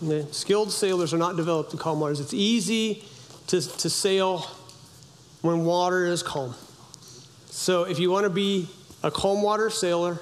Okay? 0.04 0.28
Skilled 0.32 0.72
sailors 0.72 1.14
are 1.14 1.20
not 1.20 1.36
developed 1.36 1.74
in 1.74 1.78
calm 1.78 2.00
waters. 2.00 2.20
It's 2.20 2.34
easy 2.34 3.04
to, 3.48 3.62
to 3.62 3.88
sail 3.88 4.48
when 5.46 5.64
water 5.64 6.06
is 6.06 6.24
calm. 6.24 6.56
So 7.48 7.84
if 7.84 8.00
you 8.00 8.10
want 8.10 8.26
to 8.26 8.30
be 8.30 8.68
a 9.04 9.12
calm 9.12 9.42
water 9.42 9.70
sailor, 9.70 10.20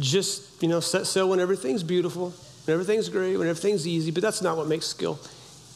just 0.00 0.62
you 0.62 0.68
know 0.68 0.80
set 0.80 1.06
sail 1.06 1.28
when 1.28 1.38
everything's 1.38 1.82
beautiful, 1.82 2.30
when 2.64 2.74
everything's 2.74 3.08
great, 3.08 3.36
when 3.36 3.46
everything's 3.46 3.86
easy. 3.86 4.10
But 4.10 4.22
that's 4.22 4.42
not 4.42 4.56
what 4.56 4.66
makes 4.66 4.86
skill. 4.86 5.20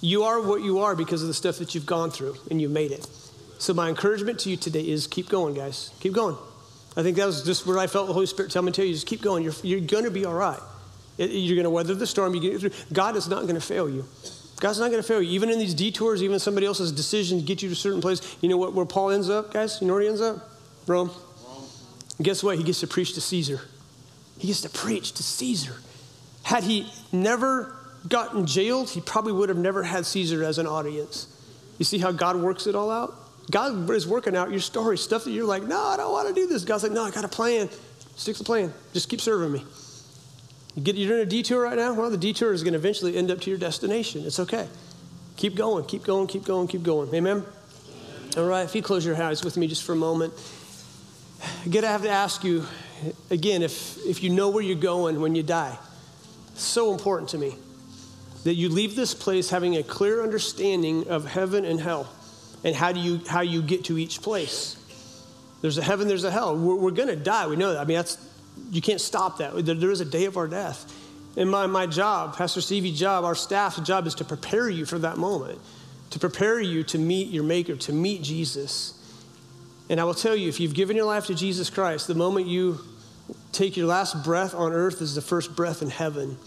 You 0.01 0.25
are 0.25 0.41
what 0.41 0.63
you 0.63 0.79
are 0.79 0.97
because 0.97 1.23
of 1.23 1.29
the 1.29 1.35
stuff 1.35 1.59
that 1.59 1.75
you've 1.75 1.87
gone 1.87 2.11
through, 2.11 2.37
and 2.51 2.61
you 2.61 2.69
made 2.69 2.93
it. 2.93 3.07
So, 3.59 3.75
my 3.75 3.89
encouragement 3.89 4.39
to 4.41 4.51
you 4.51 4.57
today 4.57 4.89
is 4.89 5.07
keep 5.07 5.29
going, 5.29 5.55
guys. 5.55 5.93
Keep 6.01 6.13
going. 6.13 6.37
I 6.97 7.03
think 7.03 7.17
that 7.17 7.27
was 7.27 7.45
just 7.45 7.67
where 7.67 7.79
I 7.79 7.87
felt 7.87 8.07
the 8.07 8.13
Holy 8.13 8.27
Spirit 8.27 8.51
tell 8.51 8.63
me 8.63 8.73
to 8.73 8.77
tell 8.77 8.85
you 8.85 8.95
just 8.95 9.07
keep 9.07 9.21
going. 9.21 9.45
You're, 9.45 9.55
you're 9.63 9.81
going 9.81 10.05
to 10.05 10.11
be 10.11 10.25
all 10.25 10.35
right. 10.35 10.59
You're 11.17 11.57
going 11.57 11.65
to 11.65 11.71
weather 11.71 11.95
the 11.95 12.07
storm. 12.07 12.35
You 12.35 12.41
get 12.41 12.61
through. 12.61 12.71
God 12.93 13.17
is 13.17 13.29
not 13.29 13.43
going 13.43 13.57
to 13.57 13.61
fail 13.61 13.89
you. 13.91 14.05
God's 14.61 14.81
not 14.81 14.91
going 14.91 15.03
to 15.03 15.07
fail 15.07 15.23
you. 15.23 15.31
Even 15.31 15.51
in 15.51 15.59
these 15.59 15.75
detours, 15.75 16.23
even 16.23 16.39
somebody 16.39 16.67
else's 16.67 16.91
decision 16.91 17.39
to 17.39 17.45
get 17.45 17.63
you 17.63 17.69
to 17.69 17.73
a 17.73 17.77
certain 17.77 18.01
place, 18.01 18.37
you 18.41 18.49
know 18.49 18.57
what, 18.57 18.75
where 18.75 18.87
Paul 18.87 19.11
ends 19.11 19.31
up, 19.31 19.53
guys? 19.53 19.79
You 19.81 19.87
know 19.87 19.95
where 19.95 20.03
he 20.03 20.09
ends 20.09 20.21
up? 20.21 20.51
Rome. 20.87 21.11
Rome. 21.47 21.65
And 22.17 22.25
guess 22.25 22.43
what? 22.43 22.59
He 22.59 22.65
gets 22.65 22.81
to 22.81 22.87
preach 22.87 23.15
to 23.15 23.21
Caesar. 23.21 23.61
He 24.39 24.49
gets 24.49 24.63
to 24.63 24.69
preach 24.69 25.13
to 25.13 25.23
Caesar. 25.23 25.75
Had 26.43 26.65
he 26.65 26.91
never 27.13 27.77
gotten 28.09 28.47
jailed, 28.47 28.91
he 28.91 29.01
probably 29.01 29.33
would 29.33 29.49
have 29.49 29.59
never 29.59 29.83
had 29.83 30.07
Caesar 30.07 30.43
as 30.45 30.59
an 30.59 30.67
audience. 30.67 31.27
You 31.79 31.85
see 31.85 31.99
how 31.99 32.11
God 32.11 32.37
works 32.37 32.67
it 32.67 32.75
all 32.75 32.91
out? 32.91 33.15
God 33.51 33.89
is 33.91 34.07
working 34.07 34.37
out 34.37 34.51
your 34.51 34.61
story, 34.61 34.99
stuff 34.99 35.25
that 35.25 35.31
you're 35.31 35.47
like, 35.47 35.63
no, 35.63 35.81
I 35.81 35.97
don't 35.97 36.13
want 36.13 36.29
to 36.29 36.35
do 36.35 36.47
this. 36.47 36.65
God's 36.65 36.83
like, 36.83 36.93
no, 36.93 37.05
I 37.05 37.11
got 37.11 37.25
a 37.25 37.29
plan. 37.29 37.69
Stick 38.17 38.35
to 38.37 38.43
the 38.43 38.45
plan. 38.45 38.73
Just 38.93 39.09
keep 39.09 39.21
serving 39.21 39.53
me. 39.53 39.65
You 40.79 40.85
get, 40.85 40.95
you're 40.95 41.17
in 41.17 41.27
a 41.27 41.27
detour 41.27 41.61
right 41.65 41.77
now? 41.77 41.93
Well, 41.93 42.09
the 42.09 42.17
detour 42.17 42.53
is 42.53 42.63
going 42.63 42.75
to 42.75 42.79
eventually 42.79 43.17
end 43.17 43.33
up 43.33 43.41
to 43.41 43.51
your 43.51 43.59
destination. 43.59 44.25
It's 44.25 44.39
okay. 44.39 44.69
Keep 45.37 45.57
going, 45.57 45.85
keep 45.87 46.05
going, 46.05 46.29
keep 46.29 46.45
going, 46.45 46.69
keep 46.69 46.85
going. 46.85 47.13
Amen? 47.13 47.45
All 48.37 48.47
right, 48.47 48.63
if 48.63 48.77
you 48.77 48.83
close 48.83 49.05
your 49.05 49.21
eyes 49.21 49.43
with 49.43 49.57
me 49.57 49.67
just 49.67 49.83
for 49.83 49.95
a 49.95 49.97
moment. 49.97 50.33
Again, 51.67 51.85
I 51.85 51.89
have 51.89 52.03
to 52.03 52.09
ask 52.09 52.45
you 52.45 52.65
again 53.29 53.63
if, 53.63 53.99
if 54.07 54.23
you 54.23 54.31
know 54.31 54.51
where 54.51 54.63
you're 54.63 54.77
going 54.77 55.21
when 55.21 55.35
you 55.35 55.43
die. 55.43 55.77
So 56.55 56.93
important 56.93 57.31
to 57.31 57.39
me 57.39 57.57
that 58.45 58.55
you 58.55 58.69
leave 58.69 58.95
this 58.95 59.15
place 59.15 59.51
having 59.51 59.79
a 59.79 59.83
clear 59.83 60.23
understanding 60.23 61.09
of 61.09 61.27
heaven 61.27 61.65
and 61.65 61.81
hell 61.81 62.09
and 62.63 62.77
how 62.77 62.93
do 62.93 63.01
you 63.01 63.21
how 63.27 63.41
you 63.41 63.63
get 63.63 63.87
to 63.87 63.99
each 63.99 64.23
place 64.23 64.77
there's 65.61 65.77
a 65.77 65.83
heaven 65.83 66.07
there's 66.07 66.25
a 66.25 66.31
hell 66.31 66.57
we're, 66.57 66.77
we're 66.77 66.91
going 66.91 67.09
to 67.09 67.17
die 67.17 67.47
we 67.47 67.57
know 67.57 67.73
that 67.73 67.81
i 67.81 67.85
mean 67.85 67.97
that's 67.97 68.28
you 68.71 68.83
can't 68.83 69.01
stop 69.01 69.39
that. 69.39 69.65
There, 69.65 69.91
is 69.91 70.01
a 70.01 70.05
day 70.05 70.27
of 70.27 70.37
our 70.37 70.47
death. 70.49 70.95
And 71.37 71.51
my, 71.51 71.67
my 71.67 71.87
job 71.87 72.37
pastor 72.37 72.61
stevie's 72.61 72.99
job 72.99 73.25
our 73.25 73.35
staff's 73.35 73.79
job 73.81 74.07
is 74.07 74.15
to 74.17 74.25
prepare 74.25 74.69
you 74.69 74.85
for 74.85 74.99
that 74.99 75.19
moment 75.19 75.61
to 76.11 76.19
prepare 76.19 76.59
you 76.59 76.83
to 76.85 76.99
meet 76.99 77.29
your 77.29 77.45
maker 77.45 77.77
to 77.77 77.93
meet 77.93 78.23
jesus. 78.23 78.95
And 79.89 80.01
i 80.01 80.05
will 80.05 80.15
tell 80.15 80.35
you 80.35 80.49
if 80.49 80.59
you've 80.59 80.75
given 80.75 80.97
your 80.97 81.05
life 81.05 81.27
to 81.27 81.35
jesus 81.35 81.71
christ 81.71 82.09
the 82.09 82.15
moment 82.17 82.47
you 82.47 82.81
take 83.53 83.77
your 83.77 83.87
last 83.87 84.25
breath 84.25 84.53
on 84.53 84.73
earth 84.73 85.01
is 85.01 85.15
the 85.15 85.23
first 85.23 85.55
breath 85.55 85.81
in 85.81 85.91
heaven 85.91 86.39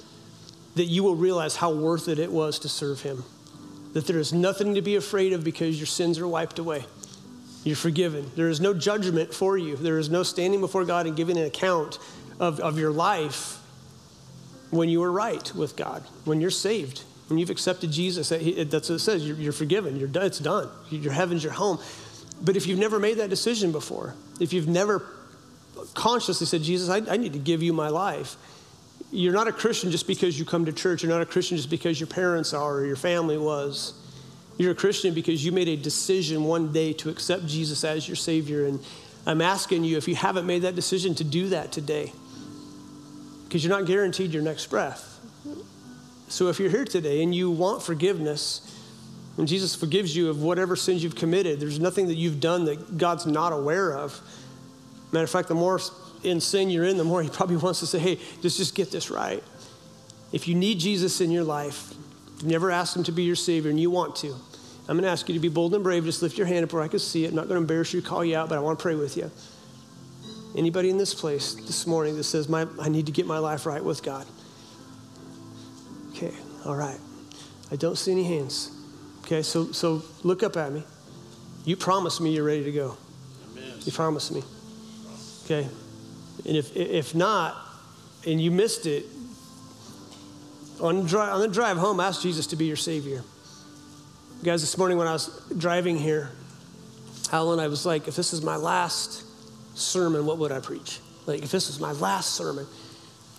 that 0.76 0.86
you 0.86 1.04
will 1.04 1.16
realize 1.16 1.58
how 1.58 1.72
worth 1.72 2.08
it 2.08 2.20
it 2.20 2.32
was 2.32 2.60
to 2.60 2.70
serve 2.70 3.02
him. 3.02 3.24
That 3.94 4.08
there 4.08 4.20
is 4.20 4.32
nothing 4.32 4.76
to 4.76 4.82
be 4.82 4.96
afraid 4.96 5.34
of 5.34 5.44
because 5.44 5.78
your 5.78 5.88
sins 5.88 6.18
are 6.20 6.28
wiped 6.28 6.60
away. 6.60 6.86
You're 7.64 7.76
forgiven. 7.76 8.32
There 8.36 8.50
is 8.50 8.60
no 8.60 8.74
judgment 8.74 9.34
for 9.34 9.58
you. 9.58 9.76
There 9.76 10.00
is 10.00 10.10
no 10.10 10.24
standing 10.24 10.62
before 10.62 10.84
God 10.86 11.06
and 11.06 11.16
giving 11.16 11.38
an 11.38 11.46
account 11.46 12.00
of, 12.40 12.60
of 12.60 12.80
your 12.80 12.92
life 12.92 13.60
when 14.72 14.90
you 14.90 15.00
were 15.02 15.12
right 15.12 15.54
with 15.54 15.76
God, 15.76 16.04
when 16.26 16.42
you're 16.42 16.50
saved, 16.50 17.04
when 17.28 17.38
you've 17.38 17.50
accepted 17.50 17.92
Jesus. 17.92 18.30
That's 18.30 18.90
what 18.90 18.96
it 18.96 19.00
says. 19.00 19.28
You're, 19.28 19.38
you're 19.38 19.54
forgiven. 19.54 19.98
You're, 19.98 20.10
it's 20.16 20.40
done. 20.40 20.70
Your 20.90 21.14
heaven's 21.14 21.44
your 21.44 21.54
home. 21.54 21.80
But 22.42 22.58
if 22.58 22.66
you've 22.66 22.80
never 22.80 23.00
made 23.00 23.20
that 23.20 23.30
decision 23.30 23.72
before, 23.72 24.16
if 24.40 24.54
you've 24.54 24.68
never 24.68 25.06
consciously 25.94 26.48
said, 26.48 26.64
Jesus, 26.64 26.90
I, 26.90 26.98
I 27.14 27.18
need 27.18 27.34
to 27.34 27.40
give 27.40 27.62
you 27.62 27.74
my 27.74 27.90
life, 27.90 28.36
you're 29.12 29.34
not 29.34 29.48
a 29.48 29.52
Christian 29.52 29.92
just 29.92 30.08
because 30.08 30.40
you 30.40 30.46
come 30.46 30.66
to 30.66 30.74
church. 30.74 31.04
You're 31.04 31.12
not 31.12 31.22
a 31.22 31.26
Christian 31.26 31.58
just 31.58 31.70
because 31.70 32.00
your 32.00 32.08
parents 32.08 32.54
are 32.54 32.76
or 32.76 32.86
your 32.86 32.96
family 32.96 33.38
was. 33.38 33.94
You're 34.58 34.72
a 34.72 34.76
Christian 34.76 35.14
because 35.14 35.44
you 35.44 35.52
made 35.52 35.68
a 35.68 35.76
decision 35.76 36.44
one 36.44 36.72
day 36.72 36.94
to 36.94 37.10
accept 37.10 37.48
Jesus 37.48 37.84
as 37.84 38.08
your 38.08 38.16
Savior. 38.16 38.66
And 38.66 38.80
I'm 39.26 39.42
asking 39.42 39.84
you, 39.84 39.98
if 39.98 40.08
you 40.08 40.16
haven't 40.16 40.46
made 40.46 40.64
that 40.64 40.76
decision, 40.76 41.16
to 41.16 41.24
do 41.24 41.50
that 41.50 41.72
today. 41.72 42.12
Because 43.48 43.64
you're 43.64 43.78
not 43.78 43.88
guaranteed 43.88 44.34
your 44.34 44.44
next 44.44 44.68
breath. 44.68 45.20
So 46.28 46.48
if 46.48 46.60
you're 46.60 46.70
here 46.70 46.86
today 46.86 47.24
and 47.24 47.34
you 47.36 47.52
want 47.52 47.84
forgiveness, 47.84 48.78
and 49.38 49.48
Jesus 49.48 49.76
forgives 49.76 50.16
you 50.16 50.30
of 50.30 50.42
whatever 50.42 50.76
sins 50.76 51.04
you've 51.04 51.16
committed, 51.16 51.60
there's 51.60 51.80
nothing 51.80 52.08
that 52.08 52.16
you've 52.16 52.40
done 52.40 52.66
that 52.66 52.98
God's 52.98 53.26
not 53.26 53.54
aware 53.54 53.98
of. 53.98 54.20
Matter 55.12 55.24
of 55.24 55.30
fact, 55.30 55.48
the 55.48 55.56
more 55.56 55.80
in 56.24 56.40
sin 56.40 56.70
you're 56.70 56.86
in, 56.86 56.98
the 56.98 57.04
more 57.04 57.22
he 57.22 57.30
probably 57.30 57.58
wants 57.58 57.80
to 57.80 57.88
say, 57.88 58.00
hey, 58.00 58.20
just, 58.42 58.58
just 58.58 58.76
get 58.76 58.92
this 58.92 59.10
right. 59.10 59.44
If 60.32 60.48
you 60.48 60.56
need 60.56 60.80
Jesus 60.80 61.20
in 61.20 61.32
your 61.32 61.44
life, 61.44 61.94
you've 62.42 62.52
never 62.52 62.72
asked 62.72 62.96
him 62.96 63.04
to 63.04 63.12
be 63.12 63.24
your 63.24 63.36
Savior, 63.36 63.70
and 63.70 63.80
you 63.80 63.92
want 63.92 64.16
to, 64.18 64.36
I'm 64.88 64.98
going 64.98 65.04
to 65.04 65.10
ask 65.10 65.30
you 65.30 65.34
to 65.36 65.40
be 65.40 65.48
bold 65.48 65.76
and 65.76 65.84
brave. 65.84 66.04
Just 66.06 66.22
lift 66.22 66.38
your 66.38 66.48
hand 66.48 66.64
up 66.64 66.74
where 66.74 66.82
I 66.82 66.88
can 66.88 67.00
see 67.00 67.26
it. 67.26 67.30
I'm 67.30 67.36
not 67.36 67.48
going 67.48 67.56
to 67.56 67.62
embarrass 67.62 67.94
you, 67.94 68.02
call 68.02 68.26
you 68.26 68.36
out, 68.36 68.50
but 68.50 68.58
I 68.58 68.62
want 68.62 68.80
to 68.80 68.82
pray 68.84 68.96
with 68.96 69.16
you. 69.16 69.30
Anybody 70.56 70.90
in 70.90 70.98
this 70.98 71.14
place 71.14 71.54
this 71.54 71.88
morning 71.88 72.18
that 72.18 72.24
says, 72.24 72.50
my, 72.50 72.68
I 72.80 72.90
need 72.90 73.06
to 73.06 73.12
get 73.12 73.26
my 73.26 73.38
life 73.38 73.66
right 73.66 73.84
with 73.84 74.04
God? 74.04 74.26
Okay, 76.12 76.34
all 76.66 76.76
right. 76.76 76.98
I 77.72 77.76
don't 77.78 77.98
see 77.98 78.12
any 78.12 78.24
hands. 78.24 78.78
Okay, 79.22 79.44
so, 79.44 79.72
so 79.72 80.04
look 80.24 80.44
up 80.44 80.58
at 80.58 80.74
me. 80.74 80.84
You 81.64 81.78
promised 81.78 82.20
me 82.20 82.34
you're 82.34 82.44
ready 82.44 82.64
to 82.64 82.72
go. 82.72 82.98
Amen. 83.52 83.74
You 83.82 83.92
promised 83.92 84.34
me. 84.34 84.44
Okay, 85.46 85.70
and 86.46 86.58
if, 86.58 86.76
if 86.76 87.16
not, 87.16 87.56
and 88.26 88.42
you 88.42 88.52
missed 88.52 88.86
it, 88.88 89.06
on, 90.82 91.06
drive, 91.06 91.34
on 91.34 91.42
the 91.42 91.48
drive 91.48 91.78
home, 91.78 92.00
ask 92.00 92.22
Jesus 92.22 92.48
to 92.48 92.56
be 92.56 92.66
your 92.66 92.76
Savior. 92.76 93.24
Guys, 94.44 94.62
this 94.62 94.78
morning 94.78 94.98
when 94.98 95.08
I 95.08 95.14
was 95.14 95.30
driving 95.58 95.98
here, 95.98 96.32
Alan, 97.32 97.60
I 97.60 97.68
was 97.68 97.86
like, 97.86 98.08
if 98.08 98.16
this 98.16 98.34
is 98.34 98.42
my 98.42 98.56
last 98.56 99.24
sermon, 99.78 100.26
what 100.26 100.40
would 100.40 100.52
I 100.52 100.60
preach? 100.60 101.00
Like, 101.28 101.44
if 101.44 101.52
this 101.52 101.70
is 101.70 101.80
my 101.80 101.92
last 101.94 102.34
sermon, 102.34 102.66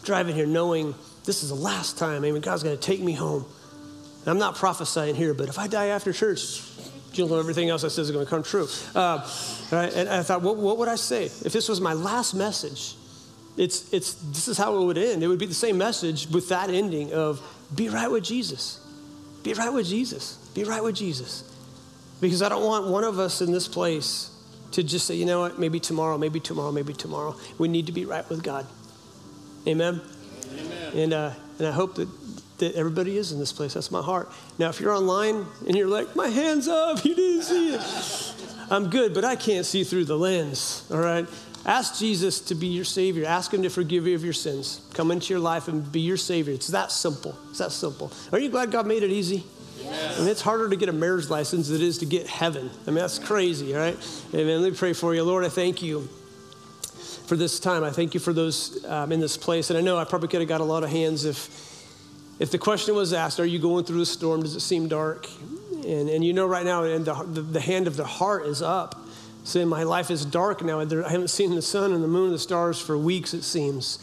driving 0.05 0.34
here 0.34 0.47
knowing 0.47 0.95
this 1.24 1.43
is 1.43 1.49
the 1.49 1.57
last 1.57 1.99
time, 1.99 2.24
I 2.24 2.30
mean, 2.30 2.40
God's 2.40 2.62
going 2.62 2.76
to 2.76 2.82
take 2.82 3.01
me 3.01 3.12
home. 3.12 3.45
And 4.20 4.28
I'm 4.28 4.38
not 4.38 4.55
prophesying 4.55 5.16
here, 5.16 5.34
but 5.34 5.49
if 5.49 5.59
I 5.59 5.66
die 5.66 5.86
after 5.86 6.12
church, 6.12 6.62
you'll 7.12 7.28
know 7.28 7.38
everything 7.38 7.68
else 7.68 7.82
I 7.82 7.88
said 7.88 8.03
is 8.03 8.11
going 8.12 8.24
to 8.24 8.30
come 8.30 8.45
true. 8.45 8.68
Uh, 8.95 9.28
right? 9.72 9.93
And 9.93 10.09
I 10.09 10.22
thought, 10.22 10.43
what, 10.43 10.57
what 10.57 10.78
would 10.78 10.88
I 10.88 10.95
say? 10.95 11.24
If 11.24 11.53
this 11.53 11.68
was 11.68 11.80
my 11.80 11.93
last 11.93 12.34
message, 12.34 12.95
it's, 13.57 13.93
it's, 13.93 14.15
this 14.15 14.49
is 14.49 14.59
how 14.59 14.77
it 14.77 14.85
would 14.85 14.99
end. 14.99 15.23
It 15.23 15.29
would 15.29 15.39
be 15.39 15.47
the 15.47 15.55
same 15.55 15.79
message 15.79 16.29
with 16.29 16.49
that 16.49 16.71
ending 16.71 17.13
of 17.13 17.41
be 17.75 17.89
right 17.89 18.11
with 18.11 18.25
Jesus. 18.25 18.81
Be 19.43 19.55
right 19.55 19.73
with 19.73 19.87
Jesus. 19.87 20.37
Be 20.55 20.65
right 20.65 20.83
with 20.83 20.97
Jesus. 20.97 21.49
Because 22.21 22.43
I 22.43 22.49
don't 22.49 22.65
want 22.65 22.87
one 22.87 23.05
of 23.05 23.19
us 23.19 23.41
in 23.41 23.53
this 23.53 23.69
place 23.69 24.31
to 24.73 24.83
just 24.83 25.07
say, 25.07 25.15
you 25.17 25.27
know 25.27 25.41
what, 25.41 25.59
maybe 25.59 25.81
tomorrow, 25.81 26.17
maybe 26.17 26.41
tomorrow, 26.41 26.73
maybe 26.73 26.93
tomorrow. 26.93 27.37
We 27.59 27.69
need 27.69 27.87
to 27.87 27.93
be 27.93 28.05
right 28.05 28.29
with 28.31 28.43
God. 28.43 28.67
Amen? 29.67 30.01
Amen. 30.53 30.93
And, 30.95 31.13
uh, 31.13 31.31
and 31.59 31.69
I 31.69 31.73
hope 31.73 31.97
that 31.97 32.09
that 32.63 32.77
everybody 32.77 33.17
is 33.17 33.33
in 33.33 33.41
this 33.41 33.53
place. 33.53 33.75
That's 33.75 33.91
my 33.91 34.01
heart. 34.01 34.31
Now, 34.57 34.69
if 34.69 34.79
you're 34.79 34.95
online 34.95 35.47
and 35.67 35.77
you're 35.77 35.89
like, 35.89 36.15
my 36.15 36.29
hand's 36.29 36.69
up, 36.69 37.05
you 37.05 37.17
didn't 37.17 37.43
see 37.43 37.75
it. 37.75 38.35
I'm 38.71 38.89
good, 38.89 39.15
but 39.15 39.25
I 39.25 39.35
can't 39.35 39.67
see 39.67 39.83
through 39.83 40.05
the 40.05 40.17
lens, 40.17 40.87
all 40.89 41.01
right? 41.01 41.27
Ask 41.65 41.99
Jesus 41.99 42.41
to 42.41 42.55
be 42.55 42.67
your 42.67 42.85
Savior. 42.85 43.25
Ask 43.25 43.55
Him 43.55 43.63
to 43.63 43.71
forgive 43.71 44.07
you 44.07 44.15
of 44.15 44.25
your 44.25 44.33
sins. 44.33 44.81
Come 44.95 45.11
into 45.11 45.33
your 45.33 45.41
life 45.41 45.69
and 45.69 45.91
be 45.91 46.01
your 46.01 46.17
Savior. 46.17 46.55
It's 46.55 46.69
that 46.69 46.91
simple. 46.91 47.37
It's 47.51 47.59
that 47.59 47.73
simple. 47.73 48.13
Are 48.33 48.39
you 48.39 48.49
glad 48.49 48.71
God 48.73 48.87
made 48.87 49.03
it 49.03 49.11
easy? 49.11 49.45
Yes. 49.81 50.17
I 50.17 50.21
mean, 50.21 50.31
it's 50.31 50.41
harder 50.41 50.69
to 50.69 50.77
get 50.77 50.89
a 50.89 50.93
marriage 50.93 51.29
license 51.29 51.69
than 51.69 51.77
it 51.77 51.83
is 51.83 51.99
to 51.99 52.07
get 52.07 52.27
heaven. 52.27 52.71
I 52.87 52.91
mean, 52.91 52.97
that's 52.97 53.19
crazy, 53.19 53.75
all 53.75 53.81
right? 53.81 53.97
Amen. 54.35 54.63
Let 54.63 54.73
me 54.73 54.77
pray 54.77 54.93
for 54.93 55.15
you. 55.15 55.23
Lord, 55.23 55.45
I 55.45 55.49
thank 55.49 55.83
you 55.83 56.09
for 57.27 57.37
this 57.37 57.61
time. 57.61 57.85
I 57.85 57.91
thank 57.91 58.15
you 58.15 58.21
for 58.21 58.33
those 58.33 58.85
um, 58.85 59.13
in 59.13 59.21
this 59.21 59.37
place. 59.37 59.71
And 59.71 59.79
I 59.79 59.83
know 59.83 59.99
I 59.99 60.05
probably 60.05 60.29
could 60.29 60.41
have 60.41 60.49
got 60.49 60.61
a 60.61 60.65
lot 60.65 60.85
of 60.85 60.91
hands 60.91 61.25
if 61.25 61.71
if 62.39 62.51
the 62.51 62.59
question 62.59 62.97
was 62.97 63.13
asked, 63.13 63.39
Are 63.39 63.47
you 63.47 63.59
going 63.59 63.85
through 63.85 64.01
a 64.01 64.07
storm? 64.07 64.43
Does 64.43 64.57
it 64.57 64.61
seem 64.61 64.89
dark? 64.89 65.29
And, 65.87 66.09
and 66.09 66.25
you 66.25 66.33
know, 66.33 66.47
right 66.47 66.65
now, 66.65 66.85
and 66.85 67.05
the, 67.05 67.15
the, 67.15 67.43
the 67.43 67.61
hand 67.61 67.87
of 67.87 67.97
the 67.97 68.05
heart 68.05 68.47
is 68.47 68.63
up, 68.63 68.97
saying, 69.45 69.68
My 69.68 69.82
life 69.82 70.11
is 70.11 70.24
dark 70.24 70.62
now. 70.62 70.80
I 70.80 70.84
haven't 70.84 71.28
seen 71.28 71.55
the 71.55 71.62
sun 71.62 71.93
and 71.93 72.03
the 72.03 72.09
moon 72.09 72.26
and 72.26 72.34
the 72.34 72.38
stars 72.38 72.80
for 72.80 72.97
weeks, 72.97 73.34
it 73.34 73.43
seems. 73.43 73.99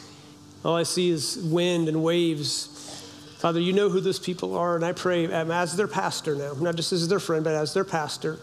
All 0.64 0.76
I 0.76 0.84
see 0.84 1.10
is 1.10 1.38
wind 1.38 1.88
and 1.88 2.04
waves. 2.04 2.76
Father, 3.38 3.60
you 3.60 3.72
know 3.72 3.90
who 3.90 4.02
those 4.02 4.20
people 4.20 4.58
are, 4.58 4.76
and 4.76 4.84
I 4.84 4.92
pray 4.92 5.32
um, 5.32 5.50
as 5.50 5.78
their 5.78 5.88
pastor 5.88 6.36
now, 6.36 6.54
not 6.60 6.76
just 6.76 6.92
as 6.92 7.08
their 7.08 7.22
friend, 7.22 7.44
but 7.44 7.56
as 7.56 7.74
their 7.74 7.86
pastor, 7.86 8.38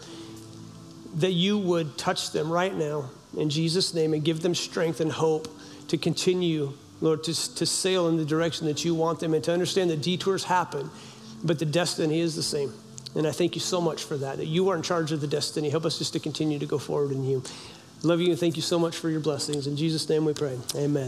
that 1.17 1.33
you 1.33 1.59
would 1.59 1.99
touch 1.99 2.33
them 2.33 2.51
right 2.51 2.75
now 2.75 3.11
in 3.37 3.51
Jesus' 3.51 3.93
name 3.93 4.15
and 4.15 4.25
give 4.25 4.41
them 4.41 4.55
strength 4.55 5.01
and 5.01 5.13
hope 5.13 5.49
to 5.89 5.99
continue 5.99 6.73
Lord, 7.01 7.25
to, 7.25 7.55
to 7.57 7.67
sail 7.67 8.09
in 8.09 8.17
the 8.17 8.25
direction 8.25 8.67
that 8.67 8.85
you 8.85 8.95
want 8.95 9.21
them 9.21 9.35
and 9.35 9.45
to 9.45 9.53
understand 9.53 9.91
that 9.91 10.01
detours 10.01 10.45
happen, 10.45 10.91
but 11.45 11.59
the 11.59 11.67
destiny 11.67 12.21
is 12.21 12.37
the 12.37 12.43
same. 12.43 12.73
And 13.17 13.27
I 13.27 13.33
thank 13.33 13.55
you 13.55 13.61
so 13.61 13.81
much 13.81 14.05
for 14.05 14.17
that, 14.19 14.37
that 14.37 14.47
you 14.47 14.69
are 14.69 14.77
in 14.77 14.83
charge 14.83 15.11
of 15.11 15.21
the 15.21 15.27
destiny. 15.27 15.71
Help 15.71 15.87
us 15.87 15.99
just 15.99 16.13
to 16.13 16.21
continue 16.21 16.59
to 16.59 16.67
go 16.67 16.79
forward 16.79 17.13
in 17.13 17.25
you. 17.25 17.43
Love 18.03 18.21
you 18.21 18.29
and 18.29 18.39
thank 18.39 18.57
you 18.57 18.63
so 18.63 18.79
much 18.79 18.97
for 18.97 19.09
your 19.09 19.21
blessings. 19.21 19.67
In 19.67 19.77
Jesus' 19.77 20.09
name 20.09 20.25
we 20.27 20.35
pray. 20.35 20.59
Amen. 20.77 21.05